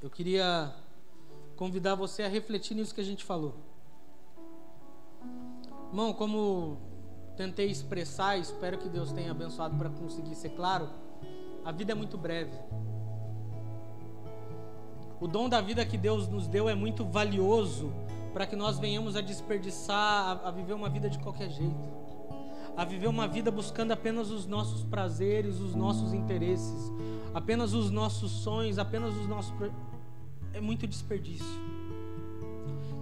eu 0.00 0.10
queria 0.10 0.74
convidar 1.56 1.94
você 1.94 2.22
a 2.22 2.28
refletir 2.28 2.74
nisso 2.74 2.94
que 2.94 3.00
a 3.00 3.04
gente 3.04 3.24
falou. 3.24 3.54
Irmão, 5.88 6.12
como 6.12 6.78
tentei 7.36 7.70
expressar, 7.70 8.36
espero 8.38 8.78
que 8.78 8.88
Deus 8.88 9.12
tenha 9.12 9.30
abençoado 9.30 9.76
para 9.76 9.88
conseguir 9.88 10.34
ser 10.34 10.50
claro, 10.50 10.90
a 11.64 11.72
vida 11.72 11.92
é 11.92 11.94
muito 11.94 12.18
breve. 12.18 12.56
O 15.20 15.28
dom 15.28 15.48
da 15.48 15.60
vida 15.60 15.84
que 15.84 15.96
Deus 15.96 16.28
nos 16.28 16.46
deu 16.46 16.68
é 16.68 16.74
muito 16.74 17.04
valioso 17.04 17.92
para 18.32 18.46
que 18.46 18.56
nós 18.56 18.78
venhamos 18.78 19.14
a 19.16 19.20
desperdiçar, 19.20 20.40
a, 20.44 20.48
a 20.48 20.50
viver 20.50 20.72
uma 20.72 20.88
vida 20.88 21.08
de 21.08 21.18
qualquer 21.18 21.50
jeito, 21.50 21.88
a 22.76 22.84
viver 22.84 23.06
uma 23.06 23.28
vida 23.28 23.50
buscando 23.50 23.92
apenas 23.92 24.30
os 24.30 24.46
nossos 24.46 24.82
prazeres, 24.82 25.60
os 25.60 25.74
nossos 25.74 26.12
interesses, 26.12 26.92
apenas 27.32 27.72
os 27.74 27.90
nossos 27.90 28.30
sonhos, 28.32 28.78
apenas 28.78 29.14
os 29.14 29.28
nossos. 29.28 29.54
É 30.52 30.60
muito 30.60 30.86
desperdício. 30.86 31.46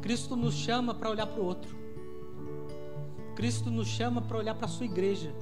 Cristo 0.03 0.37
nos 0.37 0.55
chama 0.55 0.95
para 0.95 1.09
olhar 1.09 1.27
para 1.27 1.41
o 1.41 1.45
outro. 1.45 1.75
Cristo 3.35 3.71
nos 3.71 3.89
chama 3.89 4.21
para 4.21 4.37
olhar 4.37 4.55
para 4.55 4.67
a 4.67 4.69
sua 4.69 4.85
igreja. 4.85 5.35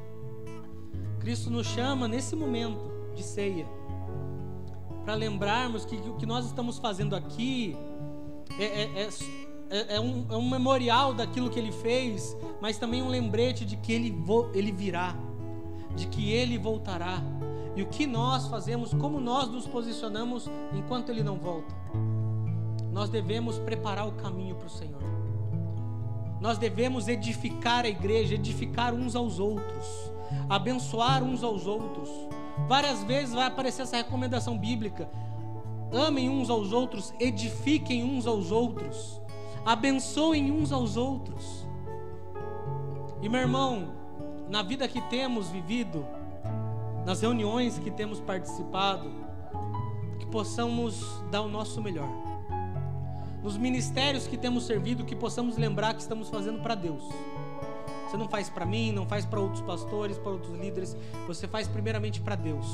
Cristo 1.19 1.51
nos 1.51 1.67
chama 1.67 2.07
nesse 2.07 2.37
momento 2.37 2.91
de 3.15 3.23
ceia 3.23 3.67
para 5.11 5.19
lembrarmos 5.19 5.85
que 5.85 5.97
o 5.97 6.15
que 6.15 6.25
nós 6.25 6.47
estamos 6.47 6.79
fazendo 6.79 7.17
aqui 7.17 7.77
é, 8.61 8.65
é, 8.65 9.09
é, 9.69 9.97
é, 9.97 10.01
um, 10.01 10.25
é 10.31 10.37
um 10.37 10.49
memorial 10.49 11.13
daquilo 11.13 11.51
que 11.51 11.59
ele 11.59 11.73
fez, 11.73 12.37
mas 12.61 12.79
também 12.79 13.03
um 13.03 13.09
lembrete 13.09 13.65
de 13.65 13.77
que 13.77 13.93
ele, 13.93 14.13
vo, 14.13 14.49
ele 14.55 14.71
virá, 14.71 15.17
de 15.97 16.07
que 16.07 16.31
ele 16.33 16.57
voltará. 16.57 17.21
E 17.75 17.83
o 17.83 17.89
que 17.89 18.07
nós 18.07 18.47
fazemos, 18.47 18.95
como 18.95 19.21
nós 19.21 19.49
nos 19.49 19.67
posicionamos 19.67 20.49
enquanto 20.73 21.09
ele 21.09 21.25
não 21.25 21.41
volta. 21.41 21.75
Nós 22.93 23.11
devemos 23.11 23.59
preparar 23.59 24.07
o 24.07 24.13
caminho 24.13 24.55
para 24.55 24.69
o 24.69 24.71
Senhor. 24.71 25.03
Nós 26.41 26.57
devemos 26.57 27.09
edificar 27.09 27.85
a 27.85 27.89
igreja, 27.89 28.37
edificar 28.37 28.95
uns 28.95 29.17
aos 29.17 29.41
outros, 29.41 29.87
abençoar 30.49 31.25
uns 31.25 31.43
aos 31.43 31.67
outros 31.67 32.09
Várias 32.69 33.03
vezes 33.05 33.35
vai 33.35 33.47
aparecer 33.47 33.83
essa 33.83 33.97
recomendação 33.97 34.57
bíblica. 34.57 35.09
Amem 35.93 36.29
uns 36.29 36.49
aos 36.49 36.73
outros, 36.73 37.13
edifiquem 37.19 38.05
uns 38.05 38.27
aos 38.27 38.53
outros, 38.53 39.21
abençoem 39.65 40.53
uns 40.53 40.71
aos 40.71 40.97
outros. 40.97 41.67
E 43.21 43.29
meu 43.29 43.41
irmão, 43.41 43.93
na 44.49 44.63
vida 44.63 44.87
que 44.87 45.01
temos 45.03 45.49
vivido, 45.49 46.07
nas 47.05 47.21
reuniões 47.21 47.79
que 47.79 47.91
temos 47.91 48.21
participado, 48.21 49.11
que 50.19 50.27
possamos 50.27 51.05
dar 51.31 51.43
o 51.43 51.49
nosso 51.49 51.83
melhor. 51.83 52.09
Nos 53.43 53.57
ministérios 53.57 54.27
que 54.27 54.37
temos 54.37 54.65
servido, 54.65 55.05
que 55.05 55.17
possamos 55.17 55.57
lembrar 55.57 55.95
que 55.95 56.03
estamos 56.03 56.29
fazendo 56.29 56.61
para 56.61 56.75
Deus. 56.75 57.03
Você 58.11 58.17
não 58.17 58.29
faz 58.29 58.51
para 58.51 58.67
mim, 58.67 58.91
não 58.91 59.07
faz 59.07 59.25
para 59.25 59.39
outros 59.39 59.63
pastores, 59.63 60.19
para 60.19 60.33
outros 60.33 60.53
líderes. 60.59 60.97
Você 61.29 61.47
faz 61.47 61.69
primeiramente 61.69 62.21
para 62.21 62.35
Deus. 62.35 62.67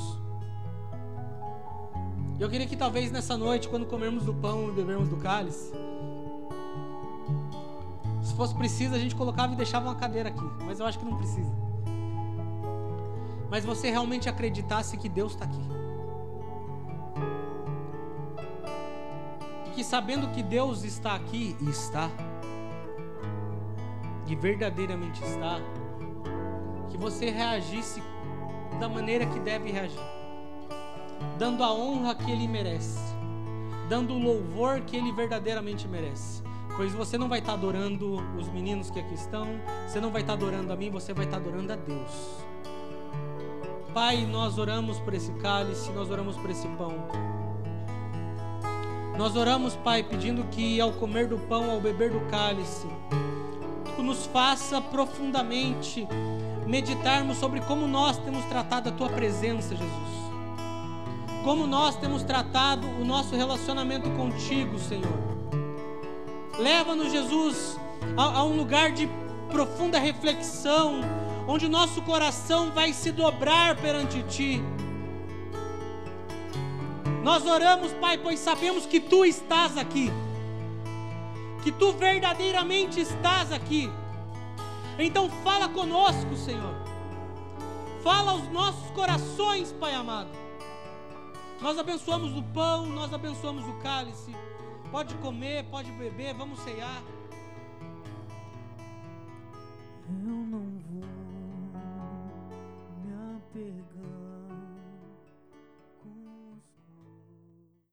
Eu 2.39 2.49
queria 2.49 2.65
que 2.65 2.75
talvez 2.75 3.11
nessa 3.11 3.37
noite, 3.37 3.69
quando 3.69 3.85
comermos 3.85 4.25
do 4.25 4.33
pão 4.33 4.69
e 4.69 4.71
bebermos 4.71 5.09
do 5.09 5.17
cálice, 5.17 5.71
se 8.23 8.33
fosse 8.33 8.55
preciso, 8.55 8.95
a 8.95 8.97
gente 8.97 9.15
colocava 9.15 9.53
e 9.53 9.55
deixava 9.55 9.85
uma 9.85 9.93
cadeira 9.93 10.29
aqui. 10.29 10.49
Mas 10.65 10.79
eu 10.79 10.87
acho 10.87 10.97
que 10.97 11.05
não 11.05 11.15
precisa. 11.15 11.51
Mas 13.47 13.63
você 13.63 13.91
realmente 13.91 14.27
acreditasse 14.27 14.97
que 14.97 15.07
Deus 15.07 15.33
está 15.33 15.45
aqui. 15.45 15.61
E 19.67 19.69
que 19.75 19.83
sabendo 19.83 20.29
que 20.31 20.41
Deus 20.41 20.83
está 20.83 21.13
aqui 21.13 21.55
e 21.61 21.69
está, 21.69 22.09
e 24.27 24.35
verdadeiramente 24.35 25.23
está, 25.23 25.59
que 26.89 26.97
você 26.97 27.29
reagisse 27.29 28.01
da 28.79 28.89
maneira 28.89 29.25
que 29.25 29.39
deve 29.39 29.71
reagir, 29.71 29.99
dando 31.37 31.63
a 31.63 31.73
honra 31.73 32.13
que 32.13 32.29
Ele 32.29 32.47
merece, 32.47 32.99
dando 33.89 34.13
o 34.13 34.19
louvor 34.19 34.81
que 34.81 34.95
Ele 34.95 35.11
verdadeiramente 35.11 35.87
merece. 35.87 36.43
Pois 36.75 36.93
você 36.93 37.17
não 37.17 37.27
vai 37.27 37.39
estar 37.39 37.53
adorando 37.53 38.17
os 38.37 38.47
meninos 38.49 38.91
que 38.91 38.99
aqui 38.99 39.15
estão, 39.15 39.47
você 39.87 39.99
não 39.99 40.11
vai 40.11 40.21
estar 40.21 40.33
adorando 40.33 40.71
a 40.71 40.75
mim, 40.75 40.91
você 40.91 41.13
vai 41.13 41.25
estar 41.25 41.37
adorando 41.37 41.73
a 41.73 41.75
Deus. 41.75 42.45
Pai, 43.93 44.27
nós 44.27 44.59
oramos 44.59 44.99
por 44.99 45.13
esse 45.13 45.31
cálice, 45.33 45.91
nós 45.91 46.11
oramos 46.11 46.37
por 46.37 46.51
esse 46.51 46.67
pão. 46.67 46.93
Nós 49.17 49.35
oramos, 49.35 49.75
Pai, 49.77 50.03
pedindo 50.03 50.43
que 50.51 50.79
ao 50.79 50.91
comer 50.91 51.27
do 51.27 51.39
pão, 51.39 51.71
ao 51.71 51.81
beber 51.81 52.11
do 52.11 52.19
cálice, 52.29 52.85
Nos 53.97 54.25
faça 54.25 54.79
profundamente 54.79 56.07
meditarmos 56.65 57.37
sobre 57.37 57.59
como 57.61 57.87
nós 57.87 58.17
temos 58.17 58.45
tratado 58.45 58.89
a 58.89 58.91
Tua 58.91 59.09
presença, 59.09 59.75
Jesus. 59.75 60.17
Como 61.43 61.67
nós 61.67 61.97
temos 61.97 62.23
tratado 62.23 62.87
o 62.87 63.03
nosso 63.03 63.35
relacionamento 63.35 64.09
contigo, 64.11 64.79
Senhor. 64.79 65.37
Leva-nos, 66.57 67.11
Jesus, 67.11 67.77
a, 68.15 68.39
a 68.39 68.43
um 68.43 68.55
lugar 68.55 68.91
de 68.91 69.09
profunda 69.49 69.99
reflexão, 69.99 71.01
onde 71.47 71.67
nosso 71.67 72.01
coração 72.01 72.71
vai 72.71 72.93
se 72.93 73.11
dobrar 73.11 73.75
perante 73.75 74.23
Ti. 74.23 74.61
Nós 77.23 77.45
oramos, 77.45 77.91
Pai, 77.93 78.17
pois 78.17 78.39
sabemos 78.39 78.85
que 78.85 78.99
Tu 78.99 79.25
estás 79.25 79.77
aqui, 79.77 80.11
que 81.67 81.71
tu 81.73 81.91
verdadeiramente 81.91 83.01
estás 83.01 83.51
aqui. 83.51 83.91
Então 84.97 85.29
fala 85.43 85.67
conosco, 85.67 86.33
Senhor. 86.37 86.73
Fala 88.01 88.31
aos 88.31 88.47
nossos 88.53 88.89
corações, 88.91 89.73
Pai 89.73 89.93
amado. 89.93 90.29
Nós 91.61 91.77
abençoamos 91.77 92.37
o 92.37 92.43
pão, 92.53 92.85
nós 92.85 93.13
abençoamos 93.13 93.67
o 93.67 93.73
cálice. 93.79 94.33
Pode 94.91 95.13
comer, 95.15 95.65
pode 95.65 95.91
beber, 95.91 96.33
vamos 96.35 96.57
ceiar. 96.59 97.03
Eu 100.07 100.13
não 100.23 100.79
vou 100.89 101.03
me 103.03 103.13
apegar. 103.35 103.96